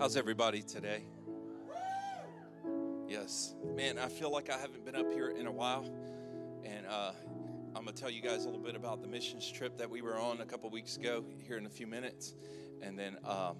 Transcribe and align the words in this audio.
How's 0.00 0.16
everybody 0.16 0.62
today? 0.62 1.02
Yes. 3.06 3.54
Man, 3.76 3.98
I 3.98 4.08
feel 4.08 4.32
like 4.32 4.48
I 4.48 4.56
haven't 4.56 4.82
been 4.86 4.96
up 4.96 5.12
here 5.12 5.28
in 5.28 5.46
a 5.46 5.52
while. 5.52 5.84
And 6.64 6.86
uh, 6.86 7.12
I'm 7.76 7.84
going 7.84 7.94
to 7.94 8.00
tell 8.00 8.08
you 8.08 8.22
guys 8.22 8.44
a 8.44 8.46
little 8.46 8.62
bit 8.62 8.76
about 8.76 9.02
the 9.02 9.08
missions 9.08 9.52
trip 9.52 9.76
that 9.76 9.90
we 9.90 10.00
were 10.00 10.18
on 10.18 10.40
a 10.40 10.46
couple 10.46 10.70
weeks 10.70 10.96
ago 10.96 11.22
here 11.46 11.58
in 11.58 11.66
a 11.66 11.68
few 11.68 11.86
minutes. 11.86 12.32
And 12.80 12.98
then 12.98 13.18
um, 13.26 13.56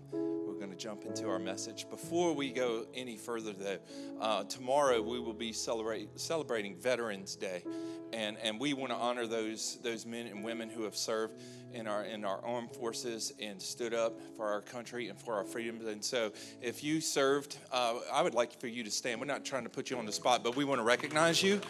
going 0.61 0.71
to 0.71 0.77
jump 0.77 1.07
into 1.07 1.27
our 1.27 1.39
message. 1.39 1.89
Before 1.89 2.35
we 2.35 2.51
go 2.51 2.85
any 2.95 3.17
further, 3.17 3.55
though, 3.55 3.79
uh, 4.21 4.45
tomorrow 4.45 5.01
we 5.01 5.19
will 5.19 5.33
be 5.33 5.55
celebrate, 5.55 6.21
celebrating 6.21 6.77
Veterans 6.77 7.35
Day. 7.35 7.65
And, 8.13 8.37
and 8.43 8.61
we 8.61 8.75
want 8.75 8.91
to 8.91 8.97
honor 8.97 9.27
those, 9.27 9.79
those 9.83 10.05
men 10.05 10.27
and 10.27 10.45
women 10.45 10.69
who 10.69 10.83
have 10.83 10.95
served 10.95 11.41
in 11.73 11.87
our 11.87 12.05
in 12.05 12.25
our 12.25 12.45
armed 12.45 12.73
forces 12.73 13.33
and 13.41 13.63
stood 13.63 13.95
up 13.95 14.21
for 14.37 14.47
our 14.47 14.61
country 14.61 15.09
and 15.09 15.19
for 15.19 15.35
our 15.35 15.45
freedoms. 15.45 15.87
And 15.87 16.05
so, 16.05 16.33
if 16.61 16.83
you 16.85 17.01
served, 17.01 17.57
uh, 17.73 18.01
I 18.13 18.21
would 18.21 18.35
like 18.35 18.61
for 18.61 18.67
you 18.67 18.85
to 18.85 18.91
stand. 18.91 19.21
We're 19.21 19.27
not 19.27 19.45
trying 19.45 19.63
to 19.63 19.71
put 19.71 19.89
you 19.89 19.97
on 19.97 20.05
the 20.05 20.13
spot, 20.13 20.43
but 20.43 20.57
we 20.57 20.65
want 20.65 20.81
to 20.81 20.85
recognize 20.85 21.43
you 21.43 21.61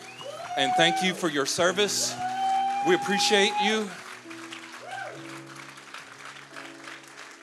and 0.56 0.72
thank 0.76 1.04
you 1.04 1.14
for 1.14 1.28
your 1.28 1.46
service. 1.46 2.16
We 2.88 2.94
appreciate 2.94 3.52
you. 3.62 3.88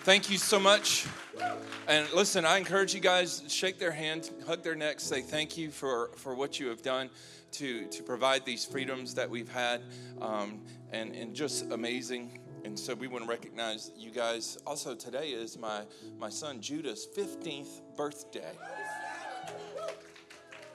Thank 0.03 0.29
you 0.31 0.37
so 0.37 0.59
much. 0.59 1.05
And 1.87 2.11
listen, 2.13 2.45
I 2.45 2.57
encourage 2.57 2.93
you 2.93 2.99
guys 2.99 3.39
to 3.39 3.49
shake 3.49 3.79
their 3.79 3.91
hand, 3.91 4.29
hug 4.45 4.63
their 4.63 4.75
necks, 4.75 5.03
say 5.03 5.21
thank 5.21 5.57
you 5.57 5.71
for, 5.71 6.11
for 6.17 6.35
what 6.35 6.59
you 6.59 6.67
have 6.67 6.81
done 6.81 7.09
to, 7.53 7.85
to 7.87 8.03
provide 8.03 8.45
these 8.45 8.65
freedoms 8.65 9.13
that 9.15 9.29
we've 9.29 9.49
had, 9.49 9.81
um, 10.21 10.61
and, 10.91 11.15
and 11.15 11.33
just 11.33 11.71
amazing. 11.71 12.39
And 12.65 12.77
so 12.77 12.93
we 12.93 13.07
want 13.07 13.23
to 13.23 13.29
recognize 13.29 13.91
you 13.95 14.11
guys. 14.11 14.57
Also, 14.67 14.95
today 14.95 15.29
is 15.29 15.57
my, 15.57 15.83
my 16.19 16.29
son 16.29 16.59
Judah's 16.59 17.07
15th 17.15 17.81
birthday. 17.95 18.51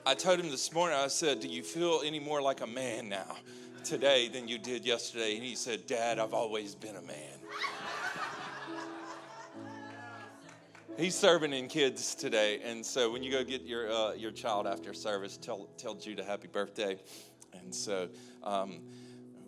I 0.05 0.15
told 0.15 0.39
him 0.39 0.49
this 0.49 0.73
morning, 0.73 0.97
I 0.97 1.07
said, 1.07 1.39
Do 1.39 1.47
you 1.47 1.63
feel 1.63 2.01
any 2.03 2.19
more 2.19 2.41
like 2.41 2.61
a 2.61 2.67
man 2.67 3.07
now 3.07 3.37
today 3.83 4.27
than 4.27 4.47
you 4.47 4.57
did 4.57 4.85
yesterday? 4.85 5.35
And 5.35 5.43
he 5.43 5.55
said, 5.55 5.85
Dad, 5.87 6.19
I've 6.19 6.33
always 6.33 6.75
been 6.75 6.95
a 6.95 7.01
man. 7.01 7.42
He's 10.95 11.15
serving 11.15 11.53
in 11.53 11.69
kids 11.69 12.13
today, 12.13 12.59
and 12.63 12.85
so 12.85 13.11
when 13.11 13.23
you 13.23 13.31
go 13.31 13.43
get 13.43 13.63
your 13.63 13.91
uh, 13.91 14.13
your 14.13 14.29
child 14.29 14.67
after 14.67 14.93
service, 14.93 15.37
tell 15.37 15.67
tell 15.75 15.95
Judah 15.95 16.23
happy 16.23 16.47
birthday. 16.47 16.97
And 17.51 17.73
so 17.73 18.09
um, 18.43 18.81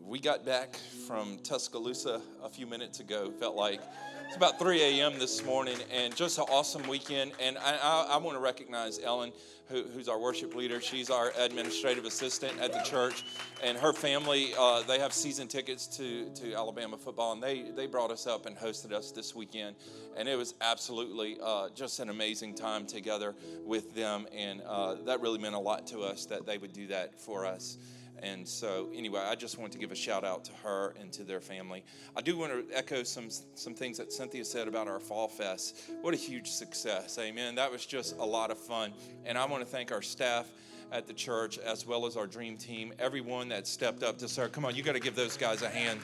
we 0.08 0.20
got 0.20 0.45
back 0.45 0.78
from 1.08 1.38
Tuscaloosa 1.39 2.22
a 2.44 2.50
few 2.50 2.67
minutes 2.67 3.00
ago. 3.00 3.31
Felt 3.39 3.56
like 3.56 3.81
it's 4.28 4.36
about 4.36 4.59
3 4.59 4.81
a.m. 4.81 5.17
this 5.17 5.44
morning, 5.44 5.78
and 5.92 6.16
just 6.16 6.38
an 6.38 6.45
awesome 6.50 6.88
weekend. 6.88 7.31
And 7.42 7.58
I, 7.58 7.78
I, 7.81 8.08
I 8.11 8.17
want 8.17 8.38
to 8.38 8.39
recognize 8.39 9.00
Ellen, 9.00 9.31
who, 9.67 9.83
who's 9.83 10.08
our 10.08 10.20
worship 10.20 10.53
leader. 10.53 10.80
She's 10.80 11.09
our 11.09 11.31
administrative 11.39 12.06
assistant 12.06 12.59
at 12.59 12.72
the 12.72 12.81
church, 12.81 13.23
and 13.64 13.78
her 13.80 13.94
family. 13.94 14.53
Uh, 14.58 14.83
they 14.83 15.00
have 15.00 15.11
season 15.11 15.48
tickets 15.48 15.88
to 15.98 16.30
to 16.36 16.53
Alabama 16.53 16.98
football, 16.98 17.33
and 17.33 17.42
they 17.42 17.72
they 17.76 17.88
brought 17.88 18.11
us 18.11 18.28
up 18.28 18.45
and 18.45 18.56
hosted 18.56 18.92
us 18.92 19.11
this 19.11 19.33
weekend, 19.33 19.76
and 20.16 20.30
it 20.30 20.38
was 20.38 20.53
absolutely 20.61 21.38
uh, 21.42 21.70
just 21.73 22.00
an 22.00 22.09
amazing 22.09 22.53
time 22.53 22.86
together 22.86 23.33
with 23.64 23.95
them, 23.95 24.28
and 24.36 24.61
uh, 24.67 24.95
that 25.06 25.22
really 25.22 25.39
meant 25.39 25.56
a 25.56 25.59
lot 25.59 25.88
to 25.88 26.02
us 26.02 26.28
that 26.28 26.45
they 26.45 26.59
would 26.59 26.73
do 26.73 26.86
that 26.88 27.20
for 27.20 27.45
us. 27.45 27.80
And 28.25 28.47
so, 28.47 28.89
anyway, 28.95 29.21
I 29.21 29.35
just 29.35 29.59
want 29.59 29.71
to 29.73 29.77
give 29.77 29.91
a 29.91 29.95
shout 29.95 30.23
out 30.23 30.43
to 30.45 30.51
her 30.63 30.95
and 30.99 31.13
to 31.13 31.23
their 31.23 31.39
family. 31.39 31.83
I 32.15 32.21
do 32.21 32.35
want 32.35 32.51
to 32.51 32.75
echo 32.75 33.03
some 33.03 33.29
some 33.29 33.75
things 33.75 33.99
that 33.99 34.11
Cynthia 34.11 34.43
said 34.43 34.67
about 34.67 34.87
our 34.87 34.99
Fall 34.99 35.27
Fest. 35.27 35.91
What 36.01 36.15
a 36.15 36.17
huge 36.17 36.49
success. 36.49 37.19
Amen. 37.19 37.53
That 37.53 37.71
was 37.71 37.85
just 37.85 38.17
a 38.17 38.25
lot 38.25 38.49
of 38.49 38.57
fun. 38.57 38.93
And 39.25 39.37
I 39.37 39.45
want 39.45 39.63
to 39.63 39.69
thank 39.69 39.91
our 39.91 40.01
staff 40.01 40.47
at 40.91 41.05
the 41.05 41.13
church 41.13 41.59
as 41.59 41.85
well 41.85 42.07
as 42.07 42.17
our 42.17 42.25
dream 42.25 42.57
team, 42.57 42.93
everyone 42.97 43.47
that 43.49 43.67
stepped 43.67 44.01
up 44.01 44.17
to 44.17 44.27
serve. 44.27 44.51
Come 44.51 44.65
on, 44.65 44.73
you 44.73 44.81
got 44.81 44.93
to 44.93 44.99
give 44.99 45.15
those 45.15 45.37
guys 45.37 45.61
a 45.61 45.69
hand 45.69 45.99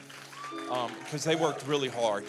because 0.70 1.26
um, 1.26 1.32
they 1.32 1.34
worked 1.34 1.66
really 1.66 1.88
hard 1.88 2.24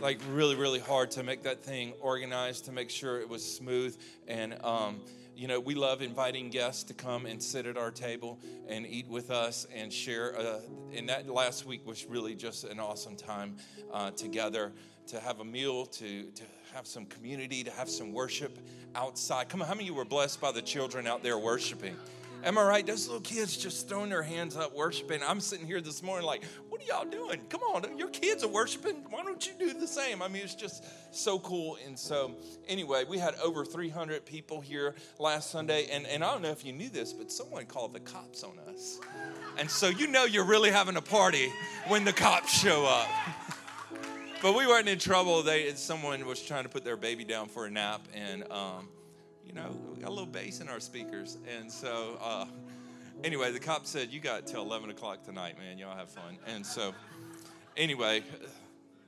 like 0.00 0.20
really 0.30 0.54
really 0.54 0.78
hard 0.78 1.10
to 1.10 1.22
make 1.24 1.42
that 1.42 1.60
thing 1.64 1.92
organized 2.00 2.64
to 2.66 2.72
make 2.72 2.88
sure 2.88 3.20
it 3.20 3.28
was 3.28 3.44
smooth 3.44 3.96
and 4.28 4.56
um, 4.62 5.00
you 5.38 5.46
know, 5.46 5.60
we 5.60 5.76
love 5.76 6.02
inviting 6.02 6.50
guests 6.50 6.82
to 6.82 6.94
come 6.94 7.24
and 7.24 7.40
sit 7.40 7.64
at 7.64 7.76
our 7.76 7.92
table 7.92 8.40
and 8.66 8.84
eat 8.84 9.06
with 9.06 9.30
us 9.30 9.68
and 9.72 9.92
share. 9.92 10.36
Uh, 10.36 10.58
and 10.92 11.08
that 11.08 11.28
last 11.28 11.64
week 11.64 11.86
was 11.86 12.06
really 12.06 12.34
just 12.34 12.64
an 12.64 12.80
awesome 12.80 13.14
time 13.14 13.56
uh, 13.92 14.10
together 14.10 14.72
to 15.06 15.20
have 15.20 15.38
a 15.38 15.44
meal, 15.44 15.86
to, 15.86 16.24
to 16.24 16.42
have 16.74 16.88
some 16.88 17.06
community, 17.06 17.62
to 17.62 17.70
have 17.70 17.88
some 17.88 18.12
worship 18.12 18.58
outside. 18.96 19.48
Come 19.48 19.62
on, 19.62 19.68
how 19.68 19.74
many 19.74 19.84
of 19.84 19.90
you 19.90 19.94
were 19.94 20.04
blessed 20.04 20.40
by 20.40 20.50
the 20.50 20.60
children 20.60 21.06
out 21.06 21.22
there 21.22 21.38
worshiping? 21.38 21.96
Am 22.44 22.56
I 22.56 22.62
right? 22.62 22.86
Those 22.86 23.08
little 23.08 23.20
kids 23.20 23.56
just 23.56 23.88
throwing 23.88 24.10
their 24.10 24.22
hands 24.22 24.56
up 24.56 24.74
worshiping. 24.74 25.20
I'm 25.26 25.40
sitting 25.40 25.66
here 25.66 25.80
this 25.80 26.02
morning 26.02 26.24
like, 26.24 26.44
what 26.68 26.80
are 26.80 26.84
y'all 26.84 27.04
doing? 27.04 27.40
Come 27.48 27.62
on, 27.62 27.98
your 27.98 28.08
kids 28.08 28.44
are 28.44 28.48
worshiping. 28.48 29.04
Why 29.10 29.24
don't 29.24 29.44
you 29.44 29.52
do 29.58 29.72
the 29.78 29.88
same? 29.88 30.22
I 30.22 30.28
mean, 30.28 30.42
it's 30.42 30.54
just 30.54 30.84
so 31.10 31.40
cool. 31.40 31.78
And 31.84 31.98
so, 31.98 32.36
anyway, 32.68 33.04
we 33.08 33.18
had 33.18 33.34
over 33.42 33.64
300 33.64 34.24
people 34.24 34.60
here 34.60 34.94
last 35.18 35.50
Sunday. 35.50 35.88
And, 35.90 36.06
and 36.06 36.22
I 36.22 36.30
don't 36.30 36.42
know 36.42 36.50
if 36.50 36.64
you 36.64 36.72
knew 36.72 36.88
this, 36.88 37.12
but 37.12 37.32
someone 37.32 37.66
called 37.66 37.92
the 37.92 38.00
cops 38.00 38.44
on 38.44 38.52
us. 38.72 39.00
And 39.58 39.68
so, 39.68 39.88
you 39.88 40.06
know, 40.06 40.24
you're 40.24 40.44
really 40.44 40.70
having 40.70 40.96
a 40.96 41.02
party 41.02 41.52
when 41.88 42.04
the 42.04 42.12
cops 42.12 42.56
show 42.56 42.86
up. 42.86 43.08
but 44.42 44.56
we 44.56 44.64
weren't 44.64 44.88
in 44.88 45.00
trouble. 45.00 45.42
They, 45.42 45.72
someone 45.74 46.24
was 46.24 46.40
trying 46.40 46.62
to 46.62 46.68
put 46.68 46.84
their 46.84 46.96
baby 46.96 47.24
down 47.24 47.48
for 47.48 47.66
a 47.66 47.70
nap. 47.70 48.06
And, 48.14 48.44
um, 48.52 48.88
you 49.48 49.54
know, 49.54 49.74
we 49.94 50.02
got 50.02 50.08
a 50.08 50.12
little 50.12 50.26
bass 50.26 50.60
in 50.60 50.68
our 50.68 50.78
speakers. 50.78 51.38
And 51.58 51.72
so, 51.72 52.18
uh, 52.20 52.44
anyway, 53.24 53.50
the 53.50 53.58
cop 53.58 53.86
said, 53.86 54.12
You 54.12 54.20
got 54.20 54.46
till 54.46 54.62
11 54.62 54.90
o'clock 54.90 55.24
tonight, 55.24 55.58
man. 55.58 55.78
Y'all 55.78 55.96
have 55.96 56.10
fun. 56.10 56.38
And 56.46 56.64
so, 56.64 56.94
anyway, 57.76 58.22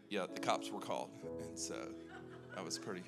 yeah, 0.08 0.26
the 0.32 0.40
cops 0.40 0.70
were 0.70 0.80
called. 0.80 1.10
And 1.46 1.58
so, 1.58 1.76
that 2.54 2.64
was 2.64 2.78
pretty, 2.78 3.04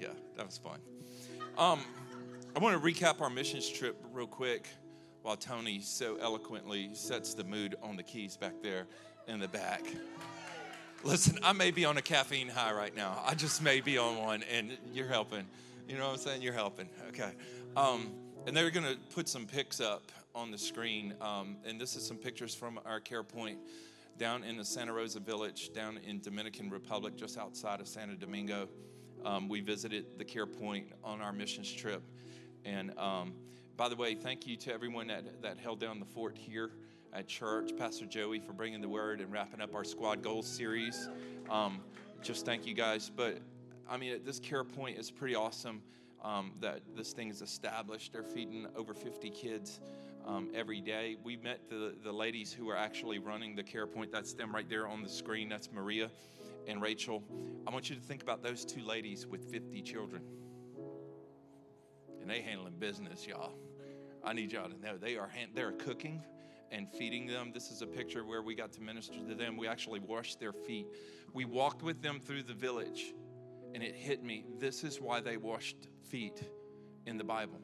yeah, 0.00 0.08
that 0.36 0.46
was 0.46 0.58
fun. 0.58 0.78
Um, 1.58 1.80
I 2.54 2.60
want 2.60 2.80
to 2.80 2.88
recap 2.88 3.20
our 3.20 3.30
missions 3.30 3.68
trip 3.68 4.00
real 4.12 4.26
quick 4.28 4.68
while 5.22 5.36
Tony 5.36 5.80
so 5.80 6.16
eloquently 6.20 6.90
sets 6.94 7.34
the 7.34 7.44
mood 7.44 7.74
on 7.82 7.96
the 7.96 8.02
keys 8.02 8.36
back 8.36 8.54
there 8.62 8.86
in 9.26 9.40
the 9.40 9.48
back. 9.48 9.82
Listen, 11.04 11.38
I 11.44 11.52
may 11.52 11.70
be 11.70 11.84
on 11.84 11.96
a 11.96 12.02
caffeine 12.02 12.48
high 12.48 12.72
right 12.72 12.94
now. 12.94 13.22
I 13.24 13.34
just 13.34 13.62
may 13.62 13.80
be 13.80 13.98
on 13.98 14.16
one, 14.18 14.42
and 14.52 14.76
you're 14.92 15.06
helping. 15.06 15.46
You 15.88 15.96
know 15.96 16.06
what 16.06 16.14
I'm 16.14 16.18
saying? 16.18 16.42
You're 16.42 16.52
helping. 16.52 16.88
Okay. 17.08 17.30
Um, 17.76 18.10
and 18.46 18.56
they're 18.56 18.70
going 18.70 18.84
to 18.84 18.98
put 19.14 19.28
some 19.28 19.46
pics 19.46 19.80
up 19.80 20.10
on 20.34 20.50
the 20.50 20.58
screen. 20.58 21.14
Um, 21.20 21.56
and 21.64 21.80
this 21.80 21.94
is 21.94 22.04
some 22.04 22.16
pictures 22.16 22.52
from 22.52 22.80
our 22.84 22.98
care 22.98 23.22
point 23.22 23.58
down 24.18 24.42
in 24.42 24.56
the 24.56 24.64
Santa 24.64 24.92
Rosa 24.92 25.20
Village, 25.20 25.72
down 25.72 26.00
in 26.04 26.20
Dominican 26.20 26.68
Republic, 26.68 27.16
just 27.16 27.38
outside 27.38 27.80
of 27.80 27.86
Santo 27.86 28.16
Domingo. 28.16 28.68
Um, 29.24 29.48
we 29.48 29.60
visited 29.60 30.18
the 30.18 30.24
care 30.24 30.46
point 30.46 30.88
on 31.04 31.20
our 31.20 31.32
missions 31.32 31.72
trip. 31.72 32.02
And 32.64 32.96
um, 32.98 33.34
by 33.76 33.88
the 33.88 33.96
way, 33.96 34.16
thank 34.16 34.48
you 34.48 34.56
to 34.56 34.74
everyone 34.74 35.06
that, 35.06 35.42
that 35.42 35.58
held 35.58 35.78
down 35.78 36.00
the 36.00 36.06
fort 36.06 36.36
here 36.36 36.70
at 37.12 37.26
church, 37.26 37.72
Pastor 37.76 38.06
Joey, 38.06 38.40
for 38.40 38.52
bringing 38.52 38.80
the 38.80 38.88
word 38.88 39.20
and 39.20 39.32
wrapping 39.32 39.60
up 39.60 39.74
our 39.74 39.84
Squad 39.84 40.22
Goals 40.22 40.46
series. 40.46 41.08
Um, 41.50 41.80
just 42.22 42.44
thank 42.44 42.66
you 42.66 42.74
guys. 42.74 43.10
But 43.14 43.38
I 43.88 43.96
mean, 43.96 44.20
this 44.24 44.38
care 44.38 44.64
point 44.64 44.98
is 44.98 45.10
pretty 45.10 45.34
awesome 45.34 45.82
um, 46.22 46.52
that 46.60 46.80
this 46.96 47.12
thing 47.12 47.30
is 47.30 47.42
established. 47.42 48.12
They're 48.12 48.22
feeding 48.22 48.66
over 48.76 48.94
50 48.94 49.30
kids 49.30 49.80
um, 50.26 50.50
every 50.54 50.80
day. 50.80 51.16
We 51.22 51.36
met 51.36 51.68
the, 51.68 51.94
the 52.02 52.12
ladies 52.12 52.52
who 52.52 52.68
are 52.68 52.76
actually 52.76 53.18
running 53.18 53.56
the 53.56 53.62
care 53.62 53.86
point. 53.86 54.12
That's 54.12 54.34
them 54.34 54.54
right 54.54 54.68
there 54.68 54.86
on 54.86 55.02
the 55.02 55.08
screen. 55.08 55.48
That's 55.48 55.70
Maria 55.72 56.10
and 56.66 56.82
Rachel. 56.82 57.22
I 57.66 57.70
want 57.70 57.88
you 57.88 57.96
to 57.96 58.02
think 58.02 58.22
about 58.22 58.42
those 58.42 58.64
two 58.64 58.82
ladies 58.82 59.26
with 59.26 59.50
50 59.50 59.80
children. 59.82 60.22
And 62.20 62.28
they 62.28 62.42
handling 62.42 62.74
business, 62.78 63.26
y'all. 63.26 63.54
I 64.22 64.34
need 64.34 64.52
y'all 64.52 64.68
to 64.68 64.78
know 64.84 64.98
they 64.98 65.16
are 65.16 65.28
hand, 65.28 65.52
they're 65.54 65.72
cooking 65.72 66.22
and 66.70 66.88
feeding 66.88 67.26
them. 67.26 67.50
This 67.52 67.70
is 67.70 67.82
a 67.82 67.86
picture 67.86 68.24
where 68.24 68.42
we 68.42 68.54
got 68.54 68.72
to 68.72 68.80
minister 68.80 69.18
to 69.28 69.34
them. 69.34 69.56
We 69.56 69.66
actually 69.66 70.00
washed 70.00 70.38
their 70.40 70.52
feet. 70.52 70.86
We 71.32 71.44
walked 71.44 71.82
with 71.82 72.02
them 72.02 72.20
through 72.20 72.44
the 72.44 72.54
village, 72.54 73.14
and 73.74 73.82
it 73.82 73.94
hit 73.94 74.22
me. 74.22 74.44
This 74.58 74.84
is 74.84 75.00
why 75.00 75.20
they 75.20 75.36
washed 75.36 75.88
feet 76.08 76.42
in 77.06 77.16
the 77.16 77.24
Bible. 77.24 77.60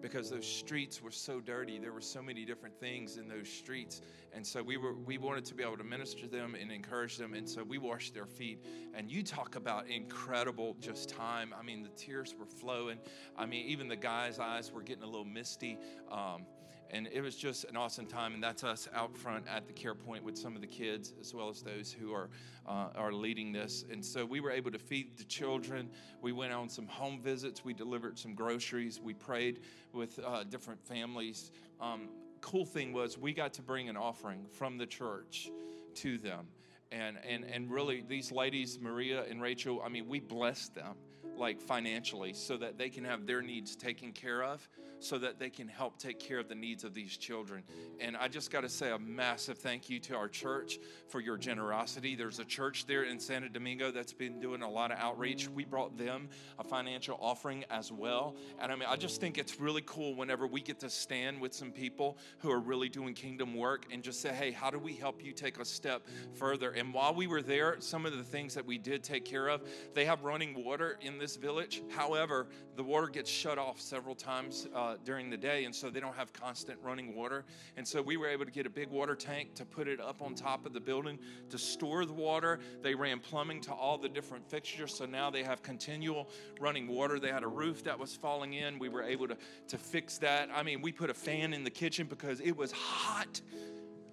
Because 0.00 0.30
those 0.30 0.46
streets 0.46 1.02
were 1.02 1.10
so 1.10 1.40
dirty, 1.40 1.78
there 1.78 1.92
were 1.92 2.00
so 2.00 2.22
many 2.22 2.46
different 2.46 2.80
things 2.80 3.18
in 3.18 3.28
those 3.28 3.46
streets, 3.46 4.00
and 4.32 4.46
so 4.46 4.62
we 4.62 4.78
were 4.78 4.94
we 4.94 5.18
wanted 5.18 5.44
to 5.44 5.54
be 5.54 5.62
able 5.62 5.76
to 5.76 5.84
minister 5.84 6.22
to 6.22 6.26
them 6.26 6.54
and 6.58 6.72
encourage 6.72 7.18
them, 7.18 7.34
and 7.34 7.46
so 7.46 7.62
we 7.62 7.76
washed 7.76 8.14
their 8.14 8.24
feet. 8.24 8.64
And 8.94 9.10
you 9.10 9.22
talk 9.22 9.56
about 9.56 9.88
incredible 9.88 10.74
just 10.80 11.10
time. 11.10 11.52
I 11.58 11.62
mean, 11.62 11.82
the 11.82 11.90
tears 11.90 12.34
were 12.38 12.46
flowing. 12.46 12.98
I 13.36 13.44
mean, 13.44 13.66
even 13.66 13.88
the 13.88 13.96
guy's 13.96 14.38
eyes 14.38 14.72
were 14.72 14.80
getting 14.80 15.02
a 15.02 15.06
little 15.06 15.26
misty. 15.26 15.76
Um, 16.10 16.46
and 16.92 17.08
it 17.12 17.20
was 17.20 17.36
just 17.36 17.64
an 17.64 17.76
awesome 17.76 18.06
time. 18.06 18.34
And 18.34 18.42
that's 18.42 18.64
us 18.64 18.88
out 18.94 19.16
front 19.16 19.44
at 19.48 19.66
the 19.66 19.72
care 19.72 19.94
point 19.94 20.24
with 20.24 20.36
some 20.36 20.54
of 20.54 20.60
the 20.60 20.66
kids, 20.66 21.14
as 21.20 21.34
well 21.34 21.48
as 21.48 21.62
those 21.62 21.92
who 21.92 22.12
are 22.12 22.28
uh, 22.66 22.88
are 22.94 23.12
leading 23.12 23.52
this. 23.52 23.84
And 23.90 24.04
so 24.04 24.24
we 24.24 24.40
were 24.40 24.50
able 24.50 24.70
to 24.70 24.78
feed 24.78 25.16
the 25.16 25.24
children. 25.24 25.88
We 26.20 26.32
went 26.32 26.52
on 26.52 26.68
some 26.68 26.86
home 26.86 27.20
visits. 27.20 27.64
We 27.64 27.74
delivered 27.74 28.18
some 28.18 28.34
groceries. 28.34 29.00
We 29.00 29.14
prayed 29.14 29.60
with 29.92 30.18
uh, 30.24 30.44
different 30.44 30.84
families. 30.84 31.50
Um, 31.80 32.08
cool 32.40 32.64
thing 32.64 32.92
was 32.92 33.18
we 33.18 33.32
got 33.32 33.52
to 33.54 33.62
bring 33.62 33.88
an 33.88 33.96
offering 33.96 34.46
from 34.52 34.78
the 34.78 34.86
church 34.86 35.50
to 35.94 36.18
them. 36.18 36.46
And, 36.92 37.18
and, 37.28 37.44
and 37.44 37.70
really, 37.70 38.04
these 38.06 38.32
ladies, 38.32 38.78
Maria 38.80 39.24
and 39.28 39.40
Rachel, 39.40 39.80
I 39.84 39.88
mean, 39.88 40.08
we 40.08 40.18
blessed 40.18 40.74
them 40.74 40.96
like 41.40 41.60
financially 41.60 42.32
so 42.32 42.56
that 42.58 42.78
they 42.78 42.90
can 42.90 43.04
have 43.04 43.26
their 43.26 43.42
needs 43.42 43.74
taken 43.74 44.12
care 44.12 44.44
of 44.44 44.68
so 45.00 45.18
that 45.18 45.38
they 45.38 45.50
can 45.50 45.66
help 45.66 45.98
take 45.98 46.20
care 46.20 46.38
of 46.38 46.48
the 46.48 46.54
needs 46.54 46.84
of 46.84 46.94
these 46.94 47.16
children. 47.16 47.64
And 48.00 48.16
I 48.16 48.28
just 48.28 48.50
got 48.50 48.60
to 48.60 48.68
say 48.68 48.90
a 48.90 48.98
massive 48.98 49.58
thank 49.58 49.88
you 49.90 49.98
to 50.00 50.16
our 50.16 50.28
church 50.28 50.78
for 51.08 51.20
your 51.20 51.36
generosity. 51.36 52.14
There's 52.14 52.38
a 52.38 52.44
church 52.44 52.86
there 52.86 53.04
in 53.04 53.18
Santo 53.18 53.48
Domingo 53.48 53.90
that's 53.90 54.12
been 54.12 54.38
doing 54.38 54.62
a 54.62 54.70
lot 54.70 54.92
of 54.92 54.98
outreach. 54.98 55.48
We 55.48 55.64
brought 55.64 55.96
them 55.96 56.28
a 56.58 56.64
financial 56.64 57.18
offering 57.20 57.64
as 57.70 57.90
well. 57.90 58.36
And 58.60 58.70
I 58.70 58.76
mean, 58.76 58.88
I 58.88 58.96
just 58.96 59.20
think 59.20 59.38
it's 59.38 59.58
really 59.58 59.82
cool 59.86 60.14
whenever 60.14 60.46
we 60.46 60.60
get 60.60 60.78
to 60.80 60.90
stand 60.90 61.40
with 61.40 61.54
some 61.54 61.72
people 61.72 62.18
who 62.38 62.50
are 62.50 62.60
really 62.60 62.88
doing 62.88 63.14
kingdom 63.14 63.54
work 63.54 63.86
and 63.90 64.02
just 64.02 64.20
say, 64.20 64.30
hey, 64.30 64.50
how 64.50 64.70
do 64.70 64.78
we 64.78 64.92
help 64.92 65.24
you 65.24 65.32
take 65.32 65.58
a 65.58 65.64
step 65.64 66.06
further? 66.34 66.70
And 66.72 66.92
while 66.92 67.14
we 67.14 67.26
were 67.26 67.42
there, 67.42 67.76
some 67.80 68.04
of 68.04 68.16
the 68.16 68.22
things 68.22 68.54
that 68.54 68.66
we 68.66 68.76
did 68.76 69.02
take 69.02 69.24
care 69.24 69.48
of, 69.48 69.62
they 69.94 70.04
have 70.04 70.22
running 70.24 70.62
water 70.62 70.98
in 71.00 71.18
this 71.18 71.29
village. 71.36 71.82
However, 71.90 72.46
the 72.76 72.82
water 72.82 73.08
gets 73.08 73.30
shut 73.30 73.58
off 73.58 73.80
several 73.80 74.14
times. 74.14 74.68
Uh, 74.74 74.96
during 75.04 75.30
the 75.30 75.36
day, 75.36 75.64
and 75.64 75.74
so 75.74 75.90
they 75.90 76.00
don't 76.00 76.14
have 76.14 76.32
constant 76.32 76.78
running 76.82 77.14
water. 77.14 77.44
And 77.76 77.86
so 77.86 78.00
we 78.00 78.16
were 78.16 78.28
able 78.28 78.44
to 78.44 78.50
get 78.50 78.66
a 78.66 78.70
big 78.70 78.88
water 78.88 79.14
tank 79.14 79.54
to 79.56 79.64
put 79.64 79.88
it 79.88 80.00
up 80.00 80.22
on 80.22 80.34
top 80.34 80.66
of 80.66 80.72
the 80.72 80.80
building 80.80 81.18
to 81.48 81.58
store 81.58 82.04
the 82.04 82.12
water. 82.12 82.60
They 82.82 82.94
ran 82.94 83.18
plumbing 83.18 83.60
to 83.62 83.72
all 83.72 83.98
the 83.98 84.08
different 84.08 84.48
fixtures, 84.48 84.94
so 84.94 85.06
now 85.06 85.30
they 85.30 85.42
have 85.42 85.62
continual 85.62 86.28
running 86.60 86.88
water. 86.88 87.18
They 87.18 87.32
had 87.32 87.42
a 87.42 87.48
roof 87.48 87.82
that 87.84 87.98
was 87.98 88.14
falling 88.14 88.54
in. 88.54 88.78
We 88.78 88.88
were 88.88 89.02
able 89.02 89.28
to, 89.28 89.36
to 89.68 89.78
fix 89.78 90.18
that. 90.18 90.48
I 90.54 90.62
mean, 90.62 90.80
we 90.80 90.92
put 90.92 91.10
a 91.10 91.14
fan 91.14 91.52
in 91.52 91.64
the 91.64 91.70
kitchen 91.70 92.06
because 92.06 92.40
it 92.40 92.56
was 92.56 92.72
hot, 92.72 93.40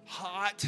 hot 0.04 0.64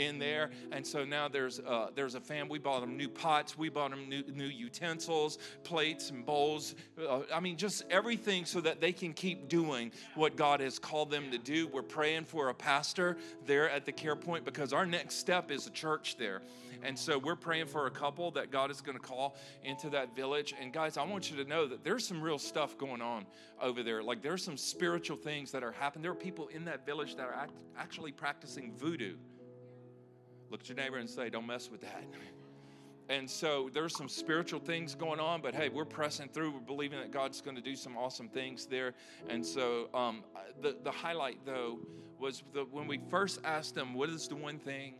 in 0.00 0.18
there. 0.18 0.50
And 0.72 0.86
so 0.86 1.04
now 1.04 1.28
there's 1.28 1.60
uh, 1.60 1.88
there's 1.94 2.14
a 2.14 2.20
fan. 2.20 2.48
We 2.48 2.58
bought 2.58 2.80
them 2.80 2.96
new 2.96 3.08
pots. 3.08 3.56
We 3.56 3.68
bought 3.68 3.90
them 3.90 4.08
new, 4.08 4.22
new 4.34 4.46
utensils, 4.46 5.38
plates 5.64 6.10
and 6.10 6.24
bowls. 6.24 6.74
Uh, 7.00 7.20
I 7.32 7.40
mean, 7.40 7.56
just 7.56 7.84
everything 7.90 8.44
so 8.44 8.60
that 8.60 8.80
they 8.80 8.92
can 8.92 9.12
keep 9.12 9.48
doing 9.48 9.92
what 10.14 10.36
God 10.36 10.60
has 10.60 10.78
called 10.78 11.10
them 11.10 11.30
to 11.30 11.38
do. 11.38 11.68
We're 11.68 11.82
praying 11.82 12.24
for 12.24 12.48
a 12.48 12.54
pastor 12.54 13.16
there 13.46 13.70
at 13.70 13.84
the 13.84 13.92
care 13.92 14.16
point 14.16 14.44
because 14.44 14.72
our 14.72 14.86
next 14.86 15.16
step 15.16 15.50
is 15.50 15.66
a 15.66 15.70
church 15.70 16.16
there. 16.16 16.42
And 16.82 16.98
so 16.98 17.18
we're 17.18 17.36
praying 17.36 17.66
for 17.66 17.86
a 17.86 17.90
couple 17.90 18.30
that 18.32 18.50
God 18.50 18.70
is 18.70 18.80
going 18.80 18.96
to 18.96 19.02
call 19.02 19.36
into 19.64 19.90
that 19.90 20.16
village. 20.16 20.54
And 20.58 20.72
guys, 20.72 20.96
I 20.96 21.04
want 21.04 21.30
you 21.30 21.36
to 21.42 21.48
know 21.48 21.66
that 21.66 21.84
there's 21.84 22.06
some 22.06 22.22
real 22.22 22.38
stuff 22.38 22.78
going 22.78 23.02
on 23.02 23.26
over 23.60 23.82
there. 23.82 24.02
Like 24.02 24.22
there's 24.22 24.42
some 24.42 24.56
spiritual 24.56 25.16
things 25.16 25.50
that 25.52 25.62
are 25.62 25.72
happening. 25.72 26.02
There 26.02 26.12
are 26.12 26.14
people 26.14 26.48
in 26.48 26.64
that 26.64 26.86
village 26.86 27.16
that 27.16 27.26
are 27.26 27.34
act- 27.34 27.52
actually 27.78 28.12
practicing 28.12 28.72
voodoo. 28.72 29.16
Look 30.50 30.60
at 30.60 30.68
your 30.68 30.76
neighbor 30.76 30.98
and 30.98 31.08
say, 31.08 31.30
Don't 31.30 31.46
mess 31.46 31.70
with 31.70 31.80
that. 31.82 32.04
And 33.08 33.28
so 33.28 33.68
there's 33.74 33.96
some 33.96 34.08
spiritual 34.08 34.60
things 34.60 34.94
going 34.94 35.18
on, 35.18 35.42
but 35.42 35.52
hey, 35.52 35.68
we're 35.68 35.84
pressing 35.84 36.28
through. 36.28 36.52
We're 36.52 36.60
believing 36.60 37.00
that 37.00 37.10
God's 37.10 37.40
going 37.40 37.56
to 37.56 37.62
do 37.62 37.74
some 37.74 37.96
awesome 37.96 38.28
things 38.28 38.66
there. 38.66 38.94
And 39.28 39.44
so 39.44 39.88
um, 39.92 40.22
the, 40.62 40.76
the 40.84 40.92
highlight, 40.92 41.44
though, 41.44 41.80
was 42.20 42.44
the, 42.54 42.60
when 42.70 42.86
we 42.86 43.00
first 43.08 43.40
asked 43.44 43.74
them, 43.74 43.94
What 43.94 44.10
is 44.10 44.28
the 44.28 44.36
one 44.36 44.58
thing 44.58 44.94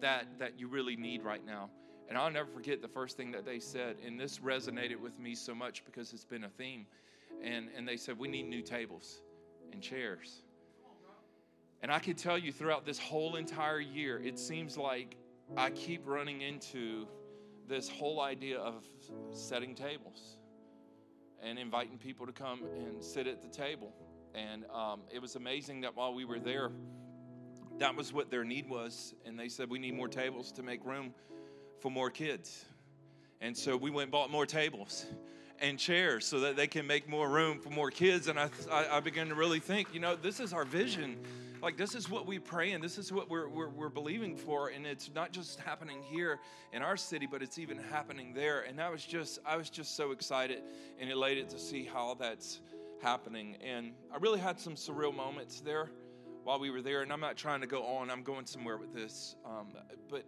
that, 0.00 0.26
that 0.38 0.60
you 0.60 0.68
really 0.68 0.94
need 0.94 1.24
right 1.24 1.44
now? 1.44 1.70
And 2.08 2.16
I'll 2.16 2.30
never 2.30 2.48
forget 2.48 2.82
the 2.82 2.88
first 2.88 3.16
thing 3.16 3.32
that 3.32 3.44
they 3.44 3.58
said. 3.58 3.96
And 4.06 4.18
this 4.18 4.38
resonated 4.38 5.00
with 5.00 5.18
me 5.18 5.34
so 5.34 5.52
much 5.52 5.84
because 5.84 6.12
it's 6.12 6.24
been 6.24 6.44
a 6.44 6.48
theme. 6.50 6.86
And, 7.42 7.68
and 7.76 7.86
they 7.86 7.96
said, 7.96 8.16
We 8.16 8.28
need 8.28 8.48
new 8.48 8.62
tables 8.62 9.22
and 9.72 9.82
chairs. 9.82 10.42
And 11.82 11.92
I 11.92 11.98
can 11.98 12.14
tell 12.14 12.38
you 12.38 12.52
throughout 12.52 12.84
this 12.84 12.98
whole 12.98 13.36
entire 13.36 13.80
year, 13.80 14.20
it 14.22 14.38
seems 14.38 14.76
like 14.76 15.16
I 15.56 15.70
keep 15.70 16.02
running 16.06 16.42
into 16.42 17.06
this 17.68 17.88
whole 17.88 18.20
idea 18.20 18.58
of 18.58 18.84
setting 19.32 19.74
tables 19.74 20.38
and 21.42 21.58
inviting 21.58 21.98
people 21.98 22.26
to 22.26 22.32
come 22.32 22.62
and 22.76 23.02
sit 23.02 23.26
at 23.26 23.42
the 23.42 23.48
table. 23.48 23.92
And 24.34 24.64
um, 24.72 25.00
it 25.12 25.20
was 25.20 25.36
amazing 25.36 25.82
that 25.82 25.96
while 25.96 26.14
we 26.14 26.24
were 26.24 26.38
there, 26.38 26.70
that 27.78 27.94
was 27.94 28.12
what 28.12 28.30
their 28.30 28.44
need 28.44 28.68
was. 28.68 29.14
And 29.24 29.38
they 29.38 29.48
said, 29.48 29.70
We 29.70 29.78
need 29.78 29.94
more 29.94 30.08
tables 30.08 30.52
to 30.52 30.62
make 30.62 30.84
room 30.84 31.12
for 31.80 31.90
more 31.90 32.10
kids. 32.10 32.64
And 33.40 33.56
so 33.56 33.76
we 33.76 33.90
went 33.90 34.04
and 34.04 34.12
bought 34.12 34.30
more 34.30 34.46
tables 34.46 35.06
and 35.60 35.78
chairs 35.78 36.26
so 36.26 36.40
that 36.40 36.56
they 36.56 36.66
can 36.66 36.86
make 36.86 37.08
more 37.08 37.28
room 37.28 37.60
for 37.60 37.70
more 37.70 37.90
kids. 37.90 38.28
And 38.28 38.38
I, 38.38 38.48
I, 38.70 38.96
I 38.96 39.00
began 39.00 39.28
to 39.28 39.34
really 39.34 39.60
think, 39.60 39.92
you 39.92 40.00
know, 40.00 40.16
this 40.16 40.40
is 40.40 40.52
our 40.52 40.64
vision 40.64 41.18
like 41.66 41.76
this 41.76 41.96
is 41.96 42.08
what 42.08 42.28
we 42.28 42.38
pray 42.38 42.70
and 42.70 42.84
this 42.84 42.96
is 42.96 43.12
what 43.12 43.28
we're, 43.28 43.48
we're, 43.48 43.70
we're 43.70 43.88
believing 43.88 44.36
for. 44.36 44.68
And 44.68 44.86
it's 44.86 45.10
not 45.12 45.32
just 45.32 45.58
happening 45.58 46.00
here 46.00 46.38
in 46.72 46.80
our 46.80 46.96
city 46.96 47.26
but 47.28 47.42
it's 47.42 47.58
even 47.58 47.76
happening 47.76 48.32
there. 48.32 48.60
And 48.60 48.78
that 48.78 48.88
was 48.92 49.04
just 49.04 49.40
i 49.44 49.56
was 49.56 49.68
just 49.68 49.96
so 49.96 50.12
excited 50.12 50.62
and 51.00 51.10
elated 51.10 51.48
to 51.48 51.58
see 51.58 51.82
how 51.82 52.14
that's 52.20 52.60
happening. 53.02 53.56
And 53.60 53.94
i 54.14 54.16
really 54.18 54.38
had 54.38 54.60
some 54.60 54.76
surreal 54.76 55.12
moments 55.12 55.60
there 55.60 55.90
while 56.44 56.60
we 56.60 56.70
were 56.70 56.82
there. 56.82 57.02
And 57.02 57.12
i'm 57.12 57.18
not 57.18 57.36
trying 57.36 57.62
to 57.62 57.66
go 57.66 57.82
on. 57.84 58.12
I'm 58.12 58.22
going 58.22 58.46
somewhere 58.46 58.76
with 58.76 58.94
this. 58.94 59.34
Um, 59.44 59.66
but 60.08 60.22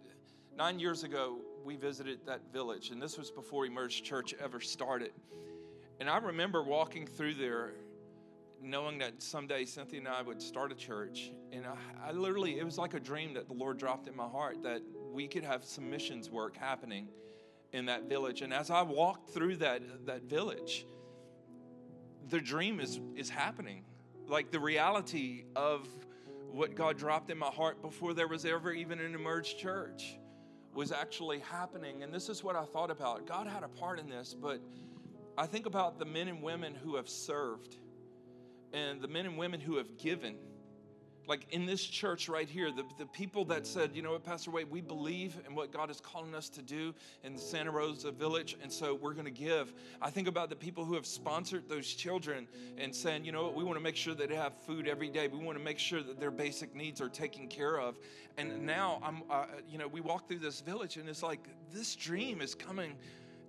nine 0.57 0.77
years 0.77 1.05
ago 1.05 1.37
we 1.63 1.77
visited 1.77 2.19
that 2.25 2.51
village. 2.51 2.89
And 2.89 3.01
this 3.01 3.17
was 3.17 3.31
before 3.31 3.65
emerge 3.65 4.03
church 4.03 4.35
ever 4.43 4.59
started. 4.59 5.11
And 6.01 6.09
i 6.09 6.17
remember 6.17 6.61
walking 6.61 7.07
through 7.07 7.35
there 7.35 7.75
knowing 8.61 8.97
that 8.99 9.21
someday 9.21 9.65
Cynthia 9.65 9.99
and 9.99 10.07
I 10.07 10.21
would 10.21 10.41
start 10.41 10.71
a 10.71 10.75
church. 10.75 11.31
And 11.51 11.65
I, 11.65 12.09
I, 12.09 12.11
literally, 12.11 12.59
it 12.59 12.63
was 12.63 12.77
like 12.77 12.93
a 12.93 12.99
dream 12.99 13.33
that 13.33 13.47
the 13.47 13.53
Lord 13.53 13.77
dropped 13.77 14.07
in 14.07 14.15
my 14.15 14.27
heart 14.27 14.63
that 14.63 14.81
we 15.11 15.27
could 15.27 15.43
have 15.43 15.63
some 15.63 15.89
missions 15.89 16.29
work 16.29 16.57
happening 16.57 17.07
in 17.71 17.85
that 17.85 18.03
village. 18.09 18.41
And 18.41 18.53
as 18.53 18.69
I 18.69 18.81
walked 18.81 19.29
through 19.29 19.57
that, 19.57 19.81
that 20.05 20.23
village, 20.23 20.85
the 22.29 22.39
dream 22.39 22.79
is, 22.79 22.99
is 23.15 23.29
happening. 23.29 23.83
Like 24.27 24.51
the 24.51 24.59
reality 24.59 25.45
of 25.55 25.87
what 26.51 26.75
God 26.75 26.97
dropped 26.97 27.29
in 27.29 27.37
my 27.37 27.47
heart 27.47 27.81
before 27.81 28.13
there 28.13 28.27
was 28.27 28.45
ever 28.45 28.71
even 28.71 28.99
an 28.99 29.15
emerged 29.15 29.57
church 29.59 30.17
was 30.73 30.91
actually 30.91 31.39
happening. 31.39 32.03
And 32.03 32.13
this 32.13 32.29
is 32.29 32.43
what 32.43 32.55
I 32.55 32.63
thought 32.63 32.91
about. 32.91 33.27
God 33.27 33.47
had 33.47 33.63
a 33.63 33.67
part 33.67 33.99
in 33.99 34.09
this, 34.09 34.35
but 34.39 34.59
I 35.37 35.45
think 35.45 35.65
about 35.65 35.99
the 35.99 36.05
men 36.05 36.27
and 36.27 36.41
women 36.41 36.75
who 36.75 36.95
have 36.95 37.09
served 37.09 37.77
and 38.73 39.01
the 39.01 39.07
men 39.07 39.25
and 39.25 39.37
women 39.37 39.59
who 39.59 39.77
have 39.77 39.97
given. 39.97 40.35
Like 41.27 41.45
in 41.51 41.67
this 41.67 41.83
church 41.83 42.27
right 42.27 42.49
here, 42.49 42.71
the, 42.71 42.83
the 42.97 43.05
people 43.05 43.45
that 43.45 43.67
said, 43.67 43.91
you 43.93 44.01
know 44.01 44.13
what, 44.13 44.23
Pastor 44.23 44.49
Wade, 44.49 44.71
we 44.71 44.81
believe 44.81 45.37
in 45.45 45.53
what 45.53 45.71
God 45.71 45.91
is 45.91 46.01
calling 46.01 46.33
us 46.33 46.49
to 46.49 46.63
do 46.63 46.95
in 47.23 47.37
Santa 47.37 47.69
Rosa 47.69 48.09
village, 48.09 48.57
and 48.63 48.71
so 48.71 48.95
we're 48.95 49.13
going 49.13 49.25
to 49.25 49.31
give. 49.31 49.71
I 50.01 50.09
think 50.09 50.27
about 50.27 50.49
the 50.49 50.55
people 50.55 50.85
who 50.85 50.95
have 50.95 51.05
sponsored 51.05 51.69
those 51.69 51.93
children 51.93 52.47
and 52.79 52.95
saying, 52.95 53.25
you 53.25 53.31
know 53.31 53.43
what, 53.43 53.53
we 53.53 53.63
want 53.63 53.77
to 53.77 53.83
make 53.83 53.95
sure 53.95 54.15
that 54.15 54.29
they 54.29 54.35
have 54.35 54.53
food 54.65 54.87
every 54.87 55.09
day. 55.09 55.27
We 55.27 55.37
want 55.37 55.55
to 55.55 55.63
make 55.63 55.77
sure 55.77 56.01
that 56.01 56.19
their 56.19 56.31
basic 56.31 56.73
needs 56.73 56.99
are 56.99 57.09
taken 57.09 57.47
care 57.47 57.79
of. 57.79 57.99
And 58.37 58.65
now 58.65 58.99
I'm, 59.03 59.21
uh, 59.29 59.45
you 59.69 59.77
know, 59.77 59.87
we 59.87 60.01
walk 60.01 60.27
through 60.27 60.39
this 60.39 60.61
village, 60.61 60.97
and 60.97 61.07
it's 61.07 61.21
like 61.21 61.47
this 61.71 61.95
dream 61.95 62.41
is 62.41 62.55
coming 62.55 62.95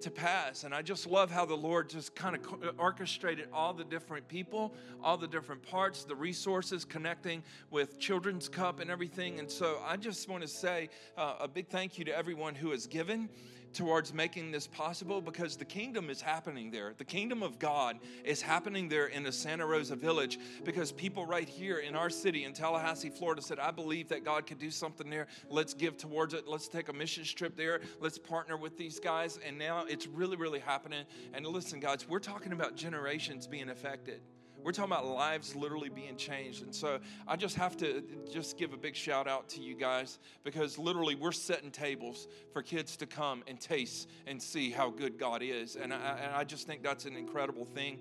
to 0.02 0.10
pass. 0.10 0.64
And 0.64 0.74
I 0.74 0.82
just 0.82 1.06
love 1.06 1.30
how 1.30 1.44
the 1.44 1.56
Lord 1.56 1.90
just 1.90 2.14
kind 2.14 2.36
of 2.36 2.74
orchestrated 2.78 3.48
all 3.52 3.72
the 3.72 3.84
different 3.84 4.28
people, 4.28 4.74
all 5.02 5.16
the 5.16 5.28
different 5.28 5.62
parts, 5.62 6.04
the 6.04 6.14
resources 6.14 6.84
connecting 6.84 7.42
with 7.70 7.98
Children's 7.98 8.48
Cup 8.48 8.80
and 8.80 8.90
everything. 8.90 9.38
And 9.38 9.50
so 9.50 9.80
I 9.86 9.96
just 9.96 10.28
want 10.28 10.42
to 10.42 10.48
say 10.48 10.88
uh, 11.16 11.36
a 11.40 11.48
big 11.48 11.68
thank 11.68 11.98
you 11.98 12.04
to 12.06 12.16
everyone 12.16 12.54
who 12.54 12.70
has 12.70 12.86
given 12.86 13.28
towards 13.72 14.12
making 14.12 14.50
this 14.50 14.66
possible 14.66 15.20
because 15.20 15.56
the 15.56 15.64
kingdom 15.64 16.10
is 16.10 16.20
happening 16.20 16.70
there. 16.70 16.94
The 16.96 17.04
kingdom 17.04 17.42
of 17.42 17.58
God 17.58 17.98
is 18.24 18.42
happening 18.42 18.88
there 18.88 19.06
in 19.06 19.22
the 19.22 19.32
Santa 19.32 19.66
Rosa 19.66 19.96
village 19.96 20.38
because 20.64 20.92
people 20.92 21.26
right 21.26 21.48
here 21.48 21.78
in 21.78 21.94
our 21.94 22.10
city 22.10 22.44
in 22.44 22.52
Tallahassee, 22.52 23.10
Florida 23.10 23.42
said, 23.42 23.58
I 23.58 23.70
believe 23.70 24.08
that 24.08 24.24
God 24.24 24.46
could 24.46 24.58
do 24.58 24.70
something 24.70 25.08
there. 25.08 25.26
Let's 25.48 25.74
give 25.74 25.96
towards 25.96 26.34
it. 26.34 26.48
Let's 26.48 26.68
take 26.68 26.88
a 26.88 26.92
missions 26.92 27.32
trip 27.32 27.56
there. 27.56 27.80
Let's 28.00 28.18
partner 28.18 28.56
with 28.56 28.76
these 28.76 28.98
guys. 28.98 29.38
And 29.46 29.58
now 29.58 29.84
it's 29.88 30.06
really, 30.06 30.36
really 30.36 30.60
happening. 30.60 31.04
And 31.34 31.46
listen, 31.46 31.80
guys, 31.80 32.08
we're 32.08 32.18
talking 32.18 32.52
about 32.52 32.76
generations 32.76 33.46
being 33.46 33.70
affected. 33.70 34.20
We're 34.62 34.72
talking 34.72 34.92
about 34.92 35.06
lives 35.06 35.56
literally 35.56 35.88
being 35.88 36.16
changed. 36.16 36.62
And 36.62 36.74
so 36.74 36.98
I 37.26 37.36
just 37.36 37.56
have 37.56 37.76
to 37.78 38.02
just 38.30 38.58
give 38.58 38.72
a 38.72 38.76
big 38.76 38.94
shout 38.94 39.26
out 39.26 39.48
to 39.50 39.60
you 39.60 39.74
guys 39.74 40.18
because 40.44 40.78
literally 40.78 41.14
we're 41.14 41.32
setting 41.32 41.70
tables 41.70 42.28
for 42.52 42.62
kids 42.62 42.96
to 42.96 43.06
come 43.06 43.42
and 43.46 43.60
taste 43.60 44.08
and 44.26 44.42
see 44.42 44.70
how 44.70 44.90
good 44.90 45.18
God 45.18 45.42
is. 45.42 45.76
And 45.76 45.92
I, 45.92 46.18
and 46.22 46.34
I 46.34 46.44
just 46.44 46.66
think 46.66 46.82
that's 46.82 47.04
an 47.04 47.16
incredible 47.16 47.64
thing. 47.64 47.98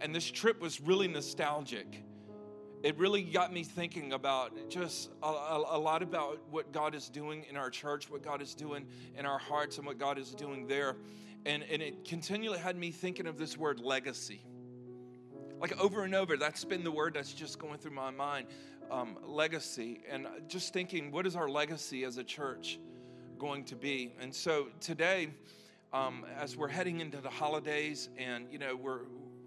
And 0.00 0.14
this 0.14 0.30
trip 0.30 0.60
was 0.60 0.80
really 0.80 1.08
nostalgic 1.08 2.02
it 2.82 2.96
really 2.96 3.22
got 3.22 3.52
me 3.52 3.62
thinking 3.62 4.14
about 4.14 4.70
just 4.70 5.10
a, 5.22 5.26
a, 5.26 5.76
a, 5.76 5.78
lot 5.78 6.02
about 6.02 6.38
what 6.50 6.72
God 6.72 6.94
is 6.94 7.10
doing 7.10 7.44
in 7.50 7.56
our 7.56 7.68
church, 7.68 8.10
what 8.10 8.22
God 8.22 8.40
is 8.40 8.54
doing 8.54 8.86
in 9.16 9.26
our 9.26 9.38
hearts, 9.38 9.76
and 9.76 9.86
what 9.86 9.98
God 9.98 10.18
is 10.18 10.34
doing 10.34 10.66
there. 10.66 10.96
And, 11.44 11.62
and 11.64 11.82
it 11.82 12.04
continually 12.04 12.58
had 12.58 12.76
me 12.76 12.90
thinking 12.90 13.26
of 13.26 13.36
this 13.36 13.56
word 13.56 13.80
legacy. 13.80 14.42
Like 15.60 15.78
over 15.78 16.04
and 16.04 16.14
over, 16.14 16.38
that's 16.38 16.64
been 16.64 16.82
the 16.82 16.90
word 16.90 17.12
that's 17.12 17.34
just 17.34 17.58
going 17.58 17.78
through 17.78 17.90
my 17.90 18.10
mind 18.10 18.46
um, 18.90 19.18
legacy. 19.26 20.00
And 20.10 20.26
just 20.48 20.72
thinking, 20.72 21.12
what 21.12 21.26
is 21.26 21.36
our 21.36 21.50
legacy 21.50 22.04
as 22.04 22.16
a 22.16 22.24
church 22.24 22.78
going 23.38 23.64
to 23.64 23.76
be? 23.76 24.14
And 24.18 24.34
so 24.34 24.68
today, 24.80 25.28
um, 25.92 26.24
as 26.38 26.56
we're 26.56 26.68
heading 26.68 27.00
into 27.00 27.18
the 27.18 27.28
holidays 27.28 28.08
and, 28.16 28.46
you 28.50 28.58
know, 28.58 28.74
we're 28.74 29.00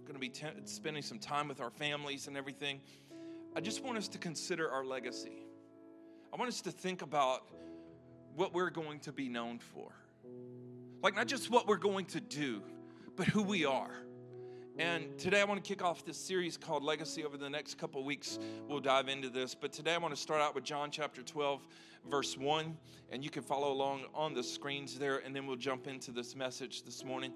going 0.03 0.13
to 0.13 0.19
be 0.19 0.29
t- 0.29 0.45
spending 0.65 1.01
some 1.01 1.17
time 1.17 1.47
with 1.47 1.59
our 1.59 1.71
families 1.71 2.27
and 2.27 2.37
everything, 2.37 2.79
I 3.55 3.61
just 3.61 3.83
want 3.83 3.97
us 3.97 4.07
to 4.09 4.19
consider 4.19 4.69
our 4.69 4.85
legacy. 4.85 5.47
I 6.31 6.35
want 6.35 6.49
us 6.49 6.61
to 6.61 6.71
think 6.71 7.01
about 7.01 7.43
what 8.35 8.53
we're 8.53 8.69
going 8.69 8.99
to 8.99 9.11
be 9.11 9.29
known 9.29 9.57
for. 9.57 9.91
Like, 11.01 11.15
not 11.15 11.27
just 11.27 11.49
what 11.49 11.67
we're 11.67 11.77
going 11.77 12.05
to 12.07 12.21
do, 12.21 12.61
but 13.15 13.27
who 13.27 13.41
we 13.41 13.65
are. 13.65 13.95
And 14.79 15.19
today 15.19 15.39
I 15.39 15.43
want 15.43 15.63
to 15.63 15.67
kick 15.67 15.83
off 15.83 16.03
this 16.03 16.17
series 16.17 16.57
called 16.57 16.83
Legacy. 16.83 17.23
Over 17.23 17.37
the 17.37 17.49
next 17.49 17.77
couple 17.77 18.03
weeks, 18.03 18.39
we'll 18.67 18.79
dive 18.79 19.07
into 19.07 19.29
this. 19.29 19.53
But 19.53 19.71
today 19.71 19.93
I 19.93 19.99
want 19.99 20.15
to 20.15 20.19
start 20.19 20.41
out 20.41 20.55
with 20.55 20.63
John 20.63 20.89
chapter 20.89 21.21
12, 21.21 21.61
verse 22.09 22.35
1. 22.35 22.75
And 23.11 23.23
you 23.23 23.29
can 23.29 23.43
follow 23.43 23.71
along 23.71 24.05
on 24.15 24.33
the 24.33 24.41
screens 24.41 24.97
there, 24.97 25.19
and 25.19 25.35
then 25.35 25.45
we'll 25.45 25.57
jump 25.57 25.85
into 25.85 26.09
this 26.09 26.35
message 26.35 26.81
this 26.81 27.05
morning. 27.05 27.33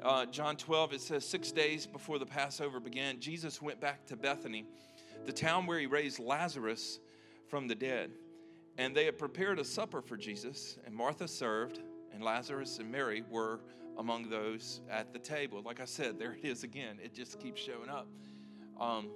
Uh, 0.00 0.26
John 0.26 0.56
12, 0.56 0.92
it 0.92 1.00
says, 1.00 1.24
Six 1.24 1.50
days 1.50 1.88
before 1.88 2.20
the 2.20 2.26
Passover 2.26 2.78
began, 2.78 3.18
Jesus 3.18 3.60
went 3.60 3.80
back 3.80 4.06
to 4.06 4.14
Bethany, 4.14 4.64
the 5.24 5.32
town 5.32 5.66
where 5.66 5.80
he 5.80 5.86
raised 5.86 6.20
Lazarus 6.20 7.00
from 7.48 7.66
the 7.66 7.74
dead. 7.74 8.12
And 8.78 8.94
they 8.94 9.06
had 9.06 9.18
prepared 9.18 9.58
a 9.58 9.64
supper 9.64 10.00
for 10.00 10.16
Jesus, 10.16 10.78
and 10.86 10.94
Martha 10.94 11.26
served, 11.26 11.80
and 12.14 12.22
Lazarus 12.22 12.78
and 12.78 12.92
Mary 12.92 13.24
were 13.28 13.58
among 13.98 14.28
those 14.28 14.80
at 14.90 15.12
the 15.12 15.18
table. 15.18 15.62
Like 15.62 15.80
I 15.80 15.84
said, 15.84 16.18
there 16.18 16.32
it 16.32 16.44
is 16.44 16.64
again. 16.64 16.98
It 17.02 17.14
just 17.14 17.40
keeps 17.40 17.60
showing 17.60 17.88
up. 17.88 18.06
Um, 18.80 19.10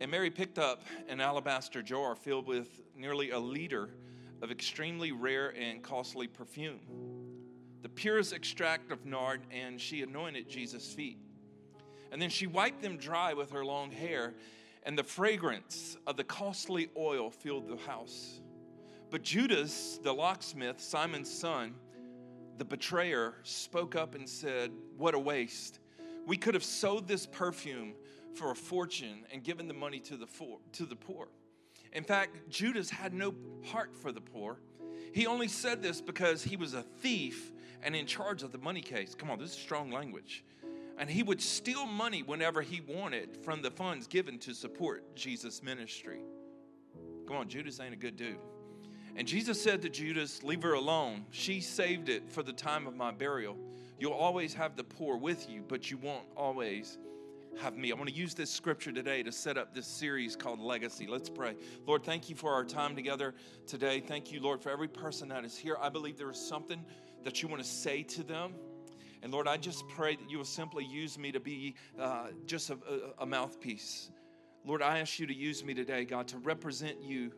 and 0.00 0.10
Mary 0.10 0.30
picked 0.30 0.58
up 0.58 0.82
an 1.08 1.20
alabaster 1.20 1.82
jar 1.82 2.14
filled 2.14 2.46
with 2.46 2.82
nearly 2.96 3.30
a 3.30 3.38
liter 3.38 3.90
of 4.42 4.50
extremely 4.50 5.12
rare 5.12 5.54
and 5.56 5.82
costly 5.82 6.26
perfume, 6.26 6.80
the 7.82 7.88
purest 7.88 8.32
extract 8.32 8.90
of 8.90 9.06
nard, 9.06 9.40
and 9.50 9.80
she 9.80 10.02
anointed 10.02 10.48
Jesus' 10.48 10.92
feet. 10.92 11.18
And 12.12 12.20
then 12.20 12.30
she 12.30 12.46
wiped 12.46 12.82
them 12.82 12.96
dry 12.96 13.32
with 13.34 13.50
her 13.52 13.64
long 13.64 13.90
hair, 13.90 14.34
and 14.82 14.98
the 14.98 15.04
fragrance 15.04 15.96
of 16.06 16.16
the 16.16 16.24
costly 16.24 16.90
oil 16.96 17.30
filled 17.30 17.68
the 17.68 17.76
house. 17.76 18.40
But 19.10 19.22
Judas, 19.22 19.98
the 20.02 20.12
locksmith, 20.12 20.80
Simon's 20.80 21.32
son, 21.32 21.74
the 22.58 22.64
betrayer 22.64 23.34
spoke 23.42 23.96
up 23.96 24.14
and 24.14 24.28
said, 24.28 24.70
What 24.96 25.14
a 25.14 25.18
waste. 25.18 25.80
We 26.26 26.36
could 26.36 26.54
have 26.54 26.64
sold 26.64 27.06
this 27.06 27.26
perfume 27.26 27.94
for 28.34 28.50
a 28.50 28.54
fortune 28.54 29.26
and 29.32 29.42
given 29.42 29.68
the 29.68 29.74
money 29.74 30.00
to 30.00 30.16
the, 30.16 30.26
for, 30.26 30.58
to 30.72 30.86
the 30.86 30.96
poor. 30.96 31.28
In 31.92 32.02
fact, 32.02 32.48
Judas 32.48 32.90
had 32.90 33.14
no 33.14 33.34
heart 33.66 33.94
for 33.94 34.10
the 34.10 34.20
poor. 34.20 34.58
He 35.12 35.26
only 35.26 35.48
said 35.48 35.82
this 35.82 36.00
because 36.00 36.42
he 36.42 36.56
was 36.56 36.74
a 36.74 36.82
thief 36.82 37.52
and 37.82 37.94
in 37.94 38.06
charge 38.06 38.42
of 38.42 38.50
the 38.50 38.58
money 38.58 38.80
case. 38.80 39.14
Come 39.14 39.30
on, 39.30 39.38
this 39.38 39.50
is 39.50 39.56
strong 39.56 39.90
language. 39.90 40.44
And 40.98 41.08
he 41.08 41.22
would 41.22 41.40
steal 41.40 41.86
money 41.86 42.22
whenever 42.22 42.62
he 42.62 42.80
wanted 42.80 43.36
from 43.44 43.62
the 43.62 43.70
funds 43.70 44.06
given 44.06 44.38
to 44.40 44.54
support 44.54 45.14
Jesus' 45.14 45.62
ministry. 45.62 46.20
Come 47.26 47.36
on, 47.36 47.48
Judas 47.48 47.80
ain't 47.80 47.94
a 47.94 47.96
good 47.96 48.16
dude. 48.16 48.38
And 49.16 49.28
Jesus 49.28 49.62
said 49.62 49.82
to 49.82 49.88
Judas, 49.88 50.42
Leave 50.42 50.62
her 50.62 50.72
alone. 50.72 51.24
She 51.30 51.60
saved 51.60 52.08
it 52.08 52.28
for 52.30 52.42
the 52.42 52.52
time 52.52 52.86
of 52.86 52.96
my 52.96 53.12
burial. 53.12 53.56
You'll 53.98 54.12
always 54.12 54.52
have 54.54 54.76
the 54.76 54.82
poor 54.82 55.16
with 55.16 55.48
you, 55.48 55.64
but 55.66 55.90
you 55.90 55.96
won't 55.98 56.26
always 56.36 56.98
have 57.60 57.76
me. 57.76 57.92
I 57.92 57.94
want 57.94 58.08
to 58.08 58.14
use 58.14 58.34
this 58.34 58.50
scripture 58.50 58.90
today 58.90 59.22
to 59.22 59.30
set 59.30 59.56
up 59.56 59.72
this 59.72 59.86
series 59.86 60.34
called 60.34 60.58
Legacy. 60.58 61.06
Let's 61.06 61.30
pray. 61.30 61.54
Lord, 61.86 62.02
thank 62.02 62.28
you 62.28 62.34
for 62.34 62.52
our 62.52 62.64
time 62.64 62.96
together 62.96 63.34
today. 63.68 64.00
Thank 64.00 64.32
you, 64.32 64.40
Lord, 64.40 64.60
for 64.60 64.70
every 64.70 64.88
person 64.88 65.28
that 65.28 65.44
is 65.44 65.56
here. 65.56 65.76
I 65.80 65.90
believe 65.90 66.18
there 66.18 66.30
is 66.30 66.40
something 66.40 66.84
that 67.22 67.40
you 67.40 67.48
want 67.48 67.62
to 67.62 67.68
say 67.68 68.02
to 68.02 68.24
them. 68.24 68.54
And 69.22 69.32
Lord, 69.32 69.46
I 69.46 69.56
just 69.56 69.86
pray 69.88 70.16
that 70.16 70.28
you 70.28 70.38
will 70.38 70.44
simply 70.44 70.84
use 70.84 71.16
me 71.16 71.30
to 71.32 71.40
be 71.40 71.76
uh, 71.98 72.26
just 72.46 72.70
a, 72.70 72.76
a 73.18 73.24
mouthpiece. 73.24 74.10
Lord, 74.66 74.82
I 74.82 74.98
ask 74.98 75.18
you 75.18 75.26
to 75.26 75.34
use 75.34 75.64
me 75.64 75.72
today, 75.72 76.04
God, 76.04 76.26
to 76.28 76.38
represent 76.38 77.00
you 77.02 77.32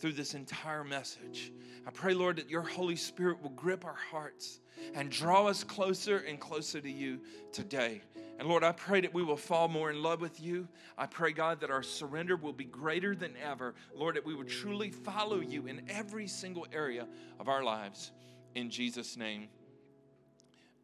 through 0.00 0.12
this 0.12 0.34
entire 0.34 0.82
message. 0.82 1.52
I 1.86 1.90
pray, 1.90 2.14
Lord, 2.14 2.36
that 2.36 2.50
your 2.50 2.62
Holy 2.62 2.96
Spirit 2.96 3.42
will 3.42 3.50
grip 3.50 3.84
our 3.84 3.98
hearts 4.10 4.60
and 4.94 5.10
draw 5.10 5.46
us 5.46 5.62
closer 5.62 6.18
and 6.18 6.40
closer 6.40 6.80
to 6.80 6.90
you 6.90 7.20
today. 7.52 8.00
And 8.38 8.48
Lord, 8.48 8.64
I 8.64 8.72
pray 8.72 9.02
that 9.02 9.12
we 9.12 9.22
will 9.22 9.36
fall 9.36 9.68
more 9.68 9.90
in 9.90 10.02
love 10.02 10.22
with 10.22 10.40
you. 10.40 10.66
I 10.96 11.04
pray, 11.04 11.32
God, 11.32 11.60
that 11.60 11.70
our 11.70 11.82
surrender 11.82 12.36
will 12.36 12.54
be 12.54 12.64
greater 12.64 13.14
than 13.14 13.34
ever. 13.44 13.74
Lord, 13.94 14.16
that 14.16 14.24
we 14.24 14.34
would 14.34 14.48
truly 14.48 14.90
follow 14.90 15.40
you 15.40 15.66
in 15.66 15.82
every 15.90 16.26
single 16.26 16.66
area 16.72 17.06
of 17.38 17.48
our 17.48 17.62
lives. 17.62 18.12
In 18.54 18.70
Jesus' 18.70 19.18
name, 19.18 19.48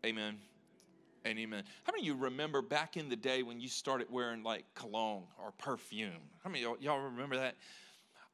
amen 0.04 0.36
and 1.24 1.38
amen. 1.38 1.64
How 1.84 1.92
many 1.92 2.02
of 2.02 2.06
you 2.06 2.22
remember 2.22 2.60
back 2.60 2.96
in 2.98 3.08
the 3.08 3.16
day 3.16 3.42
when 3.42 3.58
you 3.58 3.68
started 3.68 4.08
wearing 4.10 4.42
like 4.42 4.66
cologne 4.74 5.24
or 5.42 5.52
perfume? 5.52 6.12
How 6.44 6.50
many 6.50 6.62
y'all, 6.62 6.76
y'all 6.78 7.00
remember 7.00 7.36
that? 7.36 7.56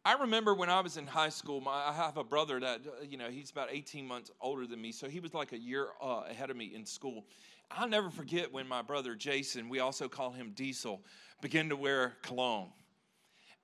I 0.04 0.14
remember 0.14 0.52
when 0.52 0.68
I 0.68 0.80
was 0.80 0.97
in 0.97 1.06
high 1.06 1.28
school, 1.28 1.61
my, 1.61 1.71
I 1.71 1.92
have 1.92 2.16
a 2.16 2.25
brother 2.25 2.59
that, 2.59 2.80
uh, 2.85 3.04
you 3.09 3.16
know, 3.16 3.28
he's 3.28 3.50
about 3.50 3.68
18 3.71 4.06
months 4.06 4.32
older 4.40 4.66
than 4.66 4.80
me. 4.82 4.90
So 4.90 5.09
he 5.09 5.21
was 5.21 5.32
like 5.32 5.52
a 5.52 5.59
year 5.59 5.88
uh, 6.02 6.23
ahead 6.28 6.50
of 6.50 6.56
me 6.56 6.73
in 6.75 6.85
school. 6.85 7.25
I'll 7.71 7.88
never 7.88 8.11
forget 8.11 8.52
when 8.52 8.66
my 8.66 8.82
brother 8.82 9.14
Jason, 9.14 9.68
we 9.68 9.78
also 9.78 10.09
call 10.09 10.32
him 10.32 10.52
Diesel, 10.56 11.02
began 11.40 11.68
to 11.68 11.76
wear 11.76 12.14
cologne. 12.23 12.71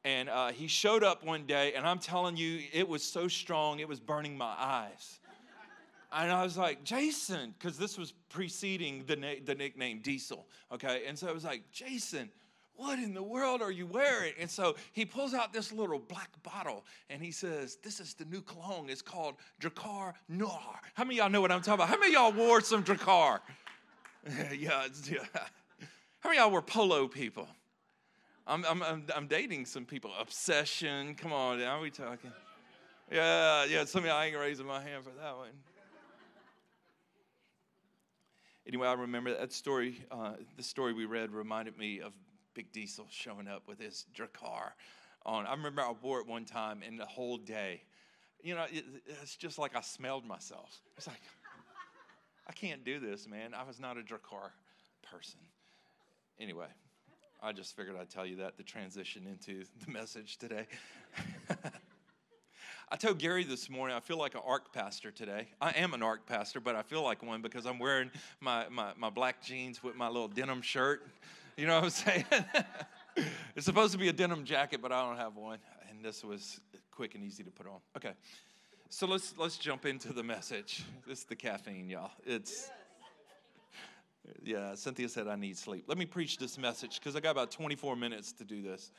And 0.04 0.28
uh, 0.28 0.52
he 0.52 0.68
showed 0.68 1.02
up 1.02 1.24
one 1.24 1.44
day, 1.44 1.72
and 1.74 1.84
I'm 1.84 1.98
telling 1.98 2.36
you, 2.36 2.60
it 2.72 2.88
was 2.88 3.02
so 3.02 3.26
strong, 3.26 3.80
it 3.80 3.88
was 3.88 3.98
burning 3.98 4.38
my 4.38 4.54
eyes. 4.56 5.18
And 6.12 6.30
I 6.30 6.42
was 6.42 6.56
like, 6.56 6.84
Jason, 6.84 7.54
because 7.58 7.76
this 7.76 7.98
was 7.98 8.12
preceding 8.30 9.04
the, 9.06 9.16
na- 9.16 9.34
the 9.44 9.54
nickname 9.54 10.00
Diesel, 10.00 10.46
okay? 10.72 11.02
And 11.06 11.18
so 11.18 11.28
I 11.28 11.32
was 11.32 11.44
like, 11.44 11.70
Jason, 11.72 12.30
what 12.78 13.00
in 13.00 13.12
the 13.12 13.22
world 13.22 13.60
are 13.60 13.72
you 13.72 13.86
wearing? 13.86 14.34
And 14.38 14.48
so 14.48 14.76
he 14.92 15.04
pulls 15.04 15.34
out 15.34 15.52
this 15.52 15.72
little 15.72 15.98
black 15.98 16.30
bottle 16.44 16.84
and 17.10 17.20
he 17.20 17.32
says, 17.32 17.76
This 17.82 17.98
is 17.98 18.14
the 18.14 18.24
new 18.24 18.40
cologne. 18.40 18.88
It's 18.88 19.02
called 19.02 19.34
Drakkar 19.60 20.14
Noir. 20.28 20.80
How 20.94 21.02
many 21.02 21.16
y'all 21.16 21.28
know 21.28 21.40
what 21.40 21.50
I'm 21.50 21.60
talking 21.60 21.74
about? 21.74 21.88
How 21.88 21.98
many 21.98 22.12
y'all 22.12 22.32
wore 22.32 22.60
some 22.60 22.84
Drakkar? 22.84 23.40
yeah, 24.56 24.86
yeah. 25.10 25.18
How 26.20 26.30
many 26.30 26.38
y'all 26.38 26.52
were 26.52 26.62
polo 26.62 27.08
people? 27.08 27.48
I'm, 28.46 28.64
I'm, 28.64 28.80
I'm, 28.82 29.04
I'm, 29.14 29.26
dating 29.26 29.66
some 29.66 29.84
people. 29.84 30.12
Obsession. 30.18 31.16
Come 31.16 31.32
on, 31.32 31.60
are 31.60 31.80
we 31.80 31.90
talking? 31.90 32.30
Yeah, 33.10 33.64
yeah. 33.64 33.86
Some 33.86 34.04
of 34.04 34.06
y'all 34.06 34.22
ain't 34.22 34.36
raising 34.36 34.66
my 34.66 34.80
hand 34.80 35.02
for 35.02 35.10
that 35.20 35.36
one. 35.36 35.48
Anyway, 38.68 38.86
I 38.86 38.92
remember 38.92 39.36
that 39.36 39.52
story. 39.52 40.00
Uh, 40.12 40.34
the 40.56 40.62
story 40.62 40.92
we 40.92 41.06
read 41.06 41.32
reminded 41.32 41.76
me 41.76 42.00
of 42.00 42.12
Big 42.58 42.72
Diesel 42.72 43.06
showing 43.08 43.46
up 43.46 43.68
with 43.68 43.78
his 43.78 44.06
Drakkar 44.16 44.72
on. 45.24 45.46
I 45.46 45.52
remember 45.52 45.80
I 45.80 45.92
wore 46.02 46.18
it 46.18 46.26
one 46.26 46.44
time 46.44 46.82
and 46.84 46.98
the 46.98 47.06
whole 47.06 47.36
day, 47.36 47.82
you 48.42 48.56
know, 48.56 48.64
it, 48.68 48.84
it's 49.22 49.36
just 49.36 49.60
like 49.60 49.76
I 49.76 49.80
smelled 49.80 50.26
myself. 50.26 50.76
It's 50.96 51.06
like, 51.06 51.22
I 52.48 52.52
can't 52.52 52.84
do 52.84 52.98
this, 52.98 53.28
man. 53.28 53.54
I 53.54 53.62
was 53.62 53.78
not 53.78 53.96
a 53.96 54.00
Drakkar 54.00 54.50
person. 55.08 55.38
Anyway, 56.40 56.66
I 57.40 57.52
just 57.52 57.76
figured 57.76 57.94
I'd 57.96 58.10
tell 58.10 58.26
you 58.26 58.34
that 58.38 58.56
to 58.56 58.64
transition 58.64 59.24
into 59.28 59.62
the 59.86 59.92
message 59.92 60.36
today. 60.38 60.66
I 62.90 62.96
told 62.96 63.20
Gary 63.20 63.44
this 63.44 63.70
morning 63.70 63.96
I 63.96 64.00
feel 64.00 64.18
like 64.18 64.34
an 64.34 64.40
ARC 64.44 64.72
pastor 64.72 65.12
today. 65.12 65.46
I 65.60 65.70
am 65.76 65.94
an 65.94 66.02
ARC 66.02 66.26
pastor, 66.26 66.58
but 66.58 66.74
I 66.74 66.82
feel 66.82 67.04
like 67.04 67.22
one 67.22 67.40
because 67.40 67.66
I'm 67.66 67.78
wearing 67.78 68.10
my, 68.40 68.68
my, 68.68 68.94
my 68.98 69.10
black 69.10 69.44
jeans 69.44 69.80
with 69.80 69.94
my 69.94 70.08
little 70.08 70.26
denim 70.26 70.60
shirt. 70.60 71.06
You 71.58 71.66
know 71.66 71.74
what 71.74 71.84
I'm 71.84 71.90
saying? 71.90 72.24
it's 73.56 73.66
supposed 73.66 73.90
to 73.90 73.98
be 73.98 74.06
a 74.06 74.12
denim 74.12 74.44
jacket, 74.44 74.80
but 74.80 74.92
I 74.92 75.04
don't 75.04 75.16
have 75.16 75.34
one. 75.34 75.58
And 75.90 76.04
this 76.04 76.22
was 76.22 76.60
quick 76.92 77.16
and 77.16 77.24
easy 77.24 77.42
to 77.42 77.50
put 77.50 77.66
on. 77.66 77.80
Okay. 77.96 78.12
So 78.90 79.08
let's 79.08 79.34
let's 79.36 79.58
jump 79.58 79.84
into 79.84 80.12
the 80.12 80.22
message. 80.22 80.84
This 81.04 81.18
is 81.18 81.24
the 81.24 81.34
caffeine, 81.34 81.90
y'all. 81.90 82.12
It's 82.24 82.70
yeah, 84.44 84.76
Cynthia 84.76 85.08
said 85.08 85.26
I 85.26 85.34
need 85.34 85.58
sleep. 85.58 85.86
Let 85.88 85.98
me 85.98 86.06
preach 86.06 86.38
this 86.38 86.58
message 86.58 87.00
because 87.00 87.16
I 87.16 87.20
got 87.20 87.32
about 87.32 87.50
24 87.50 87.96
minutes 87.96 88.32
to 88.34 88.44
do 88.44 88.62
this. 88.62 88.92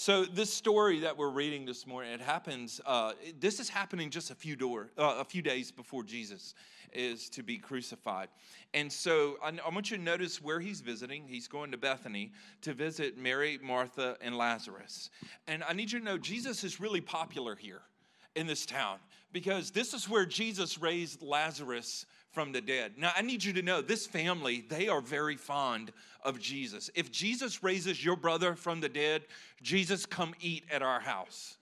So 0.00 0.24
this 0.24 0.54
story 0.54 1.00
that 1.00 1.18
we're 1.18 1.28
reading 1.28 1.66
this 1.66 1.84
morning, 1.84 2.12
it 2.12 2.20
happens. 2.20 2.80
Uh, 2.86 3.14
this 3.40 3.58
is 3.58 3.68
happening 3.68 4.10
just 4.10 4.30
a 4.30 4.34
few 4.36 4.54
door, 4.54 4.90
uh, 4.96 5.16
a 5.18 5.24
few 5.24 5.42
days 5.42 5.72
before 5.72 6.04
Jesus 6.04 6.54
is 6.92 7.28
to 7.30 7.42
be 7.42 7.58
crucified, 7.58 8.28
and 8.74 8.92
so 8.92 9.38
I, 9.42 9.48
I, 9.48 9.74
want 9.74 9.90
you 9.90 9.96
to 9.96 10.02
notice 10.02 10.40
where 10.40 10.60
he's 10.60 10.80
visiting. 10.82 11.26
He's 11.26 11.48
going 11.48 11.72
to 11.72 11.76
Bethany 11.76 12.30
to 12.62 12.74
visit 12.74 13.18
Mary, 13.18 13.58
Martha, 13.60 14.16
and 14.20 14.38
Lazarus. 14.38 15.10
And 15.48 15.64
I 15.64 15.72
need 15.72 15.90
you 15.90 15.98
to 15.98 16.04
know 16.04 16.16
Jesus 16.16 16.62
is 16.62 16.78
really 16.78 17.00
popular 17.00 17.56
here 17.56 17.82
in 18.36 18.46
this 18.46 18.66
town 18.66 18.98
because 19.32 19.72
this 19.72 19.94
is 19.94 20.08
where 20.08 20.24
Jesus 20.24 20.80
raised 20.80 21.22
Lazarus 21.22 22.06
from 22.38 22.52
the 22.52 22.60
dead. 22.60 22.92
Now, 22.96 23.10
I 23.16 23.22
need 23.22 23.42
you 23.42 23.52
to 23.54 23.62
know 23.62 23.82
this 23.82 24.06
family, 24.06 24.64
they 24.68 24.86
are 24.86 25.00
very 25.00 25.34
fond 25.34 25.90
of 26.22 26.38
Jesus. 26.38 26.88
If 26.94 27.10
Jesus 27.10 27.64
raises 27.64 28.04
your 28.04 28.14
brother 28.14 28.54
from 28.54 28.80
the 28.80 28.88
dead, 28.88 29.24
Jesus, 29.60 30.06
come 30.06 30.36
eat 30.40 30.62
at 30.70 30.80
our 30.80 31.00
house 31.00 31.56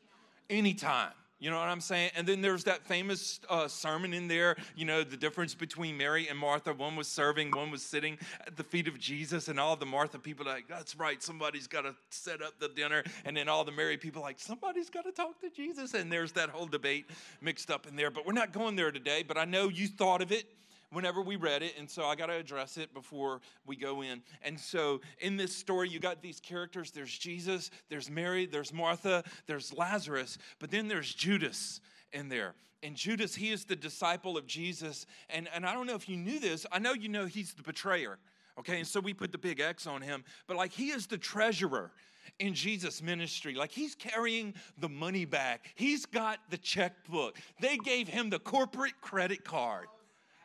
anytime. 0.50 1.12
You 1.38 1.50
know 1.50 1.58
what 1.58 1.68
I'm 1.68 1.80
saying? 1.80 2.10
And 2.14 2.26
then 2.26 2.42
there's 2.42 2.64
that 2.64 2.84
famous 2.86 3.40
uh, 3.48 3.68
sermon 3.68 4.12
in 4.12 4.28
there, 4.28 4.56
you 4.74 4.84
know, 4.84 5.02
the 5.02 5.16
difference 5.16 5.54
between 5.54 5.96
Mary 5.96 6.28
and 6.28 6.38
Martha. 6.38 6.74
One 6.74 6.94
was 6.94 7.08
serving, 7.08 7.52
one 7.52 7.70
was 7.70 7.82
sitting 7.82 8.18
at 8.46 8.58
the 8.58 8.64
feet 8.64 8.86
of 8.86 8.98
Jesus, 8.98 9.48
and 9.48 9.58
all 9.58 9.76
the 9.76 9.86
Martha 9.86 10.18
people 10.18 10.44
like, 10.44 10.68
that's 10.68 10.94
right, 10.94 11.22
somebody's 11.22 11.66
got 11.66 11.82
to 11.82 11.94
set 12.10 12.42
up 12.42 12.60
the 12.60 12.68
dinner. 12.68 13.02
And 13.24 13.34
then 13.34 13.48
all 13.48 13.64
the 13.64 13.72
Mary 13.72 13.96
people 13.96 14.20
like, 14.20 14.38
somebody's 14.38 14.90
got 14.90 15.06
to 15.06 15.12
talk 15.12 15.40
to 15.40 15.48
Jesus. 15.48 15.94
And 15.94 16.12
there's 16.12 16.32
that 16.32 16.50
whole 16.50 16.66
debate 16.66 17.06
mixed 17.40 17.70
up 17.70 17.86
in 17.86 17.96
there. 17.96 18.10
But 18.10 18.26
we're 18.26 18.34
not 18.34 18.52
going 18.52 18.76
there 18.76 18.92
today, 18.92 19.24
but 19.26 19.38
I 19.38 19.46
know 19.46 19.70
you 19.70 19.88
thought 19.88 20.20
of 20.20 20.32
it 20.32 20.44
whenever 20.90 21.20
we 21.20 21.36
read 21.36 21.62
it, 21.62 21.74
and 21.78 21.90
so 21.90 22.04
I 22.04 22.14
got 22.14 22.26
to 22.26 22.34
address 22.34 22.76
it 22.76 22.94
before 22.94 23.40
we 23.66 23.76
go 23.76 24.02
in. 24.02 24.22
And 24.42 24.58
so 24.58 25.00
in 25.20 25.36
this 25.36 25.54
story, 25.54 25.88
you 25.88 25.98
got 25.98 26.22
these 26.22 26.40
characters 26.40 26.90
there's 26.90 27.16
Jesus, 27.16 27.70
there's 27.88 28.10
Mary, 28.10 28.46
there's 28.46 28.72
Martha, 28.72 29.24
there's 29.46 29.72
Lazarus, 29.72 30.38
but 30.58 30.70
then 30.70 30.88
there's 30.88 31.12
Judas 31.12 31.80
in 32.12 32.28
there. 32.28 32.54
And 32.82 32.94
Judas, 32.94 33.34
he 33.34 33.50
is 33.50 33.64
the 33.64 33.76
disciple 33.76 34.36
of 34.36 34.46
Jesus. 34.46 35.06
And, 35.30 35.48
and 35.54 35.66
I 35.66 35.72
don't 35.72 35.86
know 35.86 35.94
if 35.94 36.08
you 36.08 36.16
knew 36.16 36.38
this, 36.38 36.66
I 36.70 36.78
know 36.78 36.92
you 36.92 37.08
know 37.08 37.26
he's 37.26 37.54
the 37.54 37.62
betrayer. 37.62 38.18
Okay, 38.58 38.78
and 38.78 38.86
so 38.86 39.00
we 39.00 39.12
put 39.12 39.32
the 39.32 39.38
big 39.38 39.60
X 39.60 39.86
on 39.86 40.00
him, 40.00 40.24
but 40.46 40.56
like 40.56 40.72
he 40.72 40.88
is 40.88 41.06
the 41.06 41.18
treasurer 41.18 41.90
in 42.38 42.54
Jesus' 42.54 43.02
ministry. 43.02 43.54
Like 43.54 43.70
he's 43.70 43.94
carrying 43.94 44.54
the 44.78 44.88
money 44.88 45.24
back, 45.24 45.72
he's 45.74 46.06
got 46.06 46.38
the 46.50 46.58
checkbook. 46.58 47.36
They 47.60 47.76
gave 47.76 48.08
him 48.08 48.30
the 48.30 48.38
corporate 48.38 49.00
credit 49.00 49.44
card. 49.44 49.88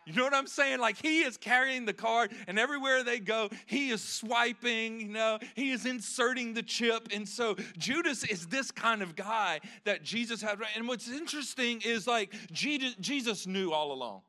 You 0.06 0.14
know 0.14 0.24
what 0.24 0.34
I'm 0.34 0.48
saying? 0.48 0.80
Like 0.80 0.98
he 0.98 1.22
is 1.22 1.38
carrying 1.38 1.86
the 1.86 1.94
card, 1.94 2.32
and 2.48 2.58
everywhere 2.58 3.04
they 3.04 3.20
go, 3.20 3.50
he 3.68 3.90
is 3.90 4.04
swiping, 4.04 5.00
you 5.00 5.10
know, 5.10 5.38
he 5.56 5.72
is 5.72 5.86
inserting 5.86 6.54
the 6.54 6.64
chip. 6.64 7.10
And 7.14 7.28
so 7.28 7.56
Judas 7.78 8.24
is 8.24 8.48
this 8.48 8.72
kind 8.72 9.02
of 9.04 9.16
guy 9.16 9.60
that 9.84 10.04
Jesus 10.04 10.42
had. 10.42 10.60
And 10.76 10.88
what's 10.88 11.10
interesting 11.10 11.82
is 11.86 12.08
like 12.08 12.34
Jesus 12.52 13.46
knew 13.46 13.72
all 13.72 13.92
along. 13.92 14.22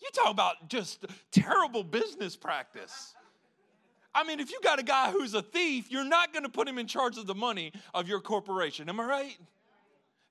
You 0.00 0.10
talk 0.12 0.30
about 0.30 0.68
just 0.68 1.04
terrible 1.32 1.82
business 1.82 2.36
practice. 2.36 3.14
I 4.14 4.22
mean, 4.22 4.38
if 4.38 4.52
you 4.52 4.60
got 4.62 4.78
a 4.78 4.84
guy 4.84 5.10
who's 5.10 5.34
a 5.34 5.42
thief, 5.42 5.90
you're 5.90 6.04
not 6.04 6.32
going 6.32 6.44
to 6.44 6.48
put 6.48 6.68
him 6.68 6.78
in 6.78 6.86
charge 6.86 7.18
of 7.18 7.26
the 7.26 7.34
money 7.34 7.72
of 7.94 8.06
your 8.06 8.20
corporation. 8.20 8.88
Am 8.88 9.00
I 9.00 9.04
right? 9.04 9.38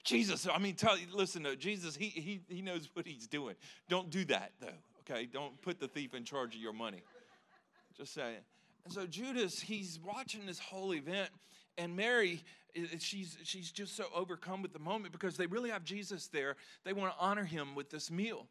Jesus, 0.03 0.47
I 0.53 0.59
mean, 0.59 0.75
tell 0.75 0.97
listen, 1.13 1.43
to 1.43 1.55
Jesus, 1.55 1.95
he, 1.95 2.07
he, 2.07 2.41
he 2.49 2.61
knows 2.61 2.89
what 2.93 3.05
he's 3.07 3.27
doing. 3.27 3.55
Don't 3.87 4.09
do 4.09 4.25
that, 4.25 4.51
though, 4.59 4.67
okay? 5.09 5.25
Don't 5.25 5.59
put 5.61 5.79
the 5.79 5.87
thief 5.87 6.13
in 6.13 6.25
charge 6.25 6.55
of 6.55 6.61
your 6.61 6.73
money. 6.73 7.03
Just 7.97 8.13
saying. 8.13 8.39
And 8.83 8.93
so 8.93 9.05
Judas, 9.07 9.61
he's 9.61 9.99
watching 10.05 10.45
this 10.45 10.59
whole 10.59 10.93
event, 10.93 11.29
and 11.77 11.95
Mary, 11.95 12.43
she's, 12.99 13.37
she's 13.43 13.71
just 13.71 13.95
so 13.95 14.05
overcome 14.13 14.61
with 14.61 14.73
the 14.73 14.79
moment 14.79 15.13
because 15.13 15.37
they 15.37 15.45
really 15.45 15.69
have 15.69 15.85
Jesus 15.85 16.27
there. 16.27 16.57
They 16.83 16.91
want 16.91 17.13
to 17.13 17.19
honor 17.19 17.45
him 17.45 17.75
with 17.75 17.89
this 17.89 18.11
meal. 18.11 18.47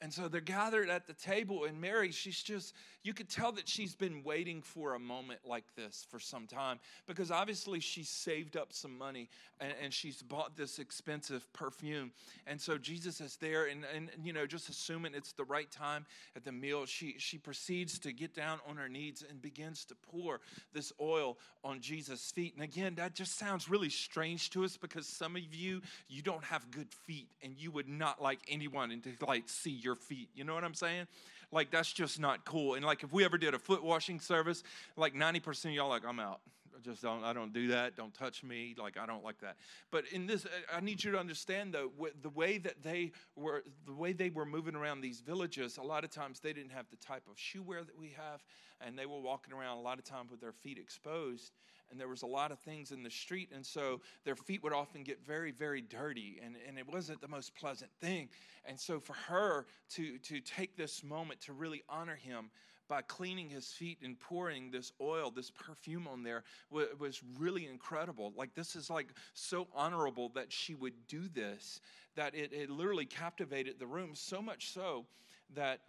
And 0.00 0.12
so 0.12 0.26
they're 0.26 0.40
gathered 0.40 0.90
at 0.90 1.06
the 1.06 1.12
table, 1.12 1.64
and 1.64 1.80
Mary, 1.80 2.10
she's 2.10 2.42
just, 2.42 2.74
you 3.04 3.14
could 3.14 3.28
tell 3.28 3.52
that 3.52 3.68
she's 3.68 3.94
been 3.94 4.24
waiting 4.24 4.60
for 4.60 4.94
a 4.94 4.98
moment 4.98 5.40
like 5.46 5.64
this 5.76 6.04
for 6.10 6.18
some 6.18 6.48
time 6.48 6.80
because 7.06 7.30
obviously 7.30 7.78
she 7.78 8.02
saved 8.02 8.56
up 8.56 8.72
some 8.72 8.98
money 8.98 9.28
and, 9.60 9.72
and 9.80 9.94
she's 9.94 10.20
bought 10.20 10.56
this 10.56 10.80
expensive 10.80 11.50
perfume. 11.52 12.10
And 12.48 12.60
so 12.60 12.78
Jesus 12.78 13.20
is 13.20 13.36
there, 13.36 13.66
and, 13.66 13.84
and, 13.94 14.10
you 14.24 14.32
know, 14.32 14.44
just 14.44 14.68
assuming 14.68 15.14
it's 15.14 15.34
the 15.34 15.44
right 15.44 15.70
time 15.70 16.04
at 16.34 16.44
the 16.44 16.52
meal, 16.52 16.84
she, 16.84 17.14
she 17.18 17.38
proceeds 17.38 18.00
to 18.00 18.12
get 18.12 18.34
down 18.34 18.58
on 18.68 18.76
her 18.76 18.88
knees 18.88 19.24
and 19.28 19.40
begins 19.40 19.84
to 19.84 19.94
pour 19.94 20.40
this 20.72 20.92
oil 21.00 21.38
on 21.62 21.80
Jesus' 21.80 22.32
feet. 22.32 22.54
And 22.54 22.64
again, 22.64 22.96
that 22.96 23.14
just 23.14 23.38
sounds 23.38 23.68
really 23.68 23.90
strange 23.90 24.50
to 24.50 24.64
us 24.64 24.76
because 24.76 25.06
some 25.06 25.36
of 25.36 25.54
you, 25.54 25.80
you 26.08 26.22
don't 26.22 26.42
have 26.44 26.70
good 26.70 26.92
feet 26.92 27.28
and 27.42 27.54
you 27.56 27.70
would 27.70 27.88
not 27.88 28.20
like 28.20 28.40
anyone 28.48 28.90
to 29.02 29.26
like 29.26 29.48
see 29.48 29.70
your 29.70 29.91
your 29.92 29.96
feet. 29.96 30.30
You 30.34 30.44
know 30.44 30.54
what 30.54 30.64
I'm 30.64 30.74
saying? 30.74 31.06
Like, 31.50 31.70
that's 31.70 31.92
just 31.92 32.18
not 32.18 32.44
cool. 32.46 32.74
And 32.74 32.84
like, 32.84 33.02
if 33.02 33.12
we 33.12 33.24
ever 33.24 33.36
did 33.36 33.52
a 33.54 33.58
foot 33.58 33.84
washing 33.84 34.20
service, 34.20 34.62
like 34.96 35.14
90% 35.14 35.66
of 35.66 35.70
y'all, 35.72 35.88
like, 35.88 36.04
I'm 36.06 36.18
out. 36.18 36.40
Just 36.82 37.02
don't, 37.02 37.24
I 37.24 37.32
don't 37.32 37.52
do 37.52 37.68
that. 37.68 37.96
Don't 37.96 38.14
touch 38.14 38.42
me. 38.42 38.74
Like, 38.78 38.98
I 38.98 39.06
don't 39.06 39.24
like 39.24 39.40
that. 39.40 39.56
But 39.90 40.04
in 40.12 40.26
this, 40.26 40.46
I 40.72 40.80
need 40.80 41.02
you 41.02 41.12
to 41.12 41.18
understand 41.18 41.74
though, 41.74 41.90
the 42.22 42.30
way 42.30 42.58
that 42.58 42.82
they 42.82 43.12
were, 43.36 43.64
the 43.86 43.94
way 43.94 44.12
they 44.12 44.30
were 44.30 44.46
moving 44.46 44.74
around 44.74 45.00
these 45.00 45.20
villages, 45.20 45.78
a 45.78 45.82
lot 45.82 46.04
of 46.04 46.10
times 46.10 46.40
they 46.40 46.52
didn't 46.52 46.72
have 46.72 46.86
the 46.90 46.96
type 46.96 47.24
of 47.30 47.38
shoe 47.38 47.62
wear 47.62 47.82
that 47.84 47.98
we 47.98 48.08
have. 48.16 48.42
And 48.84 48.98
they 48.98 49.06
were 49.06 49.20
walking 49.20 49.54
around 49.54 49.78
a 49.78 49.80
lot 49.80 49.98
of 49.98 50.04
times 50.04 50.30
with 50.30 50.40
their 50.40 50.52
feet 50.52 50.78
exposed 50.78 51.52
and 51.92 52.00
there 52.00 52.08
was 52.08 52.22
a 52.22 52.26
lot 52.26 52.50
of 52.50 52.58
things 52.58 52.90
in 52.90 53.02
the 53.02 53.10
street 53.10 53.50
and 53.54 53.64
so 53.64 54.00
their 54.24 54.34
feet 54.34 54.62
would 54.62 54.72
often 54.72 55.02
get 55.02 55.24
very 55.24 55.52
very 55.52 55.82
dirty 55.82 56.40
and, 56.42 56.56
and 56.66 56.78
it 56.78 56.88
wasn't 56.90 57.20
the 57.20 57.28
most 57.28 57.54
pleasant 57.54 57.90
thing 58.00 58.28
and 58.64 58.80
so 58.80 58.98
for 58.98 59.12
her 59.12 59.66
to 59.90 60.18
to 60.18 60.40
take 60.40 60.76
this 60.76 61.04
moment 61.04 61.40
to 61.40 61.52
really 61.52 61.82
honor 61.88 62.16
him 62.16 62.50
by 62.92 63.00
cleaning 63.00 63.48
his 63.48 63.72
feet 63.72 63.96
and 64.04 64.20
pouring 64.20 64.70
this 64.70 64.92
oil 65.00 65.30
this 65.30 65.50
perfume 65.50 66.06
on 66.06 66.22
there 66.22 66.44
was 66.70 67.22
really 67.38 67.66
incredible. 67.66 68.34
Like 68.36 68.54
this 68.54 68.76
is 68.76 68.90
like 68.90 69.06
so 69.32 69.66
honorable 69.74 70.28
that 70.34 70.52
she 70.52 70.74
would 70.74 70.92
do 71.08 71.22
this 71.32 71.80
that 72.16 72.34
it, 72.34 72.52
it 72.52 72.68
literally 72.68 73.06
captivated 73.06 73.78
the 73.78 73.86
room 73.86 74.10
so 74.12 74.42
much 74.42 74.72
so 74.72 75.06
that, 75.54 75.80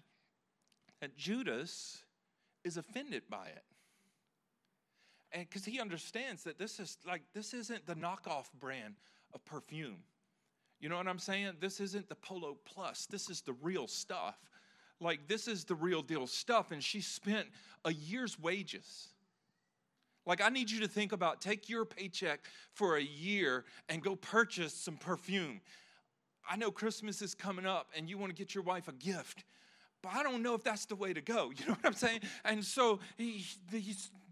that 1.02 1.18
judas 1.18 1.98
is 2.64 2.78
offended 2.78 3.24
by 3.30 3.48
it. 3.48 3.66
And 5.34 5.46
because 5.46 5.66
he 5.66 5.82
understands 5.82 6.46
that 6.46 6.58
this 6.58 6.80
is 6.80 6.98
like 7.06 7.24
this 7.34 7.54
isn't 7.54 7.86
the 7.86 7.96
knockoff 7.96 8.46
brand 8.62 8.96
of 9.34 9.44
perfume. 9.44 9.98
You 10.80 10.88
know 10.88 10.96
what 10.96 11.10
i'm 11.10 11.20
saying? 11.20 11.56
This 11.60 11.82
isn't 11.82 12.08
the 12.08 12.16
polo 12.16 12.56
plus. 12.64 13.08
This 13.08 13.30
is 13.30 13.42
the 13.42 13.58
real 13.62 13.90
stuff 13.90 14.38
like 15.04 15.28
this 15.28 15.48
is 15.48 15.66
the 15.66 15.76
real 15.76 16.02
deal 16.02 16.26
stuff 16.28 16.72
and 16.72 16.84
she 16.84 17.02
spent 17.02 17.48
a 17.86 17.94
year's 17.94 18.40
wages. 18.40 19.10
Like 20.26 20.42
i 20.42 20.50
need 20.50 20.72
you 20.72 20.80
to 20.82 20.88
think 20.88 21.12
about 21.12 21.42
take 21.42 21.70
your 21.70 21.86
paycheck 21.86 22.40
for 22.74 22.98
a 22.98 23.04
year 23.04 23.66
and 23.90 24.02
go 24.02 24.16
purchase 24.16 24.74
some 24.74 24.98
perfume. 24.98 25.62
I 26.50 26.56
know 26.56 26.72
christmas 26.72 27.22
is 27.22 27.36
coming 27.36 27.66
up 27.66 27.90
and 27.96 28.10
you 28.10 28.18
want 28.18 28.36
to 28.36 28.36
get 28.36 28.56
your 28.56 28.64
wife 28.64 28.88
a 28.88 28.94
gift 28.94 29.44
but 30.04 30.14
I 30.14 30.22
don't 30.22 30.44
know 30.44 30.54
if 30.54 30.64
that's 30.64 30.86
the 30.86 30.96
way 30.96 31.14
to 31.14 31.22
go. 31.22 31.52
You 31.64 31.68
know 31.68 31.74
what 31.74 31.86
I'm 31.86 31.94
saying? 31.94 32.20
And 32.44 32.64
so 32.64 33.00
he, 33.16 33.46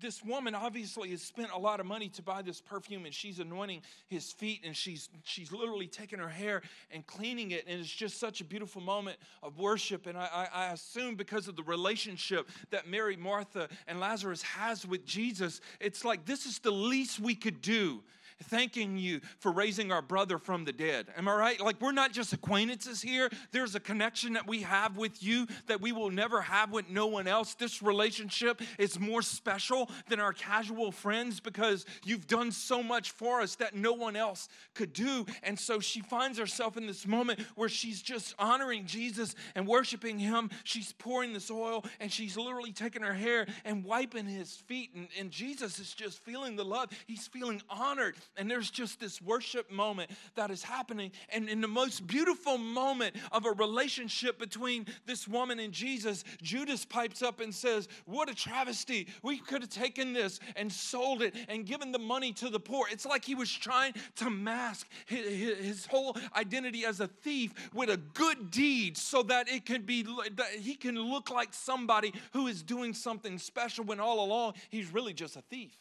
this 0.01 0.21
woman 0.23 0.53
obviously 0.53 1.11
has 1.11 1.21
spent 1.21 1.49
a 1.53 1.57
lot 1.57 1.79
of 1.79 1.85
money 1.85 2.09
to 2.09 2.21
buy 2.21 2.41
this 2.41 2.59
perfume, 2.59 3.05
and 3.05 3.13
she's 3.13 3.39
anointing 3.39 3.81
his 4.09 4.33
feet, 4.33 4.61
and 4.65 4.75
she's 4.75 5.07
she's 5.23 5.51
literally 5.51 5.87
taking 5.87 6.19
her 6.19 6.27
hair 6.27 6.61
and 6.91 7.07
cleaning 7.07 7.51
it, 7.51 7.65
and 7.67 7.79
it's 7.79 7.89
just 7.89 8.19
such 8.19 8.41
a 8.41 8.43
beautiful 8.43 8.81
moment 8.81 9.17
of 9.41 9.59
worship. 9.59 10.07
And 10.07 10.17
I, 10.17 10.47
I, 10.53 10.65
I 10.65 10.73
assume 10.73 11.15
because 11.15 11.47
of 11.47 11.55
the 11.55 11.63
relationship 11.63 12.49
that 12.71 12.87
Mary, 12.87 13.15
Martha, 13.15 13.69
and 13.87 13.99
Lazarus 13.99 14.41
has 14.41 14.85
with 14.85 15.05
Jesus, 15.05 15.61
it's 15.79 16.03
like 16.03 16.25
this 16.25 16.45
is 16.45 16.59
the 16.59 16.71
least 16.71 17.19
we 17.19 17.33
could 17.33 17.61
do 17.61 18.03
thanking 18.43 18.97
you 18.97 19.21
for 19.39 19.51
raising 19.51 19.91
our 19.91 20.01
brother 20.01 20.37
from 20.37 20.65
the 20.65 20.73
dead. 20.73 21.07
Am 21.17 21.27
I 21.27 21.35
right? 21.35 21.61
Like, 21.61 21.79
we're 21.81 21.91
not 21.91 22.11
just 22.11 22.33
acquaintances 22.33 23.01
here. 23.01 23.29
There's 23.51 23.75
a 23.75 23.79
connection 23.79 24.33
that 24.33 24.47
we 24.47 24.61
have 24.61 24.97
with 24.97 25.21
you 25.23 25.47
that 25.67 25.81
we 25.81 25.91
will 25.91 26.09
never 26.09 26.41
have 26.41 26.71
with 26.71 26.89
no 26.89 27.07
one 27.07 27.27
else. 27.27 27.53
This 27.53 27.81
relationship 27.81 28.61
is 28.77 28.99
more 28.99 29.21
special 29.21 29.89
than 30.09 30.19
our 30.19 30.33
casual 30.33 30.91
friends 30.91 31.39
because 31.39 31.85
you've 32.03 32.27
done 32.27 32.51
so 32.51 32.81
much 32.83 33.11
for 33.11 33.41
us 33.41 33.55
that 33.55 33.75
no 33.75 33.93
one 33.93 34.15
else 34.15 34.49
could 34.73 34.93
do. 34.93 35.25
And 35.43 35.59
so 35.59 35.79
she 35.79 36.01
finds 36.01 36.37
herself 36.37 36.77
in 36.77 36.87
this 36.87 37.05
moment 37.07 37.39
where 37.55 37.69
she's 37.69 38.01
just 38.01 38.35
honoring 38.39 38.85
Jesus 38.85 39.35
and 39.55 39.67
worshiping 39.67 40.19
him. 40.19 40.49
She's 40.63 40.93
pouring 40.93 41.33
this 41.33 41.51
oil 41.51 41.85
and 41.99 42.11
she's 42.11 42.37
literally 42.37 42.71
taking 42.71 43.01
her 43.01 43.13
hair 43.13 43.47
and 43.65 43.83
wiping 43.83 44.25
his 44.25 44.55
feet. 44.55 44.91
And, 44.95 45.07
and 45.19 45.31
Jesus 45.31 45.79
is 45.79 45.93
just 45.93 46.19
feeling 46.23 46.55
the 46.55 46.65
love. 46.65 46.89
He's 47.07 47.27
feeling 47.27 47.61
honored 47.69 48.15
and 48.37 48.49
there's 48.49 48.71
just 48.71 48.99
this 48.99 49.21
worship 49.21 49.71
moment 49.71 50.11
that 50.35 50.51
is 50.51 50.63
happening. 50.63 51.11
And 51.29 51.49
in 51.49 51.61
the 51.61 51.67
most 51.67 52.07
beautiful 52.07 52.57
moment 52.57 53.15
of 53.31 53.45
a 53.45 53.51
relationship 53.51 54.39
between 54.39 54.85
this 55.05 55.27
woman 55.27 55.59
and 55.59 55.73
Jesus, 55.73 56.23
Judas 56.41 56.85
pipes 56.85 57.21
up 57.21 57.39
and 57.41 57.53
says, 57.53 57.87
What 58.05 58.29
a 58.29 58.35
travesty. 58.35 59.07
We 59.21 59.39
could 59.39 59.61
have 59.61 59.69
taken 59.69 60.13
this 60.13 60.39
and 60.55 60.71
sold 60.71 61.21
it 61.21 61.35
and 61.49 61.65
given 61.65 61.91
the 61.91 61.99
money 61.99 62.31
to 62.33 62.49
the 62.49 62.59
poor. 62.59 62.87
It's 62.91 63.05
like 63.05 63.25
he 63.25 63.35
was 63.35 63.51
trying 63.51 63.93
to 64.17 64.29
mask 64.29 64.87
his, 65.05 65.85
whole 65.91 66.15
identity 66.35 66.85
as 66.85 66.99
a 66.99 67.07
thief 67.07 67.53
with 67.73 67.89
a 67.89 67.97
good 67.97 68.51
deed 68.51 68.97
so 68.97 69.23
that 69.23 69.49
it 69.49 69.65
can 69.65 69.81
be 69.81 70.03
that 70.03 70.51
he 70.59 70.75
can 70.75 70.95
look 70.95 71.29
like 71.29 71.53
somebody 71.53 72.13
who 72.33 72.47
is 72.47 72.61
doing 72.61 72.93
something 72.93 73.37
special 73.37 73.83
when 73.83 73.99
all 73.99 74.23
along 74.23 74.53
he's 74.69 74.93
really 74.93 75.13
just 75.13 75.35
a 75.35 75.41
thief. 75.41 75.73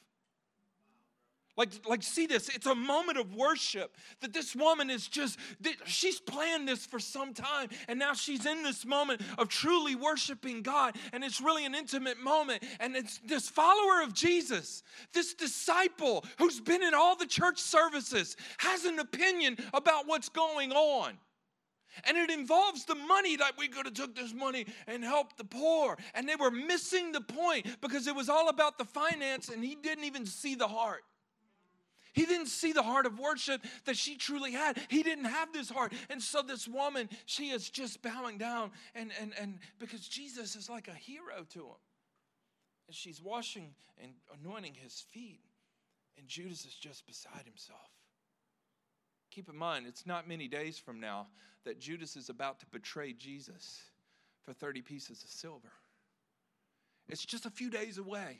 Like, 1.61 1.87
like, 1.87 2.03
see 2.03 2.25
this. 2.25 2.49
It's 2.49 2.65
a 2.65 2.75
moment 2.75 3.19
of 3.19 3.35
worship 3.35 3.95
that 4.23 4.33
this 4.33 4.57
woman 4.57 4.89
is 4.89 5.07
just, 5.07 5.39
she's 5.85 6.19
planned 6.19 6.67
this 6.67 6.87
for 6.87 6.99
some 6.99 7.35
time. 7.35 7.69
And 7.87 7.99
now 7.99 8.15
she's 8.15 8.47
in 8.47 8.63
this 8.63 8.87
moment 8.87 9.21
of 9.37 9.51
truly 9.51 9.95
worshiping 9.95 10.63
God. 10.63 10.97
And 11.13 11.23
it's 11.23 11.39
really 11.39 11.67
an 11.67 11.75
intimate 11.75 12.19
moment. 12.19 12.63
And 12.81 12.97
it's 12.97 13.19
this 13.27 13.51
follower 13.51 14.01
of 14.03 14.15
Jesus, 14.15 14.83
this 15.13 15.35
disciple 15.35 16.25
who's 16.39 16.63
been 16.63 16.83
in 16.83 16.95
all 16.95 17.15
the 17.15 17.27
church 17.27 17.59
services, 17.59 18.39
has 18.57 18.87
an 18.87 18.99
opinion 18.99 19.59
about 19.75 20.07
what's 20.07 20.31
going 20.31 20.73
on. 20.73 21.19
And 22.05 22.17
it 22.17 22.31
involves 22.31 22.87
the 22.87 22.95
money 22.95 23.37
that 23.37 23.59
we 23.59 23.69
could 23.69 23.85
have 23.85 23.93
took 23.93 24.17
this 24.17 24.33
money 24.33 24.65
and 24.87 25.05
helped 25.05 25.37
the 25.37 25.45
poor. 25.45 25.99
And 26.15 26.27
they 26.27 26.37
were 26.37 26.51
missing 26.51 27.13
the 27.13 27.21
point 27.21 27.67
because 27.83 28.07
it 28.07 28.17
was 28.17 28.31
all 28.31 28.49
about 28.49 28.79
the 28.79 28.87
finance 28.87 29.51
and 29.51 29.63
he 29.63 29.75
didn't 29.75 30.05
even 30.05 30.25
see 30.25 30.55
the 30.55 30.67
heart. 30.69 31.03
He 32.13 32.27
didn't 32.27 32.47
see 32.47 32.73
the 32.73 32.83
heart 32.83 33.07
of 33.07 33.19
worship 33.19 33.65
that 33.85 33.97
she 33.97 34.17
truly 34.17 34.53
had. 34.53 34.79
He 34.89 35.03
didn't 35.03 35.27
have 35.27 35.53
this 35.53 35.71
heart. 35.71 35.93
And 36.09 36.23
so 36.23 36.43
this 36.43 36.67
woman, 36.67 37.09
she 37.27 37.51
is 37.51 37.71
just 37.71 38.03
bowing 38.03 38.39
down 38.39 38.73
and 38.95 39.13
and 39.21 39.33
and 39.41 39.59
because 39.79 40.07
Jesus 40.09 40.57
is 40.57 40.69
like 40.69 40.89
a 40.89 40.95
hero 40.95 41.45
to 41.51 41.61
him. 41.61 41.81
And 42.89 42.97
she's 42.97 43.23
washing 43.23 43.75
and 44.03 44.13
anointing 44.43 44.75
his 44.75 45.05
feet. 45.13 45.41
And 46.19 46.27
Judas 46.27 46.65
is 46.65 46.75
just 46.75 47.07
beside 47.07 47.45
himself. 47.45 47.89
Keep 49.31 49.49
in 49.49 49.57
mind, 49.57 49.87
it's 49.87 50.07
not 50.07 50.29
many 50.29 50.49
days 50.49 50.79
from 50.79 50.99
now 51.01 51.29
that 51.65 51.79
Judas 51.79 52.17
is 52.17 52.29
about 52.29 52.59
to 52.61 52.67
betray 52.67 53.13
Jesus 53.13 53.81
for 54.43 54.53
30 54.53 54.83
pieces 54.83 55.23
of 55.23 55.31
silver. 55.31 55.73
It's 57.09 57.25
just 57.25 57.47
a 57.47 57.51
few 57.51 57.71
days 57.71 57.99
away 57.99 58.39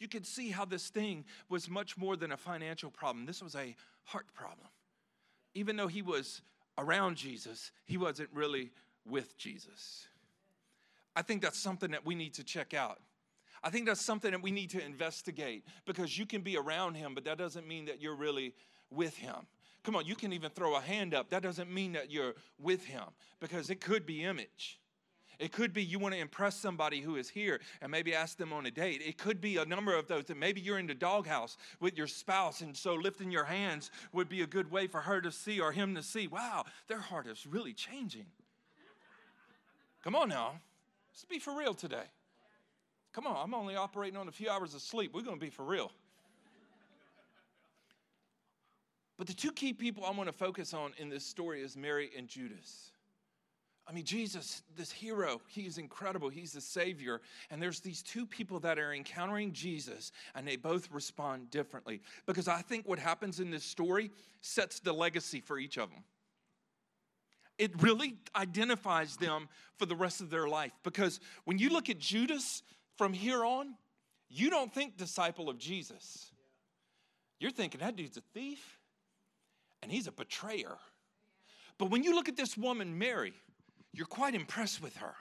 you 0.00 0.08
can 0.08 0.24
see 0.24 0.50
how 0.50 0.64
this 0.64 0.88
thing 0.88 1.24
was 1.48 1.68
much 1.68 1.96
more 1.96 2.16
than 2.16 2.32
a 2.32 2.36
financial 2.36 2.90
problem. 2.90 3.26
This 3.26 3.42
was 3.42 3.54
a 3.54 3.76
heart 4.04 4.26
problem. 4.34 4.68
Even 5.54 5.76
though 5.76 5.86
he 5.86 6.02
was 6.02 6.40
around 6.78 7.16
Jesus, 7.16 7.70
he 7.84 7.98
wasn't 7.98 8.30
really 8.32 8.72
with 9.06 9.36
Jesus. 9.36 10.08
I 11.14 11.22
think 11.22 11.42
that's 11.42 11.58
something 11.58 11.90
that 11.90 12.06
we 12.06 12.14
need 12.14 12.34
to 12.34 12.44
check 12.44 12.72
out. 12.72 12.98
I 13.62 13.68
think 13.68 13.86
that's 13.86 14.00
something 14.00 14.30
that 14.30 14.42
we 14.42 14.50
need 14.50 14.70
to 14.70 14.82
investigate 14.82 15.64
because 15.84 16.16
you 16.16 16.24
can 16.24 16.40
be 16.40 16.56
around 16.56 16.94
him, 16.94 17.14
but 17.14 17.24
that 17.24 17.36
doesn't 17.36 17.68
mean 17.68 17.84
that 17.86 18.00
you're 18.00 18.14
really 18.14 18.54
with 18.90 19.16
him. 19.18 19.46
Come 19.82 19.96
on, 19.96 20.06
you 20.06 20.14
can 20.14 20.32
even 20.32 20.50
throw 20.50 20.76
a 20.76 20.80
hand 20.80 21.14
up. 21.14 21.28
That 21.30 21.42
doesn't 21.42 21.70
mean 21.70 21.92
that 21.92 22.10
you're 22.10 22.34
with 22.58 22.86
him 22.86 23.04
because 23.38 23.68
it 23.68 23.80
could 23.80 24.06
be 24.06 24.24
image. 24.24 24.79
It 25.40 25.52
could 25.52 25.72
be 25.72 25.82
you 25.82 25.98
want 25.98 26.12
to 26.14 26.20
impress 26.20 26.54
somebody 26.54 27.00
who 27.00 27.16
is 27.16 27.30
here 27.30 27.60
and 27.80 27.90
maybe 27.90 28.14
ask 28.14 28.36
them 28.36 28.52
on 28.52 28.66
a 28.66 28.70
date. 28.70 29.00
It 29.02 29.16
could 29.16 29.40
be 29.40 29.56
a 29.56 29.64
number 29.64 29.96
of 29.96 30.06
those 30.06 30.26
that 30.26 30.36
maybe 30.36 30.60
you're 30.60 30.78
in 30.78 30.86
the 30.86 30.94
doghouse 30.94 31.56
with 31.80 31.96
your 31.96 32.06
spouse, 32.06 32.60
and 32.60 32.76
so 32.76 32.94
lifting 32.94 33.30
your 33.30 33.44
hands 33.44 33.90
would 34.12 34.28
be 34.28 34.42
a 34.42 34.46
good 34.46 34.70
way 34.70 34.86
for 34.86 35.00
her 35.00 35.22
to 35.22 35.32
see 35.32 35.58
or 35.58 35.72
him 35.72 35.94
to 35.94 36.02
see, 36.02 36.26
wow, 36.26 36.66
their 36.88 36.98
heart 36.98 37.26
is 37.26 37.46
really 37.46 37.72
changing. 37.72 38.26
Come 40.04 40.14
on 40.14 40.28
now. 40.28 40.60
Let's 41.10 41.24
be 41.24 41.38
for 41.38 41.56
real 41.56 41.72
today. 41.72 42.04
Come 43.14 43.26
on, 43.26 43.36
I'm 43.42 43.54
only 43.54 43.76
operating 43.76 44.18
on 44.18 44.28
a 44.28 44.32
few 44.32 44.50
hours 44.50 44.74
of 44.74 44.82
sleep. 44.82 45.14
We're 45.14 45.22
going 45.22 45.38
to 45.38 45.44
be 45.44 45.50
for 45.50 45.64
real. 45.64 45.90
But 49.16 49.26
the 49.26 49.34
two 49.34 49.52
key 49.52 49.72
people 49.72 50.04
I 50.04 50.10
want 50.10 50.28
to 50.28 50.34
focus 50.34 50.74
on 50.74 50.92
in 50.98 51.08
this 51.08 51.24
story 51.24 51.62
is 51.62 51.78
Mary 51.78 52.10
and 52.16 52.28
Judas. 52.28 52.92
I 53.90 53.92
mean, 53.92 54.04
Jesus, 54.04 54.62
this 54.76 54.92
hero, 54.92 55.40
he 55.48 55.62
is 55.62 55.76
incredible. 55.76 56.28
He's 56.28 56.52
the 56.52 56.60
Savior. 56.60 57.20
And 57.50 57.60
there's 57.60 57.80
these 57.80 58.04
two 58.04 58.24
people 58.24 58.60
that 58.60 58.78
are 58.78 58.94
encountering 58.94 59.52
Jesus, 59.52 60.12
and 60.36 60.46
they 60.46 60.54
both 60.54 60.88
respond 60.92 61.50
differently. 61.50 62.00
Because 62.24 62.46
I 62.46 62.62
think 62.62 62.86
what 62.86 63.00
happens 63.00 63.40
in 63.40 63.50
this 63.50 63.64
story 63.64 64.12
sets 64.42 64.78
the 64.78 64.92
legacy 64.92 65.40
for 65.40 65.58
each 65.58 65.76
of 65.76 65.90
them. 65.90 66.04
It 67.58 67.82
really 67.82 68.14
identifies 68.36 69.16
them 69.16 69.48
for 69.76 69.86
the 69.86 69.96
rest 69.96 70.20
of 70.20 70.30
their 70.30 70.46
life. 70.46 70.72
Because 70.84 71.18
when 71.44 71.58
you 71.58 71.70
look 71.70 71.90
at 71.90 71.98
Judas 71.98 72.62
from 72.96 73.12
here 73.12 73.44
on, 73.44 73.74
you 74.28 74.50
don't 74.50 74.72
think 74.72 74.96
disciple 74.98 75.48
of 75.48 75.58
Jesus. 75.58 76.30
You're 77.40 77.50
thinking 77.50 77.80
that 77.80 77.96
dude's 77.96 78.16
a 78.16 78.22
thief 78.34 78.78
and 79.82 79.90
he's 79.90 80.06
a 80.06 80.12
betrayer. 80.12 80.76
But 81.76 81.90
when 81.90 82.04
you 82.04 82.14
look 82.14 82.28
at 82.28 82.36
this 82.36 82.56
woman, 82.56 82.96
Mary, 82.96 83.32
you're 83.92 84.06
quite 84.06 84.34
impressed 84.34 84.82
with 84.82 84.96
her 84.96 85.14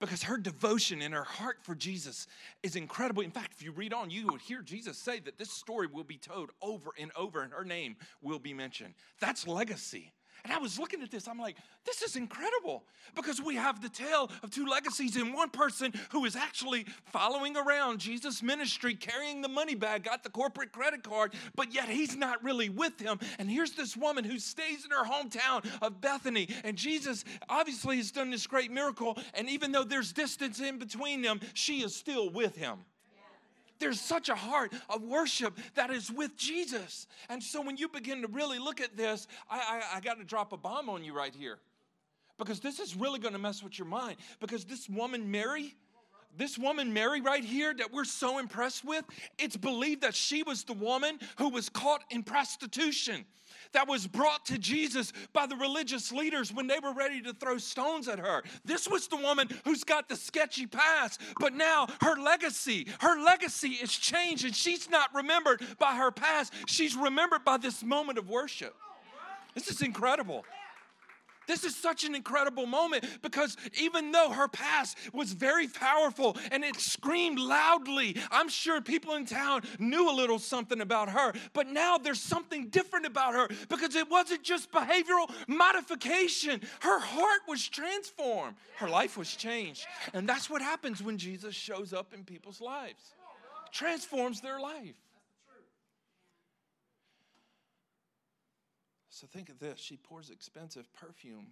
because 0.00 0.22
her 0.22 0.38
devotion 0.38 1.02
and 1.02 1.12
her 1.12 1.24
heart 1.24 1.58
for 1.62 1.74
Jesus 1.74 2.26
is 2.62 2.74
incredible. 2.74 3.22
In 3.22 3.30
fact, 3.30 3.52
if 3.52 3.62
you 3.62 3.70
read 3.70 3.92
on, 3.92 4.10
you 4.10 4.26
would 4.28 4.40
hear 4.40 4.62
Jesus 4.62 4.96
say 4.96 5.20
that 5.20 5.38
this 5.38 5.50
story 5.50 5.86
will 5.86 6.04
be 6.04 6.16
told 6.16 6.50
over 6.62 6.90
and 6.98 7.12
over 7.14 7.42
and 7.42 7.52
her 7.52 7.64
name 7.64 7.96
will 8.22 8.38
be 8.38 8.54
mentioned. 8.54 8.94
That's 9.20 9.46
legacy. 9.46 10.12
And 10.44 10.52
I 10.52 10.58
was 10.58 10.78
looking 10.78 11.02
at 11.02 11.10
this, 11.10 11.28
I'm 11.28 11.38
like, 11.38 11.56
this 11.84 12.02
is 12.02 12.16
incredible 12.16 12.84
because 13.14 13.40
we 13.40 13.56
have 13.56 13.82
the 13.82 13.88
tale 13.88 14.30
of 14.42 14.50
two 14.50 14.66
legacies 14.66 15.16
in 15.16 15.32
one 15.32 15.50
person 15.50 15.92
who 16.10 16.24
is 16.24 16.36
actually 16.36 16.86
following 17.06 17.56
around 17.56 17.98
Jesus' 17.98 18.42
ministry, 18.42 18.94
carrying 18.94 19.42
the 19.42 19.48
money 19.48 19.74
bag, 19.74 20.04
got 20.04 20.22
the 20.22 20.30
corporate 20.30 20.72
credit 20.72 21.02
card, 21.02 21.34
but 21.54 21.74
yet 21.74 21.88
he's 21.88 22.16
not 22.16 22.42
really 22.42 22.68
with 22.68 22.98
him. 23.00 23.18
And 23.38 23.50
here's 23.50 23.72
this 23.72 23.96
woman 23.96 24.24
who 24.24 24.38
stays 24.38 24.84
in 24.84 24.90
her 24.90 25.04
hometown 25.04 25.66
of 25.82 26.00
Bethany, 26.00 26.48
and 26.64 26.76
Jesus 26.76 27.24
obviously 27.48 27.96
has 27.96 28.10
done 28.10 28.30
this 28.30 28.46
great 28.46 28.70
miracle. 28.70 29.18
And 29.34 29.48
even 29.48 29.72
though 29.72 29.84
there's 29.84 30.12
distance 30.12 30.60
in 30.60 30.78
between 30.78 31.22
them, 31.22 31.40
she 31.54 31.82
is 31.82 31.94
still 31.94 32.30
with 32.30 32.56
him 32.56 32.78
there's 33.80 34.00
such 34.00 34.28
a 34.28 34.34
heart 34.34 34.72
of 34.88 35.02
worship 35.02 35.58
that 35.74 35.90
is 35.90 36.10
with 36.10 36.36
Jesus. 36.36 37.06
And 37.28 37.42
so 37.42 37.60
when 37.60 37.76
you 37.76 37.88
begin 37.88 38.22
to 38.22 38.28
really 38.28 38.58
look 38.58 38.80
at 38.80 38.96
this, 38.96 39.26
I, 39.50 39.82
I, 39.92 39.96
I 39.96 40.00
got 40.00 40.18
to 40.18 40.24
drop 40.24 40.52
a 40.52 40.56
bomb 40.56 40.88
on 40.88 41.02
you 41.02 41.12
right 41.12 41.34
here. 41.34 41.58
Because 42.38 42.60
this 42.60 42.78
is 42.78 42.96
really 42.96 43.18
going 43.18 43.34
to 43.34 43.38
mess 43.38 43.62
with 43.62 43.78
your 43.78 43.88
mind. 43.88 44.16
Because 44.40 44.64
this 44.64 44.88
woman, 44.88 45.30
Mary, 45.30 45.74
this 46.36 46.56
woman, 46.58 46.92
Mary, 46.92 47.20
right 47.20 47.44
here, 47.44 47.74
that 47.74 47.92
we're 47.92 48.04
so 48.04 48.38
impressed 48.38 48.84
with, 48.84 49.04
it's 49.38 49.56
believed 49.56 50.02
that 50.02 50.14
she 50.14 50.42
was 50.42 50.64
the 50.64 50.72
woman 50.72 51.18
who 51.38 51.48
was 51.48 51.68
caught 51.68 52.02
in 52.10 52.22
prostitution 52.22 53.24
that 53.72 53.88
was 53.88 54.06
brought 54.06 54.46
to 54.46 54.58
Jesus 54.58 55.12
by 55.32 55.46
the 55.46 55.56
religious 55.56 56.12
leaders 56.12 56.52
when 56.52 56.66
they 56.66 56.78
were 56.78 56.92
ready 56.92 57.20
to 57.22 57.32
throw 57.32 57.58
stones 57.58 58.08
at 58.08 58.18
her. 58.18 58.42
This 58.64 58.88
was 58.88 59.08
the 59.08 59.16
woman 59.16 59.48
who's 59.64 59.84
got 59.84 60.08
the 60.08 60.16
sketchy 60.16 60.66
past, 60.66 61.20
but 61.38 61.54
now 61.54 61.86
her 62.00 62.16
legacy, 62.16 62.88
her 63.00 63.22
legacy 63.22 63.70
is 63.70 63.92
changed 63.92 64.44
and 64.44 64.54
she's 64.54 64.90
not 64.90 65.14
remembered 65.14 65.62
by 65.78 65.94
her 65.94 66.10
past. 66.10 66.52
She's 66.66 66.96
remembered 66.96 67.44
by 67.44 67.56
this 67.56 67.82
moment 67.82 68.18
of 68.18 68.28
worship. 68.28 68.74
This 69.54 69.68
is 69.68 69.82
incredible. 69.82 70.44
This 71.50 71.64
is 71.64 71.74
such 71.74 72.04
an 72.04 72.14
incredible 72.14 72.64
moment 72.64 73.04
because 73.22 73.56
even 73.76 74.12
though 74.12 74.30
her 74.30 74.46
past 74.46 74.96
was 75.12 75.32
very 75.32 75.66
powerful 75.66 76.36
and 76.52 76.62
it 76.62 76.76
screamed 76.76 77.40
loudly, 77.40 78.16
I'm 78.30 78.48
sure 78.48 78.80
people 78.80 79.16
in 79.16 79.26
town 79.26 79.62
knew 79.80 80.08
a 80.08 80.14
little 80.14 80.38
something 80.38 80.80
about 80.80 81.08
her. 81.08 81.32
But 81.52 81.66
now 81.66 81.98
there's 81.98 82.20
something 82.20 82.68
different 82.68 83.04
about 83.04 83.34
her 83.34 83.48
because 83.68 83.96
it 83.96 84.08
wasn't 84.08 84.44
just 84.44 84.70
behavioral 84.70 85.28
modification. 85.48 86.60
Her 86.82 87.00
heart 87.00 87.40
was 87.48 87.68
transformed, 87.68 88.54
her 88.76 88.88
life 88.88 89.18
was 89.18 89.34
changed. 89.34 89.88
And 90.14 90.28
that's 90.28 90.48
what 90.48 90.62
happens 90.62 91.02
when 91.02 91.18
Jesus 91.18 91.56
shows 91.56 91.92
up 91.92 92.14
in 92.14 92.22
people's 92.22 92.60
lives, 92.60 93.02
transforms 93.72 94.40
their 94.40 94.60
life. 94.60 94.94
So 99.10 99.26
think 99.26 99.48
of 99.50 99.58
this 99.58 99.78
she 99.78 99.96
pours 99.96 100.30
expensive 100.30 100.92
perfume 100.94 101.48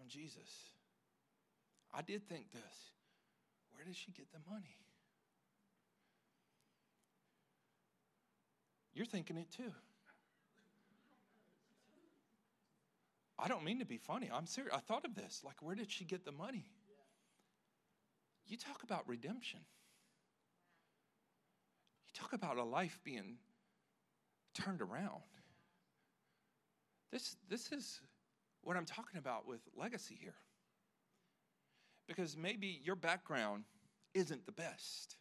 on 0.00 0.08
Jesus. 0.08 0.70
I 1.94 2.02
did 2.02 2.28
think 2.28 2.50
this 2.50 2.90
where 3.74 3.84
did 3.84 3.94
she 3.94 4.10
get 4.10 4.32
the 4.32 4.38
money? 4.50 4.74
You're 8.94 9.04
thinking 9.04 9.36
it 9.36 9.50
too. 9.50 9.72
I 13.38 13.48
don't 13.48 13.64
mean 13.64 13.80
to 13.80 13.84
be 13.84 13.98
funny. 13.98 14.30
I'm 14.32 14.46
serious. 14.46 14.72
I 14.74 14.78
thought 14.78 15.04
of 15.04 15.14
this. 15.14 15.42
Like, 15.44 15.56
where 15.60 15.74
did 15.74 15.90
she 15.90 16.06
get 16.06 16.24
the 16.24 16.32
money? 16.32 16.64
You 18.46 18.56
talk 18.56 18.82
about 18.82 19.06
redemption. 19.06 19.60
You 22.06 22.18
talk 22.18 22.32
about 22.32 22.56
a 22.56 22.64
life 22.64 22.98
being 23.04 23.36
turned 24.54 24.80
around. 24.80 25.20
This, 27.12 27.36
this 27.48 27.72
is 27.72 28.00
what 28.62 28.76
I'm 28.76 28.84
talking 28.84 29.18
about 29.18 29.46
with 29.46 29.60
legacy 29.76 30.18
here. 30.20 30.34
Because 32.06 32.36
maybe 32.36 32.80
your 32.84 32.96
background 32.96 33.64
isn't 34.14 34.46
the 34.46 34.52
best, 34.52 35.16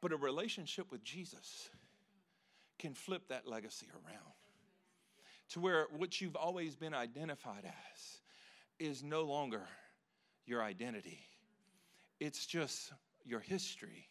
but 0.00 0.12
a 0.12 0.16
relationship 0.16 0.92
with 0.92 1.02
Jesus 1.02 1.70
can 2.78 2.94
flip 2.94 3.28
that 3.28 3.46
legacy 3.46 3.86
around 3.94 4.34
to 5.50 5.60
where 5.60 5.86
what 5.96 6.20
you've 6.20 6.36
always 6.36 6.76
been 6.76 6.94
identified 6.94 7.64
as 7.64 8.20
is 8.78 9.02
no 9.02 9.22
longer 9.22 9.62
your 10.46 10.62
identity. 10.62 11.20
It's 12.20 12.46
just 12.46 12.92
your 13.24 13.40
history. 13.40 14.08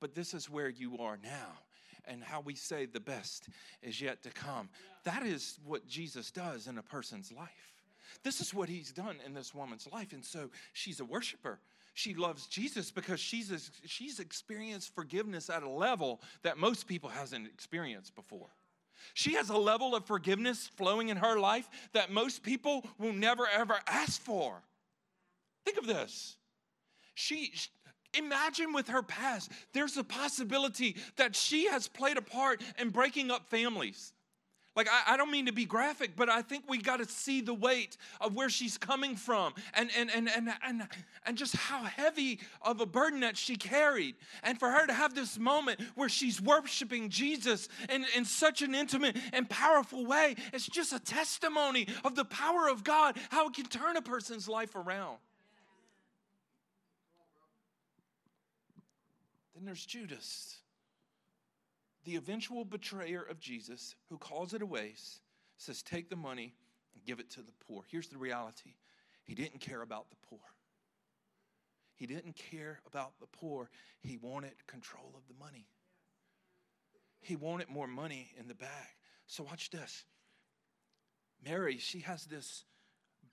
But 0.00 0.14
this 0.14 0.34
is 0.34 0.48
where 0.48 0.68
you 0.68 0.98
are 0.98 1.18
now. 1.22 1.58
And 2.06 2.22
how 2.22 2.40
we 2.40 2.54
say 2.54 2.86
the 2.86 3.00
best 3.00 3.48
is 3.82 4.00
yet 4.00 4.22
to 4.22 4.30
come. 4.30 4.68
That 5.04 5.24
is 5.24 5.58
what 5.64 5.86
Jesus 5.86 6.30
does 6.30 6.66
in 6.66 6.78
a 6.78 6.82
person's 6.82 7.32
life. 7.32 7.72
This 8.22 8.40
is 8.40 8.54
what 8.54 8.68
he's 8.68 8.92
done 8.92 9.16
in 9.24 9.34
this 9.34 9.54
woman's 9.54 9.88
life. 9.92 10.12
And 10.12 10.24
so 10.24 10.50
she's 10.72 11.00
a 11.00 11.04
worshiper. 11.04 11.60
She 11.94 12.14
loves 12.14 12.46
Jesus 12.46 12.90
because 12.90 13.20
she's, 13.20 13.70
she's 13.84 14.20
experienced 14.20 14.94
forgiveness 14.94 15.50
at 15.50 15.62
a 15.62 15.68
level 15.68 16.20
that 16.42 16.56
most 16.56 16.86
people 16.86 17.10
hasn't 17.10 17.46
experienced 17.46 18.14
before. 18.14 18.48
She 19.14 19.34
has 19.34 19.48
a 19.48 19.56
level 19.56 19.94
of 19.94 20.06
forgiveness 20.06 20.70
flowing 20.76 21.08
in 21.08 21.16
her 21.16 21.38
life 21.38 21.68
that 21.92 22.10
most 22.10 22.42
people 22.42 22.84
will 22.98 23.12
never 23.12 23.46
ever 23.46 23.78
ask 23.86 24.20
for. 24.20 24.62
Think 25.64 25.78
of 25.78 25.86
this. 25.86 26.36
She 27.14 27.52
imagine 28.14 28.72
with 28.72 28.88
her 28.88 29.02
past, 29.02 29.50
there's 29.72 29.96
a 29.96 30.04
possibility 30.04 30.96
that 31.16 31.36
she 31.36 31.66
has 31.68 31.88
played 31.88 32.16
a 32.16 32.22
part 32.22 32.62
in 32.78 32.90
breaking 32.90 33.30
up 33.30 33.48
families. 33.48 34.12
Like, 34.78 34.88
I, 34.88 35.14
I, 35.14 35.16
don't 35.16 35.32
mean 35.32 35.46
to 35.46 35.52
be 35.52 35.64
graphic, 35.64 36.12
but 36.14 36.28
I 36.28 36.40
think 36.40 36.62
we 36.68 36.78
got 36.78 36.98
to 36.98 37.04
see 37.04 37.40
the 37.40 37.52
weight 37.52 37.96
of 38.20 38.36
where 38.36 38.48
she's 38.48 38.78
coming 38.78 39.16
from 39.16 39.54
and, 39.74 39.90
and, 39.98 40.08
and, 40.08 40.30
and, 40.30 40.50
and, 40.64 40.86
and 41.26 41.36
just 41.36 41.56
how 41.56 41.82
heavy 41.82 42.38
of 42.62 42.80
a 42.80 42.86
burden 42.86 43.18
that 43.20 43.36
she 43.36 43.56
carried. 43.56 44.14
And 44.44 44.56
for 44.56 44.70
her 44.70 44.86
to 44.86 44.92
have 44.92 45.16
this 45.16 45.36
moment 45.36 45.80
where 45.96 46.08
she's 46.08 46.40
worshiping 46.40 47.08
Jesus 47.08 47.68
in, 47.88 48.06
in 48.16 48.24
such 48.24 48.62
an 48.62 48.72
intimate 48.72 49.16
and 49.32 49.50
powerful 49.50 50.06
way, 50.06 50.36
it's 50.52 50.68
just 50.68 50.92
a 50.92 51.00
testimony 51.00 51.88
of 52.04 52.14
the 52.14 52.24
power 52.24 52.68
of 52.68 52.84
God, 52.84 53.18
how 53.30 53.48
it 53.48 53.54
can 53.54 53.66
turn 53.66 53.96
a 53.96 54.02
person's 54.02 54.48
life 54.48 54.76
around. 54.76 55.18
Then 59.58 59.64
there's 59.64 59.84
Judas 59.84 60.58
the 62.04 62.14
eventual 62.14 62.64
betrayer 62.64 63.22
of 63.22 63.40
Jesus, 63.40 63.96
who 64.08 64.18
calls 64.18 64.54
it 64.54 64.62
a 64.62 64.66
waste, 64.66 65.20
says, 65.56 65.82
Take 65.82 66.08
the 66.08 66.16
money 66.16 66.54
and 66.94 67.04
give 67.04 67.18
it 67.18 67.28
to 67.32 67.42
the 67.42 67.52
poor. 67.66 67.82
Here's 67.90 68.06
the 68.06 68.18
reality 68.18 68.76
He 69.24 69.34
didn't 69.34 69.60
care 69.60 69.82
about 69.82 70.08
the 70.10 70.16
poor. 70.30 70.38
He 71.96 72.06
didn't 72.06 72.36
care 72.36 72.78
about 72.86 73.18
the 73.18 73.26
poor. 73.26 73.68
He 74.00 74.16
wanted 74.16 74.52
control 74.68 75.12
of 75.16 75.26
the 75.26 75.34
money. 75.44 75.66
He 77.20 77.34
wanted 77.34 77.68
more 77.68 77.88
money 77.88 78.30
in 78.38 78.46
the 78.46 78.54
bag. 78.54 78.88
So, 79.26 79.42
watch 79.42 79.70
this. 79.70 80.04
Mary, 81.44 81.78
she 81.78 81.98
has 82.00 82.26
this 82.26 82.64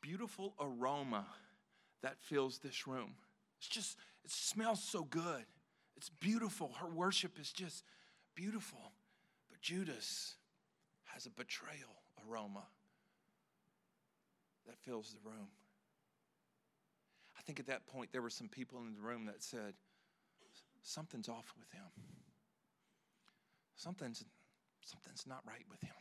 beautiful 0.02 0.56
aroma 0.60 1.28
that 2.02 2.18
fills 2.20 2.58
this 2.58 2.88
room. 2.88 3.14
It's 3.60 3.70
just, 3.70 3.98
it 4.24 4.32
smells 4.32 4.84
so 4.84 5.04
good. 5.04 5.46
It's 5.98 6.10
beautiful. 6.10 6.74
Her 6.80 6.88
worship 6.88 7.40
is 7.40 7.52
just 7.52 7.84
beautiful. 8.36 8.92
But 9.50 9.62
Judas 9.62 10.36
has 11.06 11.26
a 11.26 11.30
betrayal 11.30 12.02
aroma 12.28 12.64
that 14.68 14.78
fills 14.80 15.14
the 15.14 15.30
room. 15.30 15.48
I 17.38 17.42
think 17.44 17.60
at 17.60 17.68
that 17.68 17.86
point 17.86 18.12
there 18.12 18.22
were 18.22 18.30
some 18.30 18.48
people 18.48 18.80
in 18.80 18.94
the 18.96 19.02
room 19.02 19.26
that 19.26 19.44
said, 19.44 19.74
Something's 20.82 21.30
off 21.30 21.52
with 21.58 21.72
him. 21.72 21.88
Something's, 23.76 24.24
something's 24.82 25.26
not 25.26 25.40
right 25.48 25.66
with 25.70 25.82
him. 25.82 25.96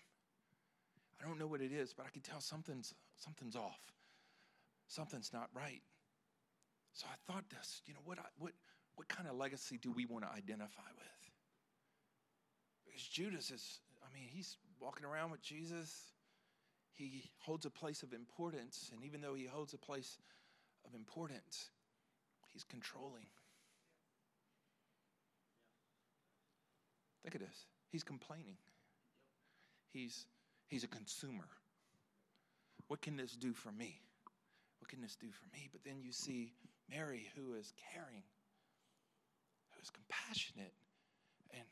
I 1.21 1.27
don't 1.27 1.39
know 1.39 1.47
what 1.47 1.63
it 1.63 1.73
is, 1.73 1.95
but 1.95 2.05
I 2.05 2.11
can 2.11 2.21
tell 2.21 2.41
something's, 2.41 2.95
something's 3.17 3.57
off. 3.57 3.81
Something's 4.89 5.33
not 5.33 5.49
right. 5.55 5.81
So 6.93 7.07
I 7.11 7.33
thought 7.33 7.45
this, 7.49 7.81
you 7.87 7.95
know, 7.95 8.01
what, 8.05 8.19
I, 8.19 8.25
what, 8.39 8.53
what 8.97 9.09
kind 9.09 9.29
of 9.29 9.37
legacy 9.37 9.79
do 9.79 9.91
we 9.91 10.07
want 10.07 10.25
to 10.25 10.31
identify 10.31 10.89
with? 10.97 11.31
Because 12.87 13.03
Judas 13.03 13.51
is, 13.51 13.81
I 14.03 14.13
mean, 14.15 14.29
he's 14.31 14.57
walking 14.81 15.05
around 15.05 15.31
with 15.31 15.43
Jesus. 15.43 16.13
He 16.95 17.31
holds 17.39 17.67
a 17.67 17.71
place 17.71 18.03
of 18.03 18.13
importance. 18.13 18.91
And 18.95 19.05
even 19.05 19.21
though 19.21 19.35
he 19.35 19.47
holds 19.47 19.75
a 19.75 19.79
place 19.79 20.19
of 20.87 20.95
importance, 20.95 21.71
he's 22.53 22.63
controlling. 22.63 23.27
Think 27.25 27.35
of 27.35 27.41
this. 27.41 27.67
He's 27.91 28.05
complaining. 28.05 28.59
He's, 29.93 30.27
he's 30.69 30.85
a 30.85 30.89
consumer. 30.89 31.49
What 32.89 33.01
can 33.01 33.17
this 33.17 33.33
do 33.33 33.55
for 33.55 33.73
me? 33.73 34.01
What 34.79 34.89
can 34.89 35.01
this 35.01 35.17
do 35.17 35.29
for 35.31 35.47
me? 35.57 35.69
But 35.73 35.83
then 35.85 36.03
you 36.03 36.13
see 36.13 36.53
Mary, 36.91 37.29
who 37.35 37.55
is 37.55 37.73
caring, 37.93 38.23
is 39.85 39.93
compassionate, 39.93 40.73
and 41.53 41.69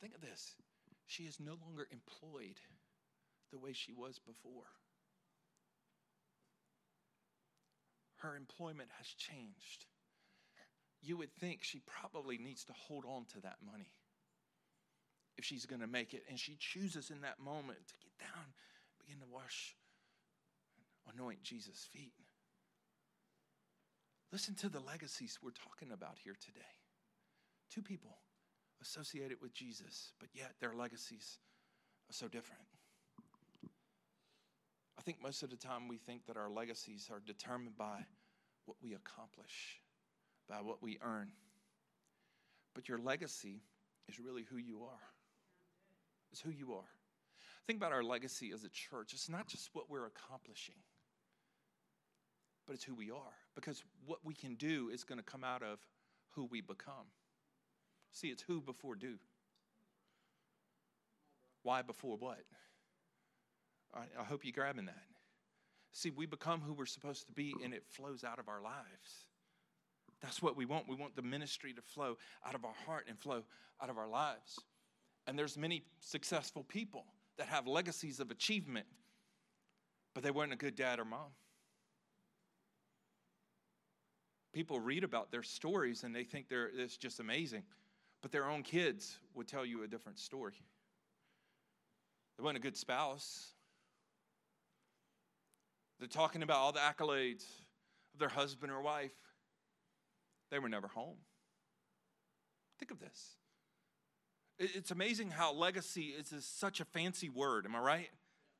Think 0.00 0.14
of 0.14 0.20
this 0.20 0.54
she 1.06 1.24
is 1.24 1.38
no 1.40 1.56
longer 1.64 1.86
employed 1.90 2.60
the 3.52 3.58
way 3.58 3.72
she 3.72 3.92
was 3.92 4.18
before. 4.18 4.66
Her 8.16 8.36
employment 8.36 8.88
has 8.98 9.06
changed. 9.06 9.86
You 11.02 11.16
would 11.18 11.32
think 11.32 11.60
she 11.62 11.80
probably 11.86 12.38
needs 12.38 12.64
to 12.64 12.72
hold 12.72 13.04
on 13.04 13.24
to 13.34 13.40
that 13.42 13.58
money 13.64 13.92
if 15.36 15.44
she's 15.44 15.66
going 15.66 15.80
to 15.80 15.86
make 15.86 16.12
it. 16.12 16.24
And 16.28 16.38
she 16.38 16.56
chooses 16.58 17.10
in 17.10 17.20
that 17.20 17.38
moment 17.38 17.78
to 17.86 17.94
get 18.02 18.18
down, 18.18 18.44
begin 18.98 19.20
to 19.20 19.32
wash, 19.32 19.76
anoint 21.14 21.42
Jesus' 21.42 21.86
feet. 21.92 22.14
Listen 24.32 24.54
to 24.56 24.68
the 24.68 24.80
legacies 24.80 25.38
we're 25.42 25.50
talking 25.50 25.92
about 25.92 26.18
here 26.22 26.36
today. 26.44 26.66
Two 27.70 27.82
people 27.82 28.18
associated 28.82 29.38
with 29.40 29.54
Jesus, 29.54 30.12
but 30.18 30.28
yet 30.34 30.54
their 30.60 30.74
legacies 30.74 31.38
are 32.10 32.12
so 32.12 32.28
different. 32.28 32.62
I 34.98 35.02
think 35.02 35.22
most 35.22 35.42
of 35.42 35.50
the 35.50 35.56
time 35.56 35.88
we 35.88 35.96
think 35.96 36.26
that 36.26 36.36
our 36.36 36.50
legacies 36.50 37.08
are 37.10 37.20
determined 37.24 37.76
by 37.76 38.04
what 38.66 38.76
we 38.82 38.94
accomplish, 38.94 39.80
by 40.48 40.56
what 40.56 40.82
we 40.82 40.98
earn. 41.02 41.30
But 42.74 42.88
your 42.88 42.98
legacy 42.98 43.62
is 44.08 44.18
really 44.18 44.42
who 44.42 44.56
you 44.56 44.82
are. 44.82 45.12
It's 46.32 46.40
who 46.40 46.50
you 46.50 46.74
are. 46.74 46.90
Think 47.66 47.78
about 47.78 47.92
our 47.92 48.02
legacy 48.02 48.52
as 48.52 48.64
a 48.64 48.68
church. 48.68 49.12
It's 49.12 49.28
not 49.28 49.46
just 49.46 49.70
what 49.72 49.88
we're 49.88 50.06
accomplishing, 50.06 50.76
but 52.66 52.74
it's 52.74 52.84
who 52.84 52.94
we 52.94 53.10
are. 53.10 53.34
Because 53.54 53.82
what 54.04 54.18
we 54.24 54.34
can 54.34 54.54
do 54.54 54.90
is 54.92 55.04
going 55.04 55.18
to 55.18 55.24
come 55.24 55.44
out 55.44 55.62
of 55.62 55.78
who 56.30 56.44
we 56.44 56.60
become. 56.60 57.06
See, 58.12 58.28
it's 58.28 58.42
who 58.42 58.60
before 58.60 58.94
do. 58.94 59.14
Why 61.62 61.82
before 61.82 62.16
what? 62.16 62.40
I, 63.94 64.24
hope 64.24 64.44
you're 64.44 64.52
grabbing 64.52 64.86
that. 64.86 65.02
See, 65.92 66.10
we 66.10 66.26
become 66.26 66.60
who 66.60 66.74
we're 66.74 66.86
supposed 66.86 67.26
to 67.26 67.32
be, 67.32 67.54
and 67.64 67.72
it 67.72 67.84
flows 67.88 68.24
out 68.24 68.38
of 68.38 68.48
our 68.48 68.60
lives. 68.60 69.26
That's 70.20 70.42
what 70.42 70.56
we 70.56 70.66
want. 70.66 70.88
We 70.88 70.96
want 70.96 71.16
the 71.16 71.22
ministry 71.22 71.72
to 71.72 71.82
flow 71.82 72.18
out 72.46 72.54
of 72.54 72.64
our 72.64 72.74
heart 72.84 73.06
and 73.08 73.18
flow 73.18 73.42
out 73.82 73.90
of 73.90 73.96
our 73.96 74.08
lives. 74.08 74.58
And 75.26 75.38
there's 75.38 75.56
many 75.56 75.84
successful 76.00 76.62
people 76.62 77.04
that 77.38 77.48
have 77.48 77.66
legacies 77.66 78.20
of 78.20 78.30
achievement, 78.30 78.86
but 80.14 80.22
they 80.22 80.30
weren't 80.30 80.52
a 80.52 80.56
good 80.56 80.76
dad 80.76 80.98
or 80.98 81.04
mom. 81.04 81.30
People 84.56 84.80
read 84.80 85.04
about 85.04 85.30
their 85.30 85.42
stories 85.42 86.02
and 86.02 86.14
they 86.14 86.24
think 86.24 86.48
they're 86.48 86.70
it's 86.74 86.96
just 86.96 87.20
amazing. 87.20 87.62
But 88.22 88.32
their 88.32 88.48
own 88.48 88.62
kids 88.62 89.18
would 89.34 89.46
tell 89.46 89.66
you 89.66 89.82
a 89.82 89.86
different 89.86 90.18
story. 90.18 90.54
They 92.38 92.42
weren't 92.42 92.56
a 92.56 92.60
good 92.60 92.74
spouse. 92.74 93.48
They're 95.98 96.08
talking 96.08 96.42
about 96.42 96.56
all 96.56 96.72
the 96.72 96.78
accolades 96.78 97.44
of 98.14 98.18
their 98.18 98.30
husband 98.30 98.72
or 98.72 98.80
wife. 98.80 99.12
They 100.50 100.58
were 100.58 100.70
never 100.70 100.88
home. 100.88 101.18
Think 102.78 102.90
of 102.92 102.98
this. 102.98 103.36
It's 104.58 104.90
amazing 104.90 105.32
how 105.32 105.52
legacy 105.52 106.14
is 106.18 106.32
such 106.46 106.80
a 106.80 106.86
fancy 106.86 107.28
word, 107.28 107.66
am 107.66 107.76
I 107.76 107.80
right? 107.80 108.08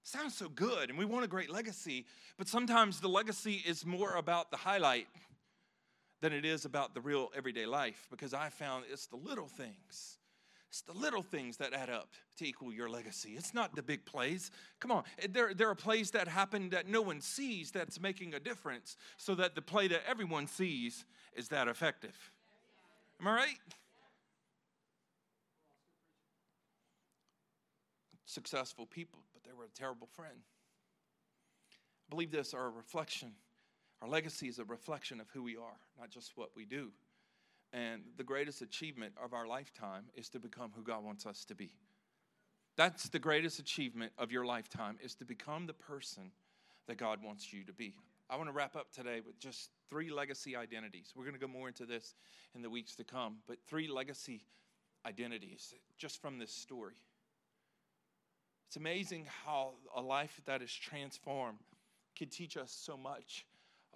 Sounds 0.02 0.36
so 0.36 0.48
good, 0.50 0.90
and 0.90 0.98
we 0.98 1.04
want 1.04 1.24
a 1.24 1.28
great 1.28 1.50
legacy, 1.50 2.06
but 2.36 2.48
sometimes 2.48 3.00
the 3.00 3.08
legacy 3.08 3.62
is 3.66 3.84
more 3.84 4.14
about 4.14 4.50
the 4.50 4.56
highlight 4.56 5.08
than 6.20 6.32
it 6.32 6.44
is 6.44 6.64
about 6.64 6.94
the 6.94 7.00
real 7.00 7.30
everyday 7.36 7.66
life 7.66 8.06
because 8.10 8.32
I 8.32 8.48
found 8.48 8.84
it's 8.90 9.06
the 9.06 9.16
little 9.16 9.48
things. 9.48 10.18
It's 10.68 10.82
the 10.82 10.92
little 10.92 11.22
things 11.22 11.56
that 11.58 11.72
add 11.72 11.90
up 11.90 12.10
to 12.38 12.46
equal 12.46 12.72
your 12.72 12.88
legacy. 12.88 13.34
It's 13.36 13.54
not 13.54 13.74
the 13.74 13.82
big 13.82 14.04
plays. 14.04 14.50
Come 14.80 14.90
on, 14.90 15.04
eh, 15.22 15.26
there, 15.30 15.54
there 15.54 15.70
are 15.70 15.74
plays 15.74 16.10
that 16.12 16.28
happen 16.28 16.70
that 16.70 16.88
no 16.88 17.02
one 17.02 17.20
sees 17.20 17.70
that's 17.70 18.00
making 18.00 18.34
a 18.34 18.40
difference 18.40 18.96
so 19.16 19.34
that 19.36 19.54
the 19.54 19.62
play 19.62 19.88
that 19.88 20.02
everyone 20.08 20.46
sees 20.46 21.04
is 21.34 21.48
that 21.48 21.68
effective. 21.68 22.16
Am 23.20 23.28
I 23.28 23.34
right? 23.34 23.58
Successful 28.24 28.86
people, 28.86 29.20
but 29.32 29.44
they 29.44 29.52
were 29.52 29.64
a 29.64 29.78
terrible 29.78 30.08
friend. 30.08 30.36
I 32.06 32.10
believe 32.10 32.30
this 32.30 32.52
are 32.52 32.66
a 32.66 32.70
reflection 32.70 33.32
our 34.02 34.08
legacy 34.08 34.48
is 34.48 34.58
a 34.58 34.64
reflection 34.64 35.20
of 35.20 35.28
who 35.30 35.42
we 35.42 35.56
are, 35.56 35.78
not 35.98 36.10
just 36.10 36.36
what 36.36 36.50
we 36.54 36.64
do. 36.64 36.90
And 37.72 38.02
the 38.16 38.24
greatest 38.24 38.62
achievement 38.62 39.14
of 39.22 39.32
our 39.32 39.46
lifetime 39.46 40.04
is 40.14 40.28
to 40.30 40.38
become 40.38 40.70
who 40.74 40.82
God 40.82 41.02
wants 41.04 41.26
us 41.26 41.44
to 41.46 41.54
be. 41.54 41.72
That's 42.76 43.08
the 43.08 43.18
greatest 43.18 43.58
achievement 43.58 44.12
of 44.18 44.30
your 44.30 44.44
lifetime 44.44 44.98
is 45.02 45.14
to 45.16 45.24
become 45.24 45.66
the 45.66 45.72
person 45.72 46.30
that 46.86 46.98
God 46.98 47.22
wants 47.22 47.52
you 47.52 47.64
to 47.64 47.72
be. 47.72 47.94
I 48.28 48.36
want 48.36 48.48
to 48.48 48.52
wrap 48.52 48.76
up 48.76 48.92
today 48.92 49.20
with 49.24 49.38
just 49.38 49.70
three 49.88 50.10
legacy 50.10 50.56
identities. 50.56 51.12
We're 51.14 51.24
going 51.24 51.34
to 51.34 51.40
go 51.40 51.48
more 51.48 51.68
into 51.68 51.86
this 51.86 52.14
in 52.54 52.62
the 52.62 52.70
weeks 52.70 52.94
to 52.96 53.04
come, 53.04 53.36
but 53.46 53.58
three 53.66 53.88
legacy 53.88 54.42
identities 55.06 55.74
just 55.96 56.20
from 56.20 56.38
this 56.38 56.50
story. 56.50 56.94
It's 58.66 58.76
amazing 58.76 59.26
how 59.44 59.74
a 59.94 60.00
life 60.00 60.40
that 60.44 60.60
is 60.60 60.72
transformed 60.72 61.58
can 62.16 62.28
teach 62.28 62.56
us 62.56 62.72
so 62.72 62.96
much 62.96 63.46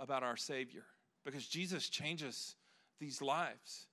about 0.00 0.22
our 0.22 0.36
Savior 0.36 0.84
because 1.24 1.46
Jesus 1.46 1.88
changes 1.88 2.56
these 2.98 3.20
lives. 3.20 3.86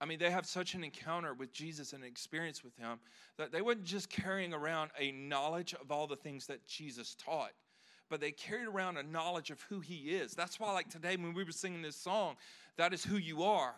I 0.00 0.06
mean, 0.06 0.18
they 0.18 0.30
have 0.30 0.46
such 0.46 0.74
an 0.74 0.84
encounter 0.84 1.34
with 1.34 1.52
Jesus 1.52 1.92
and 1.92 2.04
an 2.04 2.08
experience 2.08 2.62
with 2.62 2.76
Him 2.76 2.98
that 3.36 3.50
they 3.50 3.62
weren't 3.62 3.84
just 3.84 4.08
carrying 4.08 4.54
around 4.54 4.90
a 4.98 5.10
knowledge 5.10 5.74
of 5.74 5.90
all 5.90 6.06
the 6.06 6.16
things 6.16 6.46
that 6.46 6.66
Jesus 6.66 7.16
taught, 7.16 7.52
but 8.08 8.20
they 8.20 8.30
carried 8.30 8.68
around 8.68 8.96
a 8.96 9.02
knowledge 9.02 9.50
of 9.50 9.60
who 9.62 9.80
He 9.80 10.10
is. 10.10 10.34
That's 10.34 10.60
why, 10.60 10.72
like 10.72 10.88
today, 10.88 11.16
when 11.16 11.34
we 11.34 11.42
were 11.42 11.52
singing 11.52 11.82
this 11.82 11.96
song, 11.96 12.36
that 12.76 12.92
is 12.92 13.04
who 13.04 13.16
you 13.16 13.42
are. 13.42 13.74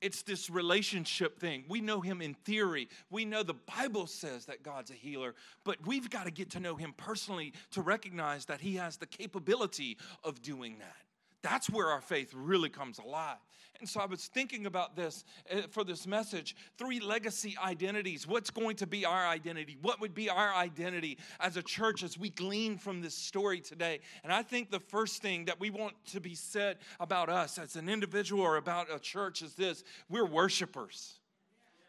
It's 0.00 0.22
this 0.22 0.48
relationship 0.48 1.38
thing. 1.38 1.64
We 1.68 1.80
know 1.80 2.00
him 2.00 2.22
in 2.22 2.34
theory. 2.34 2.88
We 3.10 3.24
know 3.24 3.42
the 3.42 3.54
Bible 3.54 4.06
says 4.06 4.46
that 4.46 4.62
God's 4.62 4.90
a 4.90 4.94
healer, 4.94 5.34
but 5.64 5.86
we've 5.86 6.08
got 6.08 6.24
to 6.24 6.30
get 6.30 6.50
to 6.50 6.60
know 6.60 6.76
him 6.76 6.94
personally 6.96 7.52
to 7.72 7.82
recognize 7.82 8.46
that 8.46 8.60
he 8.60 8.76
has 8.76 8.96
the 8.96 9.06
capability 9.06 9.98
of 10.24 10.40
doing 10.40 10.78
that. 10.78 11.09
That's 11.42 11.70
where 11.70 11.88
our 11.88 12.00
faith 12.00 12.32
really 12.34 12.68
comes 12.68 12.98
alive. 12.98 13.38
And 13.80 13.88
so 13.88 13.98
I 14.00 14.04
was 14.04 14.26
thinking 14.26 14.66
about 14.66 14.94
this 14.94 15.24
uh, 15.50 15.62
for 15.70 15.84
this 15.84 16.06
message 16.06 16.54
three 16.76 17.00
legacy 17.00 17.56
identities. 17.64 18.26
What's 18.26 18.50
going 18.50 18.76
to 18.76 18.86
be 18.86 19.06
our 19.06 19.26
identity? 19.26 19.78
What 19.80 20.00
would 20.02 20.14
be 20.14 20.28
our 20.28 20.54
identity 20.54 21.16
as 21.40 21.56
a 21.56 21.62
church 21.62 22.02
as 22.02 22.18
we 22.18 22.28
glean 22.28 22.76
from 22.76 23.00
this 23.00 23.14
story 23.14 23.60
today? 23.60 24.00
And 24.22 24.32
I 24.32 24.42
think 24.42 24.70
the 24.70 24.80
first 24.80 25.22
thing 25.22 25.46
that 25.46 25.58
we 25.58 25.70
want 25.70 25.94
to 26.08 26.20
be 26.20 26.34
said 26.34 26.76
about 27.00 27.30
us 27.30 27.58
as 27.58 27.74
an 27.74 27.88
individual 27.88 28.42
or 28.42 28.56
about 28.56 28.88
a 28.94 28.98
church 28.98 29.40
is 29.40 29.54
this 29.54 29.82
we're 30.10 30.26
worshipers. 30.26 31.18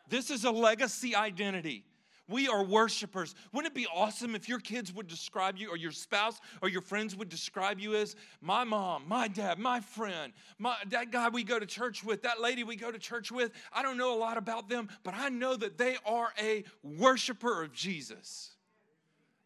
This 0.07 0.29
is 0.29 0.45
a 0.45 0.51
legacy 0.51 1.13
identity. 1.13 1.83
We 2.27 2.47
are 2.47 2.63
worshipers. 2.63 3.35
Wouldn't 3.51 3.71
it 3.71 3.75
be 3.75 3.87
awesome 3.93 4.35
if 4.35 4.47
your 4.47 4.59
kids 4.59 4.93
would 4.93 5.07
describe 5.07 5.57
you, 5.57 5.69
or 5.69 5.75
your 5.75 5.91
spouse, 5.91 6.39
or 6.61 6.69
your 6.69 6.81
friends 6.81 7.15
would 7.15 7.29
describe 7.29 7.79
you 7.79 7.95
as 7.95 8.15
my 8.39 8.63
mom, 8.63 9.03
my 9.07 9.27
dad, 9.27 9.59
my 9.59 9.81
friend, 9.81 10.31
my, 10.57 10.75
that 10.89 11.11
guy 11.11 11.29
we 11.29 11.43
go 11.43 11.59
to 11.59 11.65
church 11.65 12.03
with, 12.03 12.21
that 12.23 12.39
lady 12.39 12.63
we 12.63 12.75
go 12.75 12.91
to 12.91 12.99
church 12.99 13.31
with? 13.31 13.51
I 13.73 13.81
don't 13.81 13.97
know 13.97 14.15
a 14.15 14.19
lot 14.19 14.37
about 14.37 14.69
them, 14.69 14.89
but 15.03 15.13
I 15.13 15.29
know 15.29 15.55
that 15.57 15.77
they 15.77 15.97
are 16.05 16.31
a 16.39 16.63
worshiper 16.83 17.63
of 17.63 17.73
Jesus. 17.73 18.51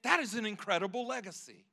That 0.04 0.20
is 0.20 0.36
an 0.36 0.46
incredible 0.46 1.08
legacy. 1.08 1.66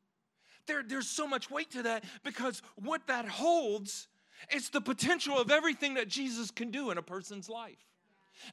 There, 0.66 0.82
there's 0.82 1.08
so 1.08 1.26
much 1.26 1.50
weight 1.50 1.72
to 1.72 1.82
that 1.82 2.04
because 2.22 2.62
what 2.76 3.06
that 3.08 3.28
holds 3.28 4.08
is 4.54 4.70
the 4.70 4.80
potential 4.80 5.38
of 5.38 5.50
everything 5.50 5.94
that 5.94 6.08
Jesus 6.08 6.50
can 6.50 6.70
do 6.70 6.90
in 6.90 6.98
a 6.98 7.02
person's 7.02 7.48
life. 7.48 7.91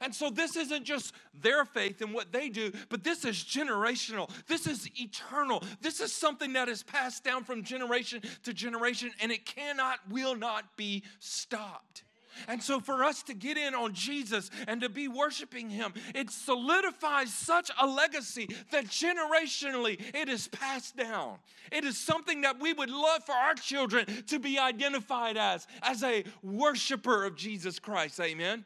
And 0.00 0.14
so 0.14 0.30
this 0.30 0.56
isn't 0.56 0.84
just 0.84 1.14
their 1.34 1.64
faith 1.64 2.00
and 2.00 2.14
what 2.14 2.32
they 2.32 2.48
do, 2.48 2.72
but 2.88 3.04
this 3.04 3.24
is 3.24 3.36
generational. 3.36 4.30
This 4.46 4.66
is 4.66 4.88
eternal. 5.00 5.62
This 5.80 6.00
is 6.00 6.12
something 6.12 6.52
that 6.54 6.68
is 6.68 6.82
passed 6.82 7.24
down 7.24 7.44
from 7.44 7.62
generation 7.62 8.22
to 8.44 8.52
generation, 8.52 9.10
and 9.20 9.32
it 9.32 9.44
cannot, 9.44 9.98
will 10.08 10.36
not 10.36 10.76
be 10.76 11.02
stopped. 11.18 12.04
And 12.48 12.62
so, 12.62 12.80
for 12.80 13.04
us 13.04 13.22
to 13.24 13.34
get 13.34 13.56
in 13.58 13.74
on 13.74 13.92
Jesus 13.92 14.50
and 14.66 14.80
to 14.80 14.88
be 14.88 15.08
worshiping 15.08 15.68
Him, 15.68 15.92
it 16.14 16.30
solidifies 16.30 17.34
such 17.34 17.70
a 17.78 17.86
legacy 17.86 18.48
that 18.70 18.86
generationally 18.86 20.00
it 20.14 20.28
is 20.28 20.48
passed 20.48 20.96
down. 20.96 21.36
It 21.72 21.84
is 21.84 21.98
something 21.98 22.42
that 22.42 22.60
we 22.60 22.72
would 22.72 22.88
love 22.88 23.24
for 23.24 23.34
our 23.34 23.54
children 23.54 24.06
to 24.28 24.38
be 24.38 24.58
identified 24.58 25.36
as, 25.36 25.66
as 25.82 26.02
a 26.02 26.24
worshiper 26.42 27.24
of 27.24 27.36
Jesus 27.36 27.78
Christ. 27.78 28.20
Amen 28.20 28.64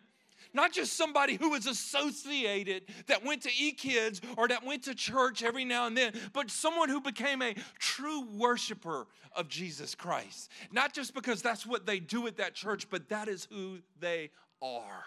not 0.54 0.72
just 0.72 0.96
somebody 0.96 1.34
who 1.34 1.50
was 1.50 1.66
associated 1.66 2.84
that 3.06 3.24
went 3.24 3.42
to 3.42 3.50
e-kids 3.58 4.20
or 4.38 4.48
that 4.48 4.64
went 4.64 4.84
to 4.84 4.94
church 4.94 5.42
every 5.42 5.64
now 5.64 5.86
and 5.86 5.96
then, 5.96 6.12
but 6.32 6.50
someone 6.50 6.88
who 6.88 7.00
became 7.00 7.42
a 7.42 7.54
true 7.78 8.26
worshiper 8.36 9.06
of 9.36 9.48
Jesus 9.48 9.94
Christ. 9.94 10.50
Not 10.72 10.94
just 10.94 11.14
because 11.14 11.42
that's 11.42 11.66
what 11.66 11.86
they 11.86 11.98
do 11.98 12.26
at 12.26 12.36
that 12.36 12.54
church, 12.54 12.88
but 12.88 13.08
that 13.08 13.28
is 13.28 13.46
who 13.50 13.78
they 14.00 14.30
are. 14.62 15.04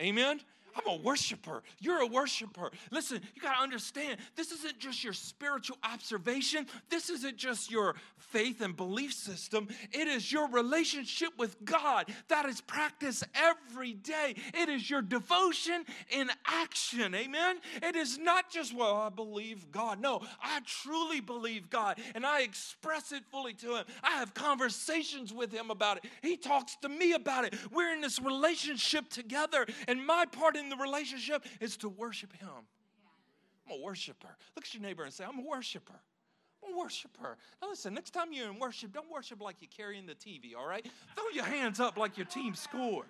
Amen. 0.00 0.40
I'm 0.76 0.92
a 0.92 0.96
worshiper. 0.96 1.62
You're 1.78 2.02
a 2.02 2.06
worshiper. 2.06 2.70
Listen, 2.90 3.20
you 3.34 3.42
got 3.42 3.56
to 3.56 3.62
understand 3.62 4.18
this 4.36 4.52
isn't 4.52 4.78
just 4.78 5.02
your 5.02 5.12
spiritual 5.12 5.78
observation, 5.84 6.66
this 6.88 7.10
isn't 7.10 7.36
just 7.36 7.70
your 7.70 7.94
faith 8.18 8.60
and 8.60 8.76
belief 8.76 9.12
system. 9.12 9.68
It 9.92 10.08
is 10.08 10.30
your 10.30 10.48
relationship 10.48 11.30
with 11.38 11.64
God 11.64 12.12
that 12.28 12.46
is 12.46 12.60
practiced 12.60 13.24
every 13.34 13.94
day. 13.94 14.34
It 14.54 14.68
is 14.68 14.88
your 14.88 15.02
devotion 15.02 15.84
in 16.10 16.30
action. 16.46 17.14
Amen. 17.14 17.56
It 17.82 17.96
is 17.96 18.18
not 18.18 18.50
just, 18.50 18.74
well, 18.74 18.96
I 18.96 19.08
believe 19.08 19.70
God. 19.72 20.00
No, 20.00 20.22
I 20.42 20.60
truly 20.64 21.20
believe 21.20 21.70
God 21.70 21.98
and 22.14 22.24
I 22.24 22.42
express 22.42 23.12
it 23.12 23.24
fully 23.30 23.54
to 23.54 23.76
Him. 23.76 23.84
I 24.02 24.12
have 24.12 24.34
conversations 24.34 25.32
with 25.32 25.52
Him 25.52 25.70
about 25.70 25.98
it. 25.98 26.04
He 26.22 26.36
talks 26.36 26.76
to 26.82 26.88
me 26.88 27.12
about 27.12 27.44
it. 27.44 27.54
We're 27.72 27.92
in 27.92 28.00
this 28.00 28.20
relationship 28.20 29.08
together, 29.08 29.66
and 29.88 30.04
my 30.04 30.26
part 30.26 30.56
in 30.60 30.68
the 30.68 30.76
relationship 30.76 31.44
is 31.60 31.76
to 31.78 31.88
worship 31.88 32.32
Him. 32.32 32.48
I'm 33.66 33.80
a 33.80 33.82
worshiper. 33.82 34.36
Look 34.56 34.64
at 34.64 34.74
your 34.74 34.82
neighbor 34.82 35.04
and 35.04 35.12
say, 35.12 35.24
I'm 35.24 35.38
a 35.38 35.48
worshiper. 35.48 36.00
I'm 36.64 36.74
a 36.74 36.78
worshiper. 36.78 37.36
Now 37.60 37.70
listen, 37.70 37.94
next 37.94 38.10
time 38.10 38.32
you're 38.32 38.48
in 38.48 38.58
worship, 38.58 38.92
don't 38.92 39.10
worship 39.10 39.40
like 39.40 39.56
you're 39.60 39.70
carrying 39.76 40.06
the 40.06 40.14
TV, 40.14 40.54
all 40.56 40.66
right? 40.66 40.86
Throw 41.16 41.24
your 41.32 41.44
hands 41.44 41.80
up 41.80 41.96
like 41.96 42.16
your 42.16 42.26
team 42.26 42.54
scored. 42.54 43.06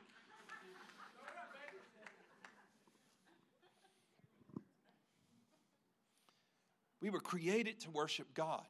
We 7.00 7.08
were 7.08 7.20
created 7.20 7.80
to 7.80 7.90
worship 7.90 8.34
God. 8.34 8.66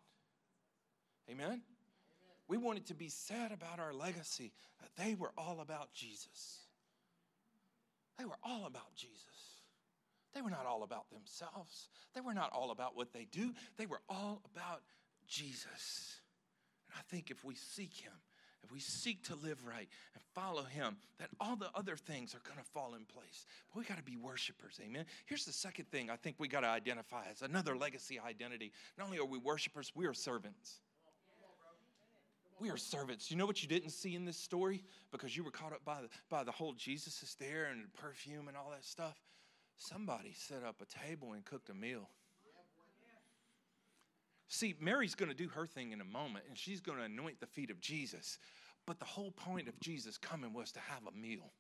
Amen? 1.29 1.63
We 2.49 2.59
wanted 2.59 2.87
to 2.87 2.95
be 2.95 3.09
said 3.09 3.53
about 3.53 3.79
our 3.79 3.93
legacy 3.93 4.53
that 4.81 4.91
they 5.03 5.15
were 5.15 5.33
all 5.37 5.61
about 5.61 5.93
Jesus. 5.93 6.59
They 8.21 8.27
were 8.27 8.39
all 8.43 8.67
about 8.67 8.95
Jesus. 8.95 9.25
They 10.35 10.43
were 10.43 10.51
not 10.51 10.67
all 10.67 10.83
about 10.83 11.09
themselves. 11.11 11.89
They 12.15 12.21
were 12.21 12.35
not 12.35 12.53
all 12.53 12.71
about 12.71 12.95
what 12.95 13.15
they 13.15 13.27
do. 13.33 13.55
They 13.79 13.87
were 13.87 14.03
all 14.11 14.43
about 14.55 14.83
Jesus. 15.27 16.21
And 16.87 16.99
I 16.99 17.03
think 17.11 17.31
if 17.31 17.43
we 17.45 17.55
seek 17.55 17.95
Him, 17.95 18.13
if 18.63 18.71
we 18.71 18.79
seek 18.79 19.25
to 19.29 19.35
live 19.37 19.65
right 19.67 19.89
and 20.13 20.23
follow 20.35 20.65
Him, 20.65 20.99
then 21.19 21.29
all 21.41 21.57
the 21.57 21.71
other 21.75 21.97
things 21.97 22.35
are 22.35 22.43
going 22.47 22.59
to 22.59 22.71
fall 22.73 22.95
in 22.95 23.07
place. 23.07 23.47
But 23.73 23.79
we 23.79 23.87
got 23.87 23.97
to 23.97 24.05
be 24.05 24.17
worshipers, 24.17 24.79
amen? 24.85 25.07
Here's 25.25 25.47
the 25.47 25.53
second 25.53 25.91
thing 25.91 26.11
I 26.11 26.17
think 26.17 26.37
we 26.39 26.47
got 26.47 26.61
to 26.61 26.69
identify 26.69 27.23
as 27.31 27.41
another 27.41 27.75
legacy 27.75 28.21
identity. 28.21 28.71
Not 28.99 29.07
only 29.07 29.19
are 29.19 29.25
we 29.25 29.39
worshipers, 29.39 29.93
we 29.95 30.07
are 30.07 30.13
servants. 30.13 30.81
We 32.61 32.69
are 32.69 32.77
servants. 32.77 33.31
You 33.31 33.39
know 33.39 33.47
what 33.47 33.63
you 33.63 33.69
didn't 33.69 33.91
see 33.91 34.15
in 34.15 34.27
this 34.27 34.37
story? 34.37 34.85
Because 35.11 35.35
you 35.35 35.43
were 35.43 35.51
caught 35.51 35.73
up 35.73 35.83
by 35.83 36.03
the, 36.03 36.09
by 36.29 36.45
the 36.45 36.53
whole 36.53 36.75
Jesus 36.75 37.23
is 37.23 37.35
there 37.41 37.69
and 37.73 37.93
perfume 37.95 38.49
and 38.49 38.57
all 38.57 38.71
that 38.71 38.85
stuff. 38.85 39.17
Somebody 39.77 40.35
set 40.37 40.63
up 40.63 40.83
a 40.83 41.09
table 41.09 41.33
and 41.33 41.43
cooked 41.43 41.71
a 41.71 41.75
meal. 41.75 42.11
See, 44.49 44.75
Mary's 44.79 45.15
going 45.15 45.31
to 45.31 45.37
do 45.37 45.49
her 45.49 45.65
thing 45.65 45.93
in 45.93 46.03
a 46.03 46.05
moment 46.05 46.45
and 46.49 46.59
she's 46.59 46.81
going 46.81 46.99
to 46.99 47.05
anoint 47.05 47.41
the 47.41 47.47
feet 47.47 47.71
of 47.71 47.81
Jesus. 47.81 48.39
But 48.85 48.99
the 48.99 49.07
whole 49.07 49.31
point 49.31 49.69
of 49.69 49.81
Jesus 49.81 50.19
coming 50.19 50.53
was 50.53 50.71
to 50.73 50.81
have 50.81 51.03
a 51.07 51.17
meal. 51.17 51.53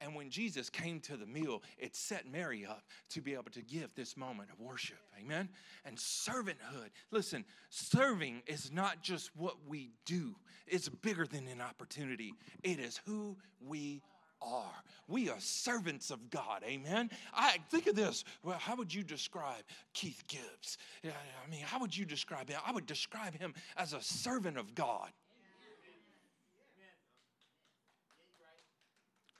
And 0.00 0.14
when 0.14 0.30
Jesus 0.30 0.70
came 0.70 1.00
to 1.00 1.16
the 1.16 1.26
meal, 1.26 1.62
it 1.76 1.96
set 1.96 2.30
Mary 2.30 2.64
up 2.64 2.84
to 3.10 3.20
be 3.20 3.34
able 3.34 3.50
to 3.52 3.62
give 3.62 3.94
this 3.94 4.16
moment 4.16 4.50
of 4.52 4.60
worship. 4.60 4.98
Amen? 5.20 5.48
And 5.84 5.96
servanthood. 5.96 6.90
Listen, 7.10 7.44
serving 7.68 8.42
is 8.46 8.70
not 8.72 9.02
just 9.02 9.34
what 9.36 9.56
we 9.66 9.90
do, 10.06 10.36
it's 10.66 10.88
bigger 10.88 11.26
than 11.26 11.48
an 11.48 11.60
opportunity. 11.60 12.32
It 12.62 12.78
is 12.78 13.00
who 13.06 13.36
we 13.60 14.02
are. 14.40 14.84
We 15.08 15.30
are 15.30 15.40
servants 15.40 16.10
of 16.10 16.30
God. 16.30 16.62
Amen. 16.64 17.10
I 17.34 17.56
think 17.70 17.88
of 17.88 17.96
this. 17.96 18.22
Well, 18.44 18.58
how 18.58 18.76
would 18.76 18.94
you 18.94 19.02
describe 19.02 19.64
Keith 19.94 20.22
Gibbs? 20.28 20.78
I 21.02 21.50
mean, 21.50 21.62
how 21.62 21.80
would 21.80 21.96
you 21.96 22.04
describe 22.04 22.48
him? 22.48 22.60
I 22.64 22.70
would 22.70 22.86
describe 22.86 23.36
him 23.36 23.52
as 23.76 23.94
a 23.94 24.00
servant 24.00 24.56
of 24.56 24.76
God. 24.76 25.10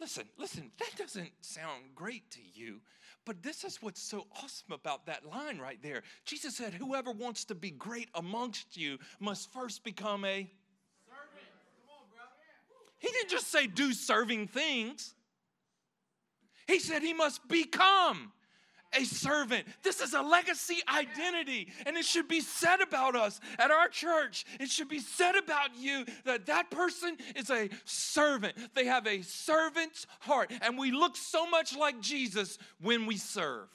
Listen, 0.00 0.24
listen, 0.38 0.70
that 0.78 0.90
doesn't 0.96 1.32
sound 1.40 1.82
great 1.94 2.30
to 2.30 2.40
you, 2.54 2.80
but 3.24 3.42
this 3.42 3.64
is 3.64 3.82
what's 3.82 4.00
so 4.00 4.26
awesome 4.42 4.72
about 4.72 5.06
that 5.06 5.26
line 5.26 5.58
right 5.58 5.82
there. 5.82 6.02
Jesus 6.24 6.56
said, 6.56 6.72
Whoever 6.72 7.10
wants 7.10 7.44
to 7.46 7.54
be 7.54 7.70
great 7.70 8.08
amongst 8.14 8.76
you 8.76 8.98
must 9.18 9.52
first 9.52 9.82
become 9.82 10.24
a 10.24 10.48
servant. 11.04 11.48
Come 11.86 11.90
on, 11.90 12.26
he 12.98 13.08
didn't 13.08 13.30
just 13.30 13.50
say 13.50 13.66
do 13.66 13.92
serving 13.92 14.46
things, 14.48 15.14
he 16.68 16.78
said 16.78 17.02
he 17.02 17.14
must 17.14 17.48
become 17.48 18.32
a 18.96 19.04
servant. 19.04 19.66
This 19.82 20.00
is 20.00 20.14
a 20.14 20.22
legacy 20.22 20.78
identity, 20.88 21.68
and 21.86 21.96
it 21.96 22.04
should 22.04 22.28
be 22.28 22.40
said 22.40 22.80
about 22.80 23.16
us 23.16 23.40
at 23.58 23.70
our 23.70 23.88
church. 23.88 24.44
It 24.60 24.70
should 24.70 24.88
be 24.88 25.00
said 25.00 25.34
about 25.36 25.70
you 25.78 26.04
that 26.24 26.46
that 26.46 26.70
person 26.70 27.16
is 27.36 27.50
a 27.50 27.68
servant. 27.84 28.54
They 28.74 28.86
have 28.86 29.06
a 29.06 29.22
servant's 29.22 30.06
heart, 30.20 30.52
and 30.62 30.78
we 30.78 30.90
look 30.90 31.16
so 31.16 31.48
much 31.48 31.76
like 31.76 32.00
Jesus 32.00 32.58
when 32.80 33.06
we 33.06 33.16
serve. 33.16 33.68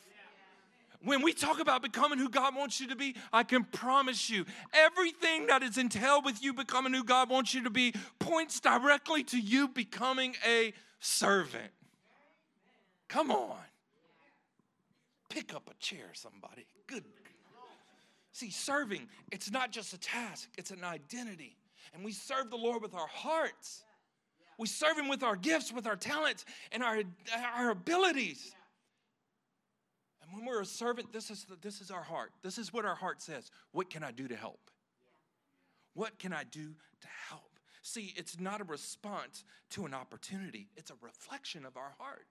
When 1.03 1.21
we 1.21 1.33
talk 1.33 1.59
about 1.59 1.81
becoming 1.81 2.17
who 2.17 2.29
God 2.29 2.55
wants 2.55 2.79
you 2.79 2.87
to 2.87 2.95
be, 2.95 3.15
I 3.33 3.43
can 3.43 3.65
promise 3.65 4.29
you 4.29 4.45
everything 4.71 5.47
that 5.47 5.61
is 5.61 5.77
entailed 5.77 6.23
with 6.23 6.41
you 6.41 6.53
becoming 6.53 6.93
who 6.93 7.03
God 7.03 7.29
wants 7.29 7.53
you 7.53 7.63
to 7.65 7.69
be 7.69 7.93
points 8.19 8.61
directly 8.61 9.23
to 9.25 9.37
you 9.37 9.67
becoming 9.67 10.35
a 10.47 10.73
servant. 10.99 11.71
Come 13.09 13.31
on. 13.31 13.57
Pick 15.33 15.55
up 15.55 15.67
a 15.67 15.73
chair, 15.83 16.11
somebody. 16.13 16.67
Good. 16.85 17.03
See, 18.33 18.51
serving, 18.51 19.07
it's 19.31 19.49
not 19.49 19.71
just 19.71 19.91
a 19.93 19.97
task, 19.97 20.47
it's 20.59 20.69
an 20.69 20.83
identity. 20.83 21.57
And 21.93 22.05
we 22.05 22.11
serve 22.11 22.51
the 22.51 22.55
Lord 22.55 22.83
with 22.83 22.93
our 22.93 23.07
hearts. 23.07 23.83
We 24.59 24.67
serve 24.67 24.95
Him 24.95 25.07
with 25.07 25.23
our 25.23 25.35
gifts, 25.35 25.73
with 25.73 25.87
our 25.87 25.95
talents, 25.95 26.45
and 26.71 26.83
our, 26.83 27.01
our 27.55 27.71
abilities. 27.71 28.53
And 30.21 30.31
when 30.35 30.45
we're 30.45 30.61
a 30.61 30.65
servant, 30.65 31.11
this 31.11 31.31
is, 31.31 31.45
the, 31.45 31.55
this 31.61 31.81
is 31.81 31.89
our 31.89 32.03
heart. 32.03 32.31
This 32.43 32.59
is 32.59 32.71
what 32.71 32.85
our 32.85 32.95
heart 32.95 33.19
says. 33.19 33.49
What 33.71 33.89
can 33.89 34.03
I 34.03 34.11
do 34.11 34.27
to 34.27 34.35
help? 34.35 34.69
What 35.95 36.19
can 36.19 36.31
I 36.31 36.43
do 36.43 36.75
to 37.01 37.07
help? 37.27 37.59
See, 37.81 38.13
it's 38.15 38.39
not 38.39 38.61
a 38.61 38.65
response 38.65 39.43
to 39.71 39.87
an 39.87 39.95
opportunity, 39.95 40.67
it's 40.77 40.91
a 40.91 40.95
reflection 41.01 41.65
of 41.65 41.75
our 41.75 41.95
heart. 41.97 42.27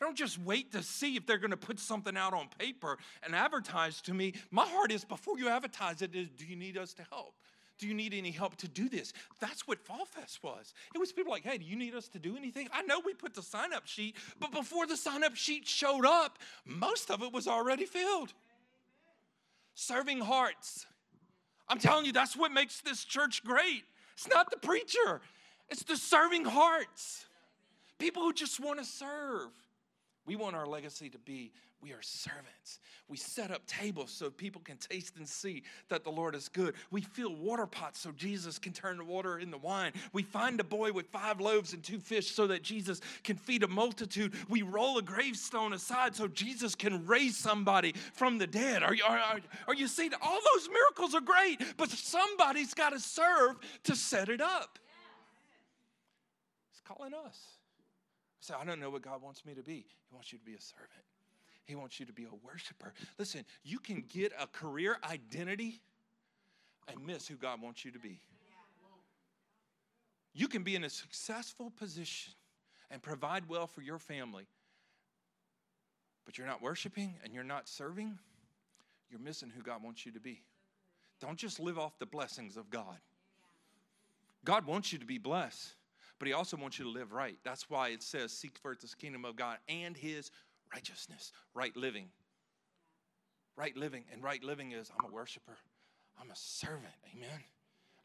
Don't 0.00 0.16
just 0.16 0.38
wait 0.38 0.72
to 0.72 0.82
see 0.82 1.16
if 1.16 1.26
they're 1.26 1.38
going 1.38 1.50
to 1.50 1.56
put 1.56 1.78
something 1.78 2.16
out 2.16 2.34
on 2.34 2.48
paper 2.58 2.98
and 3.22 3.34
advertise 3.34 4.00
to 4.02 4.14
me. 4.14 4.34
My 4.50 4.66
heart 4.66 4.92
is 4.92 5.04
before 5.04 5.38
you 5.38 5.48
advertise 5.48 6.02
it, 6.02 6.14
is 6.14 6.28
do 6.36 6.46
you 6.46 6.56
need 6.56 6.76
us 6.76 6.92
to 6.94 7.02
help? 7.10 7.34
Do 7.78 7.86
you 7.86 7.94
need 7.94 8.12
any 8.12 8.32
help 8.32 8.56
to 8.56 8.68
do 8.68 8.88
this? 8.88 9.12
That's 9.40 9.68
what 9.68 9.78
Fall 9.78 10.04
Fest 10.04 10.42
was. 10.42 10.74
It 10.94 10.98
was 10.98 11.12
people 11.12 11.30
like, 11.32 11.44
hey, 11.44 11.58
do 11.58 11.64
you 11.64 11.76
need 11.76 11.94
us 11.94 12.08
to 12.08 12.18
do 12.18 12.36
anything? 12.36 12.68
I 12.72 12.82
know 12.82 13.00
we 13.04 13.14
put 13.14 13.34
the 13.34 13.42
sign 13.42 13.72
up 13.72 13.86
sheet, 13.86 14.16
but 14.40 14.50
before 14.50 14.86
the 14.86 14.96
sign 14.96 15.22
up 15.22 15.36
sheet 15.36 15.66
showed 15.66 16.04
up, 16.04 16.38
most 16.64 17.10
of 17.10 17.22
it 17.22 17.32
was 17.32 17.46
already 17.46 17.86
filled. 17.86 18.32
Serving 19.74 20.20
hearts. 20.20 20.86
I'm 21.68 21.78
telling 21.78 22.04
you, 22.04 22.12
that's 22.12 22.36
what 22.36 22.50
makes 22.50 22.80
this 22.80 23.04
church 23.04 23.44
great. 23.44 23.84
It's 24.14 24.28
not 24.28 24.50
the 24.50 24.58
preacher, 24.58 25.20
it's 25.68 25.84
the 25.84 25.96
serving 25.96 26.46
hearts. 26.46 27.26
People 27.98 28.22
who 28.22 28.32
just 28.32 28.58
want 28.58 28.78
to 28.78 28.84
serve. 28.84 29.50
We 30.28 30.36
want 30.36 30.54
our 30.54 30.66
legacy 30.66 31.08
to 31.08 31.18
be 31.18 31.52
we 31.80 31.92
are 31.92 32.02
servants. 32.02 32.80
We 33.08 33.16
set 33.16 33.50
up 33.50 33.64
tables 33.66 34.10
so 34.10 34.30
people 34.30 34.60
can 34.62 34.76
taste 34.76 35.16
and 35.16 35.26
see 35.26 35.62
that 35.88 36.04
the 36.04 36.10
Lord 36.10 36.34
is 36.34 36.50
good. 36.50 36.74
We 36.90 37.00
fill 37.00 37.34
water 37.34 37.66
pots 37.66 38.00
so 38.00 38.10
Jesus 38.10 38.58
can 38.58 38.74
turn 38.74 38.98
the 38.98 39.04
water 39.04 39.38
into 39.38 39.56
wine. 39.56 39.92
We 40.12 40.24
find 40.24 40.60
a 40.60 40.64
boy 40.64 40.92
with 40.92 41.06
five 41.06 41.40
loaves 41.40 41.72
and 41.72 41.82
two 41.82 41.98
fish 41.98 42.32
so 42.32 42.48
that 42.48 42.62
Jesus 42.62 43.00
can 43.22 43.36
feed 43.36 43.62
a 43.62 43.68
multitude. 43.68 44.34
We 44.50 44.60
roll 44.60 44.98
a 44.98 45.02
gravestone 45.02 45.72
aside 45.72 46.14
so 46.14 46.28
Jesus 46.28 46.74
can 46.74 47.06
raise 47.06 47.38
somebody 47.38 47.94
from 48.12 48.36
the 48.36 48.46
dead. 48.46 48.82
Are 48.82 48.92
you, 48.92 49.04
are, 49.04 49.18
are, 49.18 49.40
are 49.68 49.74
you 49.74 49.88
seeing? 49.88 50.10
All 50.20 50.40
those 50.54 50.68
miracles 50.68 51.14
are 51.14 51.22
great, 51.22 51.62
but 51.78 51.88
somebody's 51.90 52.74
got 52.74 52.90
to 52.90 53.00
serve 53.00 53.56
to 53.84 53.96
set 53.96 54.28
it 54.28 54.42
up. 54.42 54.78
He's 56.70 56.82
calling 56.84 57.14
us. 57.14 57.57
Say, 58.40 58.54
I 58.58 58.64
don't 58.64 58.80
know 58.80 58.90
what 58.90 59.02
God 59.02 59.22
wants 59.22 59.44
me 59.44 59.54
to 59.54 59.62
be. 59.62 59.84
He 60.08 60.14
wants 60.14 60.32
you 60.32 60.38
to 60.38 60.44
be 60.44 60.54
a 60.54 60.60
servant. 60.60 60.90
He 61.64 61.74
wants 61.74 62.00
you 62.00 62.06
to 62.06 62.12
be 62.12 62.24
a 62.24 62.46
worshiper. 62.46 62.94
Listen, 63.18 63.44
you 63.62 63.78
can 63.78 64.04
get 64.08 64.32
a 64.40 64.46
career 64.46 64.96
identity 65.08 65.80
and 66.88 67.04
miss 67.06 67.28
who 67.28 67.36
God 67.36 67.60
wants 67.60 67.84
you 67.84 67.90
to 67.90 67.98
be. 67.98 68.20
You 70.32 70.48
can 70.48 70.62
be 70.62 70.76
in 70.76 70.84
a 70.84 70.90
successful 70.90 71.70
position 71.70 72.32
and 72.90 73.02
provide 73.02 73.48
well 73.48 73.66
for 73.66 73.82
your 73.82 73.98
family, 73.98 74.46
but 76.24 76.38
you're 76.38 76.46
not 76.46 76.62
worshiping 76.62 77.14
and 77.24 77.34
you're 77.34 77.44
not 77.44 77.68
serving, 77.68 78.18
you're 79.10 79.20
missing 79.20 79.50
who 79.54 79.62
God 79.62 79.82
wants 79.82 80.06
you 80.06 80.12
to 80.12 80.20
be. 80.20 80.42
Don't 81.20 81.36
just 81.36 81.58
live 81.58 81.78
off 81.78 81.98
the 81.98 82.06
blessings 82.06 82.56
of 82.56 82.70
God. 82.70 82.98
God 84.44 84.64
wants 84.64 84.92
you 84.92 84.98
to 84.98 85.04
be 85.04 85.18
blessed 85.18 85.74
but 86.18 86.28
he 86.28 86.34
also 86.34 86.56
wants 86.56 86.78
you 86.78 86.84
to 86.84 86.90
live 86.90 87.12
right. 87.12 87.36
That's 87.44 87.70
why 87.70 87.88
it 87.88 88.02
says, 88.02 88.32
Seek 88.32 88.58
first 88.58 88.80
the 88.80 88.88
kingdom 88.96 89.24
of 89.24 89.36
God 89.36 89.58
and 89.68 89.96
his 89.96 90.30
righteousness, 90.72 91.32
right 91.54 91.76
living. 91.76 92.08
Right 93.56 93.76
living. 93.76 94.04
And 94.12 94.22
right 94.22 94.42
living 94.42 94.72
is 94.72 94.90
I'm 94.98 95.10
a 95.10 95.12
worshiper, 95.12 95.56
I'm 96.20 96.30
a 96.30 96.36
servant. 96.36 96.94
Amen. 97.14 97.40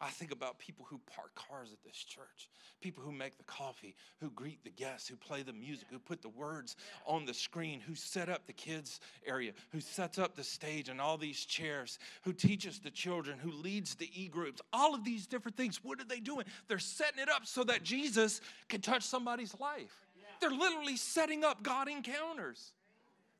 I 0.03 0.09
think 0.09 0.33
about 0.33 0.59
people 0.59 0.85
who 0.89 0.99
park 1.15 1.33
cars 1.33 1.71
at 1.71 1.81
this 1.81 1.95
church, 1.95 2.49
people 2.81 3.01
who 3.01 3.13
make 3.13 3.37
the 3.37 3.43
coffee, 3.45 3.95
who 4.19 4.29
greet 4.31 4.61
the 4.65 4.69
guests, 4.69 5.07
who 5.07 5.15
play 5.15 5.43
the 5.43 5.53
music, 5.53 5.87
who 5.89 5.97
put 5.97 6.21
the 6.21 6.27
words 6.27 6.75
on 7.05 7.23
the 7.25 7.33
screen, 7.33 7.79
who 7.79 7.95
set 7.95 8.27
up 8.27 8.45
the 8.45 8.51
kids' 8.51 8.99
area, 9.25 9.53
who 9.71 9.79
sets 9.79 10.19
up 10.19 10.35
the 10.35 10.43
stage 10.43 10.89
and 10.89 10.99
all 10.99 11.17
these 11.17 11.45
chairs, 11.45 11.99
who 12.23 12.33
teaches 12.33 12.79
the 12.79 12.91
children, 12.91 13.39
who 13.39 13.51
leads 13.51 13.95
the 13.95 14.09
e 14.13 14.27
groups, 14.27 14.61
all 14.73 14.93
of 14.93 15.05
these 15.05 15.25
different 15.25 15.55
things. 15.55 15.79
What 15.81 16.01
are 16.01 16.05
they 16.05 16.19
doing? 16.19 16.45
They're 16.67 16.79
setting 16.79 17.19
it 17.19 17.29
up 17.29 17.45
so 17.45 17.63
that 17.63 17.83
Jesus 17.83 18.41
can 18.67 18.81
touch 18.81 19.03
somebody's 19.03 19.57
life. 19.61 19.95
They're 20.41 20.51
literally 20.51 20.97
setting 20.97 21.45
up 21.45 21.63
God 21.63 21.87
encounters. 21.87 22.73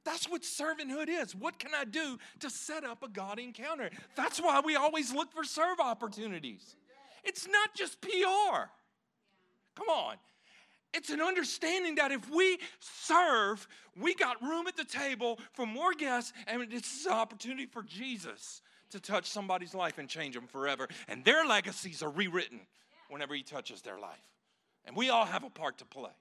That's 0.06 0.30
what 0.30 0.42
servanthood 0.42 1.08
is. 1.08 1.34
What 1.36 1.60
can 1.60 1.72
I 1.74 1.86
do 1.86 2.18
to 2.40 2.50
set 2.50 2.84
up 2.84 3.04
a 3.04 3.08
God 3.08 3.40
encounter? 3.40 3.90
That's 4.16 4.40
why 4.40 4.62
we 4.64 4.76
always 4.76 5.14
look 5.14 5.32
for 5.32 5.44
serve 5.44 5.80
opportunities. 5.80 6.76
It's 7.24 7.48
not 7.48 7.74
just 7.74 8.02
PR. 8.02 8.68
Come 9.76 9.90
on. 9.90 10.16
It's 10.94 11.10
an 11.10 11.22
understanding 11.22 11.96
that 11.96 12.12
if 12.12 12.30
we 12.30 12.60
serve, 12.80 13.68
we 14.00 14.14
got 14.14 14.42
room 14.42 14.68
at 14.68 14.78
the 14.78 14.84
table 14.84 15.40
for 15.54 15.66
more 15.66 15.94
guests, 15.94 16.34
and 16.46 16.62
it's 16.72 17.06
an 17.06 17.14
opportunity 17.14 17.66
for 17.66 17.82
Jesus 17.82 18.62
to 18.92 19.00
touch 19.00 19.26
somebody's 19.26 19.74
life 19.74 19.98
and 19.98 20.08
change 20.08 20.36
them 20.36 20.46
forever. 20.46 20.88
And 21.08 21.26
their 21.26 21.46
legacies 21.46 22.04
are 22.04 22.12
rewritten 22.12 22.60
whenever 23.10 23.34
He 23.34 23.42
touches 23.42 23.82
their 23.82 24.00
life. 24.00 24.30
And 24.86 24.96
we 24.96 25.10
all 25.10 25.26
have 25.26 25.44
a 25.44 25.50
part 25.50 25.80
to 25.80 25.86
play. 25.86 26.12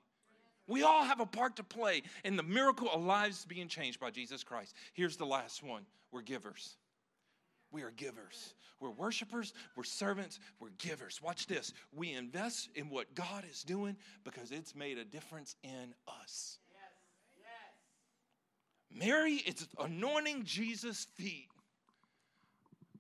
We 0.67 0.83
all 0.83 1.05
have 1.05 1.21
a 1.21 1.27
part 1.27 1.57
to 1.57 1.65
play 1.65 2.03
in 2.25 2.37
the 2.37 2.43
miracle 2.43 2.89
of 2.91 3.03
lives 3.03 3.45
being 3.45 3.69
changed 3.69 3.99
by 3.99 4.11
Jesus 4.11 4.45
Christ. 4.45 4.75
Here's 4.95 5.17
the 5.17 5.27
last 5.27 5.63
one 5.63 5.85
we're 6.13 6.23
givers. 6.23 6.77
We 7.73 7.83
are 7.83 7.91
givers. 7.91 8.55
We're 8.83 8.91
worshipers, 8.91 9.55
we're 9.77 9.85
servants, 9.85 10.41
we're 10.59 10.71
givers. 10.77 11.23
Watch 11.23 11.47
this. 11.47 11.73
We 11.95 12.13
invest 12.13 12.69
in 12.75 12.91
what 12.91 13.15
God 13.15 13.45
is 13.49 13.63
doing 13.63 13.97
because 14.25 14.51
it's 14.51 14.75
made 14.75 14.99
a 14.99 15.05
difference 15.05 15.55
in 15.63 15.95
us. 16.09 16.59
Yes. 16.69 17.45
Yes. 18.91 19.07
Mary 19.07 19.35
is 19.35 19.69
anointing 19.79 20.43
Jesus' 20.45 21.07
feet 21.15 21.47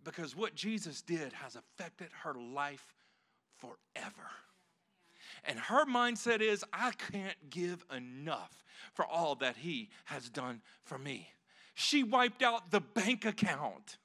because 0.04 0.36
what 0.36 0.54
Jesus 0.54 1.02
did 1.02 1.32
has 1.32 1.56
affected 1.56 2.08
her 2.22 2.34
life 2.34 2.94
forever. 3.58 4.30
And 5.44 5.58
her 5.58 5.84
mindset 5.86 6.40
is, 6.40 6.64
I 6.72 6.92
can't 7.10 7.50
give 7.50 7.84
enough 7.94 8.64
for 8.94 9.04
all 9.04 9.34
that 9.36 9.56
he 9.56 9.90
has 10.04 10.28
done 10.28 10.62
for 10.82 10.98
me. 10.98 11.28
She 11.74 12.02
wiped 12.02 12.42
out 12.42 12.70
the 12.70 12.80
bank 12.80 13.24
account. 13.24 13.98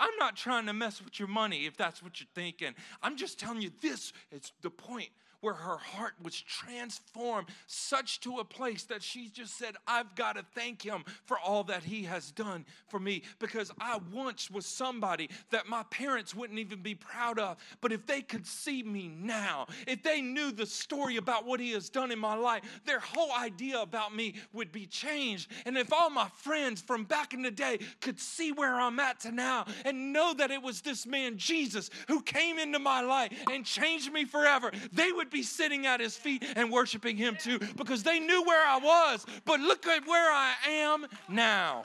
I'm 0.00 0.16
not 0.18 0.36
trying 0.36 0.66
to 0.66 0.72
mess 0.72 1.02
with 1.02 1.18
your 1.18 1.28
money 1.28 1.66
if 1.66 1.76
that's 1.76 2.02
what 2.02 2.20
you're 2.20 2.28
thinking. 2.34 2.74
I'm 3.02 3.16
just 3.16 3.38
telling 3.40 3.62
you 3.62 3.70
this 3.80 4.12
is 4.30 4.52
the 4.62 4.70
point. 4.70 5.10
Where 5.40 5.54
her 5.54 5.76
heart 5.76 6.14
was 6.22 6.40
transformed 6.40 7.48
such 7.66 8.20
to 8.20 8.38
a 8.38 8.44
place 8.44 8.84
that 8.84 9.02
she 9.02 9.28
just 9.28 9.56
said, 9.56 9.76
I've 9.86 10.14
got 10.14 10.36
to 10.36 10.44
thank 10.54 10.82
him 10.82 11.04
for 11.26 11.38
all 11.38 11.64
that 11.64 11.84
he 11.84 12.02
has 12.04 12.30
done 12.30 12.64
for 12.88 12.98
me 12.98 13.22
because 13.38 13.70
I 13.80 14.00
once 14.12 14.50
was 14.50 14.66
somebody 14.66 15.30
that 15.50 15.68
my 15.68 15.82
parents 15.84 16.34
wouldn't 16.34 16.58
even 16.58 16.82
be 16.82 16.94
proud 16.94 17.38
of. 17.38 17.56
But 17.80 17.92
if 17.92 18.06
they 18.06 18.20
could 18.20 18.46
see 18.46 18.82
me 18.82 19.08
now, 19.08 19.66
if 19.86 20.02
they 20.02 20.20
knew 20.20 20.50
the 20.50 20.66
story 20.66 21.16
about 21.16 21.46
what 21.46 21.60
he 21.60 21.72
has 21.72 21.88
done 21.88 22.10
in 22.10 22.18
my 22.18 22.34
life, 22.34 22.62
their 22.84 23.00
whole 23.00 23.32
idea 23.32 23.80
about 23.80 24.14
me 24.14 24.34
would 24.52 24.72
be 24.72 24.86
changed. 24.86 25.50
And 25.66 25.76
if 25.76 25.92
all 25.92 26.10
my 26.10 26.28
friends 26.34 26.80
from 26.80 27.04
back 27.04 27.34
in 27.34 27.42
the 27.42 27.50
day 27.50 27.78
could 28.00 28.18
see 28.18 28.52
where 28.52 28.74
I'm 28.74 28.98
at 29.00 29.20
to 29.20 29.32
now 29.32 29.66
and 29.84 30.12
know 30.12 30.34
that 30.34 30.50
it 30.50 30.62
was 30.62 30.80
this 30.80 31.06
man, 31.06 31.36
Jesus, 31.36 31.90
who 32.08 32.22
came 32.22 32.58
into 32.58 32.78
my 32.78 33.00
life 33.00 33.32
and 33.50 33.64
changed 33.64 34.12
me 34.12 34.24
forever, 34.24 34.72
they 34.92 35.12
would 35.12 35.27
be 35.30 35.42
sitting 35.42 35.86
at 35.86 36.00
his 36.00 36.16
feet 36.16 36.44
and 36.56 36.70
worshiping 36.70 37.16
him 37.16 37.36
too 37.38 37.58
because 37.76 38.02
they 38.02 38.18
knew 38.20 38.44
where 38.44 38.66
I 38.66 38.78
was. 38.78 39.26
But 39.44 39.60
look 39.60 39.86
at 39.86 40.06
where 40.06 40.32
I 40.32 40.54
am 40.68 41.06
now. 41.28 41.84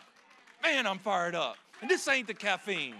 Man, 0.61 0.87
I'm 0.87 0.99
fired 0.99 1.35
up. 1.35 1.57
And 1.81 1.89
this 1.89 2.07
ain't 2.07 2.27
the 2.27 2.33
caffeine. 2.33 2.95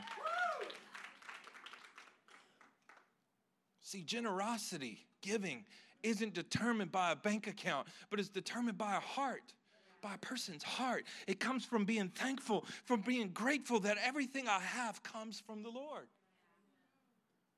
See, 3.81 4.01
generosity, 4.01 5.05
giving, 5.21 5.63
isn't 6.01 6.33
determined 6.33 6.91
by 6.91 7.11
a 7.11 7.15
bank 7.15 7.47
account, 7.47 7.87
but 8.09 8.19
it's 8.19 8.29
determined 8.29 8.77
by 8.77 8.95
a 8.95 8.99
heart, 8.99 9.53
by 10.01 10.15
a 10.15 10.17
person's 10.17 10.63
heart. 10.63 11.05
It 11.27 11.39
comes 11.39 11.63
from 11.63 11.85
being 11.85 12.09
thankful, 12.09 12.65
from 12.83 13.01
being 13.01 13.29
grateful 13.29 13.79
that 13.81 13.97
everything 14.03 14.47
I 14.47 14.59
have 14.59 15.01
comes 15.03 15.39
from 15.39 15.63
the 15.63 15.69
Lord. 15.69 16.07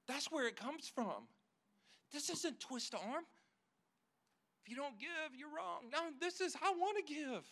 That's 0.07 0.31
where 0.31 0.47
it 0.47 0.55
comes 0.55 0.91
from. 0.93 1.27
This 2.15 2.29
isn't 2.29 2.61
twist 2.61 2.95
arm. 2.95 3.25
If 4.63 4.69
you 4.69 4.77
don't 4.77 4.97
give, 4.97 5.37
you're 5.37 5.49
wrong. 5.49 5.81
No, 5.91 5.99
this 6.21 6.39
is, 6.39 6.55
I 6.63 6.71
want 6.71 7.05
to 7.05 7.13
give. 7.13 7.45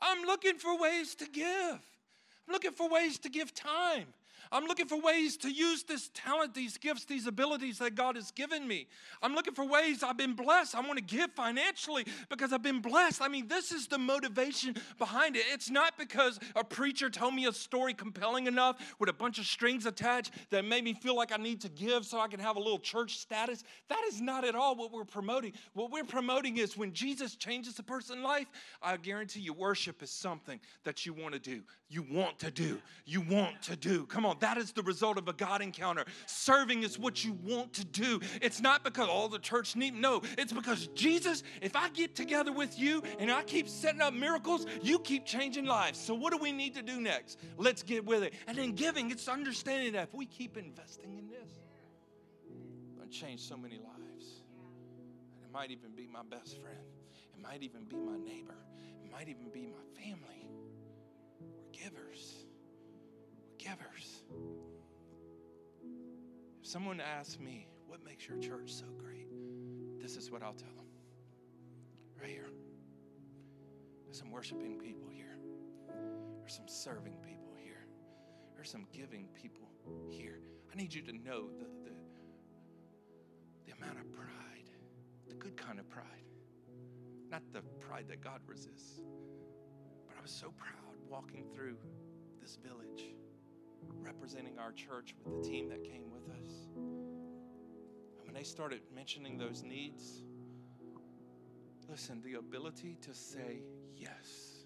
I'm 0.00 0.24
looking 0.24 0.56
for 0.56 0.80
ways 0.80 1.14
to 1.16 1.26
give. 1.26 1.44
I'm 1.44 2.52
looking 2.52 2.72
for 2.72 2.88
ways 2.88 3.18
to 3.18 3.28
give 3.28 3.52
time. 3.52 4.06
I'm 4.52 4.64
looking 4.64 4.86
for 4.86 5.00
ways 5.00 5.36
to 5.38 5.50
use 5.50 5.84
this 5.84 6.10
talent, 6.12 6.54
these 6.54 6.76
gifts, 6.76 7.04
these 7.04 7.26
abilities 7.26 7.78
that 7.78 7.94
God 7.94 8.16
has 8.16 8.32
given 8.32 8.66
me. 8.66 8.88
I'm 9.22 9.34
looking 9.34 9.54
for 9.54 9.64
ways 9.64 10.02
I've 10.02 10.16
been 10.16 10.34
blessed. 10.34 10.74
I 10.74 10.80
want 10.80 10.96
to 10.98 11.04
give 11.04 11.30
financially 11.32 12.04
because 12.28 12.52
I've 12.52 12.62
been 12.62 12.80
blessed. 12.80 13.22
I 13.22 13.28
mean, 13.28 13.46
this 13.46 13.70
is 13.70 13.86
the 13.86 13.98
motivation 13.98 14.74
behind 14.98 15.36
it. 15.36 15.44
It's 15.52 15.70
not 15.70 15.96
because 15.96 16.40
a 16.56 16.64
preacher 16.64 17.08
told 17.10 17.34
me 17.34 17.46
a 17.46 17.52
story 17.52 17.94
compelling 17.94 18.48
enough 18.48 18.94
with 18.98 19.08
a 19.08 19.12
bunch 19.12 19.38
of 19.38 19.46
strings 19.46 19.86
attached 19.86 20.32
that 20.50 20.64
made 20.64 20.82
me 20.82 20.94
feel 20.94 21.14
like 21.14 21.32
I 21.32 21.36
need 21.36 21.60
to 21.60 21.68
give 21.68 22.04
so 22.04 22.18
I 22.18 22.26
can 22.26 22.40
have 22.40 22.56
a 22.56 22.60
little 22.60 22.78
church 22.80 23.18
status. 23.18 23.62
That 23.88 24.02
is 24.08 24.20
not 24.20 24.44
at 24.44 24.56
all 24.56 24.74
what 24.74 24.92
we're 24.92 25.04
promoting. 25.04 25.52
What 25.74 25.92
we're 25.92 26.04
promoting 26.04 26.56
is 26.56 26.76
when 26.76 26.92
Jesus 26.92 27.36
changes 27.36 27.78
a 27.78 27.84
person's 27.84 28.24
life, 28.24 28.48
I 28.82 28.96
guarantee 28.96 29.40
you, 29.40 29.52
worship 29.52 30.02
is 30.02 30.10
something 30.10 30.58
that 30.82 31.06
you 31.06 31.12
want 31.12 31.34
to 31.34 31.40
do. 31.40 31.62
You 31.88 32.04
want 32.10 32.38
to 32.40 32.50
do. 32.50 32.80
You 33.04 33.20
want 33.20 33.62
to 33.62 33.76
do. 33.76 34.06
Come 34.06 34.26
on, 34.26 34.38
that 34.40 34.58
is 34.58 34.72
the 34.72 34.82
result 34.82 35.18
of 35.18 35.28
a 35.28 35.32
God 35.32 35.62
encounter. 35.62 36.04
Serving 36.26 36.82
is 36.82 36.98
what 36.98 37.24
you 37.24 37.38
want 37.44 37.72
to 37.74 37.84
do. 37.84 38.20
It's 38.42 38.60
not 38.60 38.84
because 38.84 39.08
all 39.08 39.28
the 39.28 39.38
church 39.38 39.76
need, 39.76 39.94
no, 39.94 40.22
it's 40.38 40.52
because 40.52 40.88
Jesus, 40.88 41.42
if 41.62 41.76
I 41.76 41.88
get 41.90 42.14
together 42.14 42.52
with 42.52 42.78
you 42.78 43.02
and 43.18 43.30
I 43.30 43.42
keep 43.42 43.68
setting 43.68 44.00
up 44.00 44.14
miracles, 44.14 44.66
you 44.82 44.98
keep 44.98 45.24
changing 45.24 45.66
lives. 45.66 45.98
So 45.98 46.14
what 46.14 46.32
do 46.32 46.38
we 46.38 46.52
need 46.52 46.74
to 46.74 46.82
do 46.82 47.00
next? 47.00 47.38
Let's 47.56 47.82
get 47.82 48.04
with 48.04 48.22
it. 48.22 48.34
And 48.46 48.56
then 48.56 48.72
giving, 48.72 49.10
it's 49.10 49.28
understanding 49.28 49.92
that 49.92 50.08
if 50.08 50.14
we 50.14 50.26
keep 50.26 50.56
investing 50.56 51.14
in 51.18 51.28
this, 51.28 51.50
it'll 52.96 53.08
change 53.08 53.40
so 53.40 53.56
many 53.56 53.76
lives. 53.76 54.42
And 55.36 55.44
it 55.44 55.52
might 55.52 55.70
even 55.70 55.92
be 55.96 56.06
my 56.06 56.22
best 56.28 56.60
friend. 56.60 56.78
It 57.34 57.42
might 57.42 57.62
even 57.62 57.84
be 57.84 57.96
my 57.96 58.18
neighbor. 58.18 58.56
It 59.04 59.10
might 59.10 59.28
even 59.28 59.48
be 59.52 59.62
my 59.62 60.02
family. 60.02 60.46
We're 61.40 61.72
givers. 61.72 62.39
Givers. 63.60 64.22
If 66.62 66.66
someone 66.66 66.98
asks 66.98 67.38
me, 67.38 67.68
what 67.86 68.02
makes 68.02 68.26
your 68.26 68.38
church 68.38 68.72
so 68.72 68.86
great? 68.96 69.26
This 70.00 70.16
is 70.16 70.30
what 70.30 70.42
I'll 70.42 70.54
tell 70.54 70.72
them. 70.76 70.86
Right 72.18 72.30
here. 72.30 72.48
There's 74.06 74.18
some 74.18 74.30
worshiping 74.30 74.78
people 74.78 75.10
here. 75.12 75.36
There's 76.38 76.54
some 76.54 76.68
serving 76.68 77.18
people 77.22 77.52
here. 77.62 77.84
There's 78.54 78.70
some 78.70 78.86
giving 78.94 79.28
people 79.34 79.68
here. 80.08 80.40
I 80.72 80.76
need 80.76 80.94
you 80.94 81.02
to 81.02 81.12
know 81.12 81.48
the, 81.58 81.66
the, 81.84 81.94
the 83.66 83.72
amount 83.72 83.98
of 83.98 84.10
pride, 84.10 84.70
the 85.28 85.34
good 85.34 85.58
kind 85.58 85.78
of 85.78 85.88
pride. 85.90 86.06
Not 87.30 87.42
the 87.52 87.60
pride 87.78 88.06
that 88.08 88.22
God 88.22 88.40
resists. 88.46 89.02
But 90.06 90.16
I 90.18 90.22
was 90.22 90.30
so 90.30 90.50
proud 90.56 90.96
walking 91.06 91.44
through 91.54 91.76
this 92.40 92.56
village 92.56 93.14
representing 94.02 94.58
our 94.58 94.72
church 94.72 95.14
with 95.24 95.42
the 95.42 95.48
team 95.48 95.68
that 95.68 95.84
came 95.84 96.10
with 96.10 96.28
us. 96.28 96.68
And 96.76 98.24
when 98.24 98.34
they 98.34 98.42
started 98.42 98.80
mentioning 98.94 99.38
those 99.38 99.62
needs, 99.62 100.22
listen, 101.88 102.20
the 102.22 102.34
ability 102.34 102.96
to 103.02 103.14
say 103.14 103.62
yes 103.96 104.64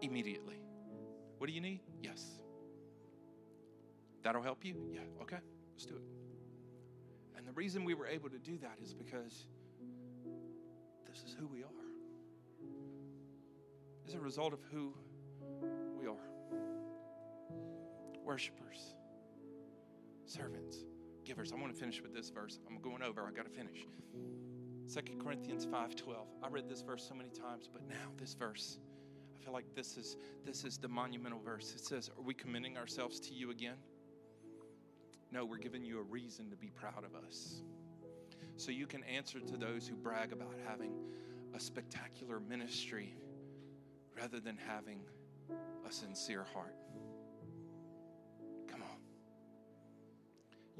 immediately. 0.00 0.60
What 1.38 1.46
do 1.46 1.52
you 1.52 1.60
need? 1.60 1.80
Yes. 2.02 2.40
That'll 4.22 4.42
help 4.42 4.64
you? 4.64 4.74
Yeah, 4.92 5.00
okay, 5.22 5.38
let's 5.72 5.86
do 5.86 5.96
it. 5.96 6.02
And 7.36 7.46
the 7.46 7.52
reason 7.52 7.84
we 7.84 7.94
were 7.94 8.06
able 8.06 8.28
to 8.28 8.38
do 8.38 8.58
that 8.58 8.76
is 8.82 8.92
because 8.92 9.46
this 11.06 11.22
is 11.22 11.34
who 11.38 11.46
we 11.46 11.62
are. 11.62 11.68
It's 14.04 14.14
a 14.14 14.20
result 14.20 14.52
of 14.52 14.60
who 14.70 14.92
we 15.98 16.06
are 16.06 16.39
worshipers, 18.24 18.94
servants, 20.26 20.78
givers. 21.24 21.52
I 21.52 21.56
want 21.56 21.72
to 21.72 21.78
finish 21.78 22.00
with 22.02 22.14
this 22.14 22.30
verse. 22.30 22.58
I'm 22.68 22.80
going 22.80 23.02
over. 23.02 23.22
I 23.22 23.30
got 23.30 23.44
to 23.44 23.50
finish. 23.50 23.86
2 24.92 25.18
Corinthians 25.22 25.66
5:12. 25.66 26.26
I 26.42 26.48
read 26.48 26.68
this 26.68 26.82
verse 26.82 27.06
so 27.06 27.14
many 27.14 27.30
times, 27.30 27.68
but 27.72 27.86
now 27.88 28.10
this 28.16 28.34
verse, 28.34 28.78
I 29.34 29.44
feel 29.44 29.52
like 29.52 29.74
this 29.74 29.96
is 29.96 30.16
this 30.44 30.64
is 30.64 30.78
the 30.78 30.88
monumental 30.88 31.40
verse. 31.40 31.74
It 31.74 31.80
says, 31.80 32.10
"Are 32.16 32.22
we 32.22 32.34
commending 32.34 32.76
ourselves 32.76 33.20
to 33.20 33.34
you 33.34 33.50
again?" 33.50 33.78
No, 35.30 35.44
we're 35.44 35.58
giving 35.58 35.84
you 35.84 36.00
a 36.00 36.02
reason 36.02 36.50
to 36.50 36.56
be 36.56 36.70
proud 36.70 37.04
of 37.04 37.14
us. 37.14 37.62
So 38.56 38.72
you 38.72 38.86
can 38.86 39.04
answer 39.04 39.38
to 39.40 39.56
those 39.56 39.86
who 39.86 39.94
brag 39.94 40.32
about 40.32 40.54
having 40.66 40.92
a 41.54 41.60
spectacular 41.60 42.40
ministry 42.40 43.14
rather 44.16 44.40
than 44.40 44.56
having 44.56 45.00
a 45.86 45.92
sincere 45.92 46.44
heart. 46.44 46.74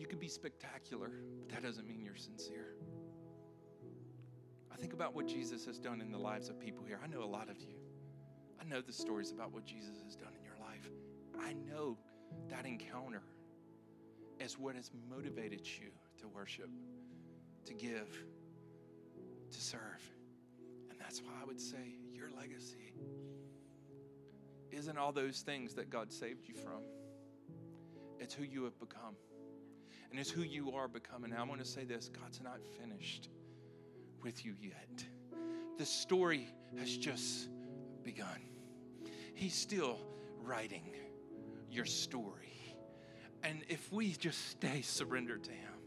You 0.00 0.06
can 0.06 0.18
be 0.18 0.28
spectacular, 0.28 1.10
but 1.38 1.50
that 1.50 1.62
doesn't 1.62 1.86
mean 1.86 2.00
you're 2.02 2.16
sincere. 2.16 2.74
I 4.72 4.76
think 4.76 4.94
about 4.94 5.14
what 5.14 5.26
Jesus 5.28 5.66
has 5.66 5.78
done 5.78 6.00
in 6.00 6.10
the 6.10 6.18
lives 6.18 6.48
of 6.48 6.58
people 6.58 6.86
here. 6.86 6.98
I 7.04 7.06
know 7.06 7.22
a 7.22 7.26
lot 7.26 7.50
of 7.50 7.58
you. 7.58 7.74
I 8.58 8.64
know 8.64 8.80
the 8.80 8.94
stories 8.94 9.30
about 9.30 9.52
what 9.52 9.66
Jesus 9.66 10.00
has 10.02 10.16
done 10.16 10.32
in 10.38 10.42
your 10.42 10.56
life. 10.58 10.88
I 11.38 11.52
know 11.52 11.98
that 12.48 12.64
encounter 12.64 13.20
is 14.38 14.58
what 14.58 14.74
has 14.74 14.90
motivated 15.10 15.66
you 15.66 15.90
to 16.18 16.28
worship, 16.28 16.70
to 17.66 17.74
give, 17.74 18.08
to 19.50 19.60
serve. 19.60 20.00
And 20.88 20.98
that's 20.98 21.20
why 21.20 21.32
I 21.42 21.44
would 21.44 21.60
say 21.60 21.98
your 22.14 22.30
legacy 22.30 22.94
isn't 24.72 24.96
all 24.96 25.12
those 25.12 25.40
things 25.40 25.74
that 25.74 25.90
God 25.90 26.10
saved 26.10 26.48
you 26.48 26.54
from, 26.54 26.80
it's 28.18 28.32
who 28.32 28.44
you 28.44 28.64
have 28.64 28.78
become 28.80 29.14
and 30.10 30.18
it's 30.18 30.30
who 30.30 30.42
you 30.42 30.72
are 30.72 30.88
becoming. 30.88 31.30
Now, 31.30 31.42
I 31.42 31.46
want 31.46 31.60
to 31.60 31.66
say 31.66 31.84
this 31.84 32.08
God's 32.08 32.40
not 32.40 32.60
finished 32.80 33.28
with 34.22 34.44
you 34.44 34.54
yet. 34.60 35.04
The 35.78 35.86
story 35.86 36.48
has 36.78 36.96
just 36.96 37.48
begun. 38.02 38.40
He's 39.34 39.54
still 39.54 39.98
writing 40.42 40.94
your 41.70 41.86
story. 41.86 42.76
And 43.42 43.62
if 43.68 43.90
we 43.92 44.12
just 44.12 44.50
stay 44.50 44.82
surrendered 44.82 45.44
to 45.44 45.52
Him, 45.52 45.79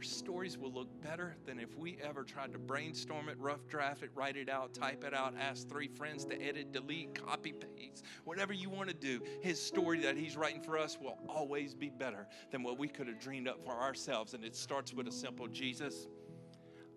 our 0.00 0.04
stories 0.04 0.56
will 0.56 0.72
look 0.72 0.88
better 1.02 1.36
than 1.44 1.60
if 1.60 1.76
we 1.76 1.98
ever 2.02 2.24
tried 2.24 2.50
to 2.54 2.58
brainstorm 2.58 3.28
it, 3.28 3.36
rough 3.38 3.68
draft 3.68 4.02
it, 4.02 4.08
write 4.14 4.34
it 4.34 4.48
out, 4.48 4.72
type 4.72 5.04
it 5.04 5.12
out, 5.12 5.34
ask 5.38 5.68
three 5.68 5.88
friends 5.88 6.24
to 6.24 6.40
edit, 6.40 6.72
delete, 6.72 7.14
copy, 7.14 7.52
paste, 7.52 8.02
whatever 8.24 8.54
you 8.54 8.70
want 8.70 8.88
to 8.88 8.94
do. 8.94 9.20
His 9.42 9.60
story 9.60 10.00
that 10.00 10.16
he's 10.16 10.38
writing 10.38 10.62
for 10.62 10.78
us 10.78 10.96
will 10.98 11.18
always 11.28 11.74
be 11.74 11.90
better 11.90 12.26
than 12.50 12.62
what 12.62 12.78
we 12.78 12.88
could 12.88 13.08
have 13.08 13.20
dreamed 13.20 13.46
up 13.46 13.62
for 13.62 13.72
ourselves. 13.72 14.32
And 14.32 14.42
it 14.42 14.56
starts 14.56 14.94
with 14.94 15.06
a 15.06 15.12
simple 15.12 15.46
Jesus, 15.48 16.06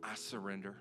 I 0.01 0.15
surrender 0.15 0.77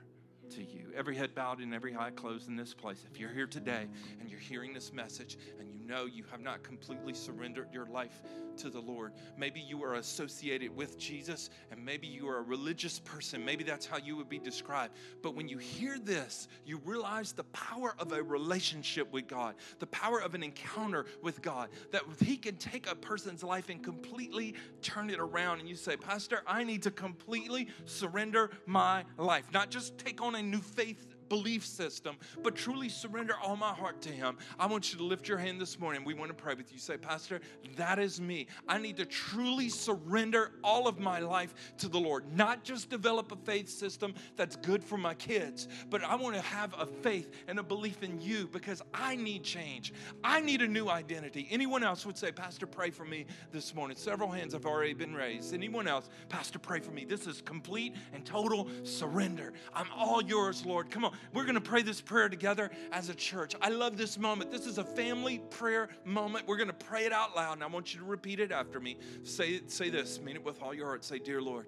to 0.55 0.63
you. 0.63 0.93
Every 0.95 1.17
head 1.17 1.35
bowed 1.35 1.61
and 1.61 1.75
every 1.75 1.97
eye 1.97 2.11
closed 2.11 2.49
in 2.49 2.57
this 2.57 2.75
place. 2.75 3.05
If 3.11 3.19
you're 3.19 3.33
here 3.33 3.47
today 3.47 3.87
and 4.21 4.29
you're 4.29 4.39
hearing 4.39 4.75
this 4.75 4.93
message 4.93 5.39
and 5.59 5.69
you 5.71 5.79
know 5.87 6.05
you 6.05 6.25
have 6.31 6.41
not 6.41 6.63
completely 6.63 7.15
surrendered 7.15 7.69
your 7.73 7.87
life 7.87 8.21
to 8.59 8.69
the 8.69 8.81
Lord, 8.81 9.13
maybe 9.39 9.61
you 9.61 9.83
are 9.83 9.95
associated 9.95 10.75
with 10.77 10.99
Jesus 10.99 11.49
and 11.71 11.83
maybe 11.83 12.07
you 12.07 12.29
are 12.29 12.39
a 12.39 12.43
religious 12.43 12.99
person. 12.99 13.45
Maybe 13.45 13.65
that's 13.65 13.87
how 13.87 13.97
you 13.97 14.15
would 14.17 14.29
be 14.29 14.39
described. 14.39 14.95
But 15.23 15.35
when 15.35 15.49
you 15.49 15.57
hear 15.57 15.99
this, 15.99 16.49
you 16.67 16.81
realize 16.85 17.33
the 17.33 17.45
power 17.45 17.95
of 17.99 18.13
a 18.13 18.23
relationship 18.23 19.11
with 19.11 19.29
God, 19.29 19.55
the 19.79 19.87
power 19.87 20.21
of 20.21 20.35
an 20.35 20.43
encounter 20.43 21.07
with 21.23 21.41
God, 21.41 21.71
that 21.93 22.03
He 22.21 22.37
can 22.37 22.57
take 22.57 22.91
a 22.91 22.95
person's 22.95 23.43
life 23.43 23.71
and 23.71 23.83
completely 23.83 24.55
turn 24.83 25.09
it 25.09 25.19
around. 25.19 25.61
And 25.61 25.69
you 25.69 25.77
say, 25.77 25.97
Pastor, 25.97 26.43
I 26.47 26.63
need 26.63 26.83
to 26.83 26.91
completely 26.91 27.69
surrender 27.87 28.51
my 28.67 29.05
life, 29.17 29.47
not 29.53 29.71
just 29.71 29.97
take 29.97 30.21
on 30.21 30.35
a 30.35 30.42
new 30.51 30.61
faith 30.61 31.12
belief 31.33 31.65
system, 31.65 32.17
but 32.43 32.55
truly 32.55 32.91
surrender 32.91 33.37
all 33.43 33.57
my 33.57 33.73
heart 33.73 34.03
to 34.03 34.11
Him. 34.11 34.37
I 34.59 34.67
want 34.67 34.93
you 34.93 34.99
to 34.99 35.05
lift 35.05 35.27
your 35.27 35.39
hand 35.39 35.59
this 35.59 35.81
morning. 35.81 36.05
We 36.05 36.13
want 36.13 36.29
to 36.29 36.35
pray 36.35 36.53
with 36.53 36.71
you. 36.71 36.79
Say, 36.79 36.99
Pastor, 36.99 37.41
that 37.77 37.99
is 37.99 38.21
me. 38.21 38.49
I 38.69 38.77
need 38.77 38.99
to 38.99 39.07
truly 39.07 39.71
surrender 39.71 40.51
all 40.63 40.87
of 40.87 40.99
my 40.99 41.21
life 41.21 41.55
to 41.79 41.89
the 41.89 41.99
Lord, 41.99 42.37
not 42.37 42.65
just 42.65 42.91
develop 42.91 43.33
a 43.33 43.37
faith 43.37 43.71
system 43.71 44.13
that's 44.37 44.57
good 44.57 44.85
for 44.85 44.99
my 44.99 45.15
kids, 45.15 45.69
but 45.89 46.05
I 46.05 46.17
want 46.17 46.35
to 46.37 46.43
have 46.43 46.75
a 46.79 46.85
faith 46.85 47.31
and 47.49 47.59
a 47.59 47.63
belief 47.63 48.03
in 48.03 48.21
you 48.21 48.47
because 48.53 48.83
I 48.93 49.17
need 49.17 49.43
change. 49.43 49.95
I 50.23 50.43
need 50.43 50.61
a 50.61 50.69
new 50.69 50.91
identity. 50.91 51.49
Anyone 51.51 51.83
else 51.83 52.05
would 52.05 52.19
say, 52.19 52.31
Pastor, 52.31 52.67
pray 52.67 52.91
for 52.91 53.07
me 53.07 53.25
this 53.53 53.75
morning. 53.75 53.97
Several 53.97 54.31
hands 54.31 54.53
have 54.53 54.67
already 54.67 54.93
been 54.93 55.15
raised. 55.15 55.55
Anyone 55.55 55.89
else, 55.89 56.11
Pastor, 56.29 56.59
pray 56.59 56.81
for 56.81 56.91
me. 56.91 57.07
This 57.07 57.27
is 57.27 57.41
complete 57.41 57.95
and 58.13 58.23
total 58.27 58.69
surrender. 58.83 59.55
I'm 59.73 59.89
all 59.97 60.23
yours, 60.23 60.67
Lord. 60.67 60.91
Come 60.91 61.07
on. 61.07 61.15
We're 61.33 61.45
going 61.45 61.55
to 61.55 61.61
pray 61.61 61.83
this 61.83 62.01
prayer 62.01 62.29
together 62.29 62.71
as 62.91 63.09
a 63.09 63.15
church. 63.15 63.55
I 63.61 63.71
love 63.71 63.97
this 63.97 64.19
moment. 64.19 64.51
This 64.51 64.67
is 64.67 64.79
a 64.79 64.85
family 64.85 65.39
prayer 65.51 65.89
moment. 66.05 66.47
We're 66.47 66.57
going 66.57 66.69
to 66.69 66.75
pray 66.75 67.05
it 67.05 67.13
out 67.13 67.35
loud, 67.35 67.55
and 67.55 67.63
I 67.63 67.67
want 67.67 67.95
you 67.95 68.01
to 68.01 68.07
repeat 68.07 68.41
it 68.41 68.53
after 68.53 68.81
me. 68.81 68.97
Say, 69.23 69.63
say 69.67 69.91
this, 69.91 70.21
mean 70.21 70.37
it 70.37 70.45
with 70.45 70.63
all 70.63 70.75
your 70.75 70.87
heart. 70.87 71.05
Say, 71.05 71.19
Dear 71.19 71.41
Lord, 71.41 71.67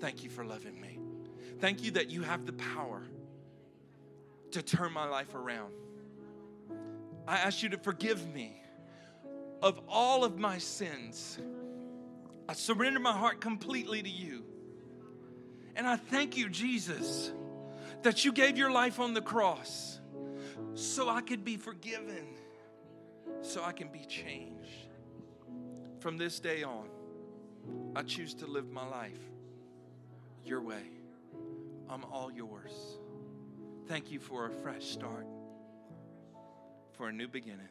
thank 0.00 0.22
you 0.22 0.30
for 0.30 0.44
loving 0.44 0.80
me. 0.80 0.98
Thank 1.60 1.82
you 1.82 1.92
that 1.92 2.10
you 2.10 2.22
have 2.22 2.46
the 2.46 2.52
power 2.52 3.02
to 4.52 4.62
turn 4.62 4.92
my 4.92 5.08
life 5.08 5.34
around. 5.34 5.72
I 7.26 7.36
ask 7.38 7.62
you 7.62 7.68
to 7.70 7.78
forgive 7.78 8.26
me 8.32 8.62
of 9.60 9.80
all 9.88 10.24
of 10.24 10.38
my 10.38 10.58
sins. 10.58 11.38
I 12.48 12.54
surrender 12.54 13.00
my 13.00 13.12
heart 13.12 13.40
completely 13.40 14.02
to 14.02 14.08
you. 14.08 14.44
And 15.76 15.86
I 15.86 15.96
thank 15.96 16.36
you, 16.36 16.48
Jesus 16.48 17.32
that 18.02 18.24
you 18.24 18.32
gave 18.32 18.56
your 18.56 18.70
life 18.70 19.00
on 19.00 19.14
the 19.14 19.20
cross 19.20 20.00
so 20.74 21.08
I 21.08 21.20
could 21.20 21.44
be 21.44 21.56
forgiven, 21.56 22.26
so 23.42 23.62
I 23.62 23.72
can 23.72 23.88
be 23.88 24.04
changed. 24.04 24.88
From 26.00 26.16
this 26.16 26.38
day 26.38 26.62
on, 26.62 26.88
I 27.96 28.02
choose 28.02 28.34
to 28.34 28.46
live 28.46 28.70
my 28.70 28.86
life 28.86 29.18
your 30.44 30.62
way. 30.62 30.82
I'm 31.90 32.04
all 32.04 32.30
yours. 32.30 32.72
Thank 33.86 34.10
you 34.10 34.20
for 34.20 34.46
a 34.46 34.50
fresh 34.50 34.84
start, 34.84 35.26
for 36.92 37.08
a 37.08 37.12
new 37.12 37.28
beginning, 37.28 37.68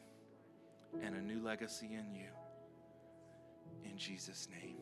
and 1.02 1.14
a 1.14 1.20
new 1.20 1.40
legacy 1.42 1.86
in 1.92 2.14
you. 2.14 2.28
In 3.84 3.96
Jesus' 3.96 4.48
name, 4.50 4.76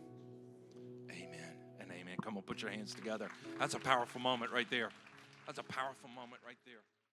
amen 1.10 1.56
and 1.80 1.90
amen. 1.90 2.16
Come 2.22 2.36
on, 2.36 2.42
put 2.42 2.62
your 2.62 2.70
hands 2.70 2.94
together. 2.94 3.28
That's 3.58 3.74
a 3.74 3.78
powerful 3.78 4.20
moment 4.20 4.52
right 4.52 4.68
there. 4.70 4.90
That's 5.46 5.58
a 5.58 5.62
powerful 5.62 6.08
moment 6.08 6.42
right 6.44 6.58
there. 6.66 6.82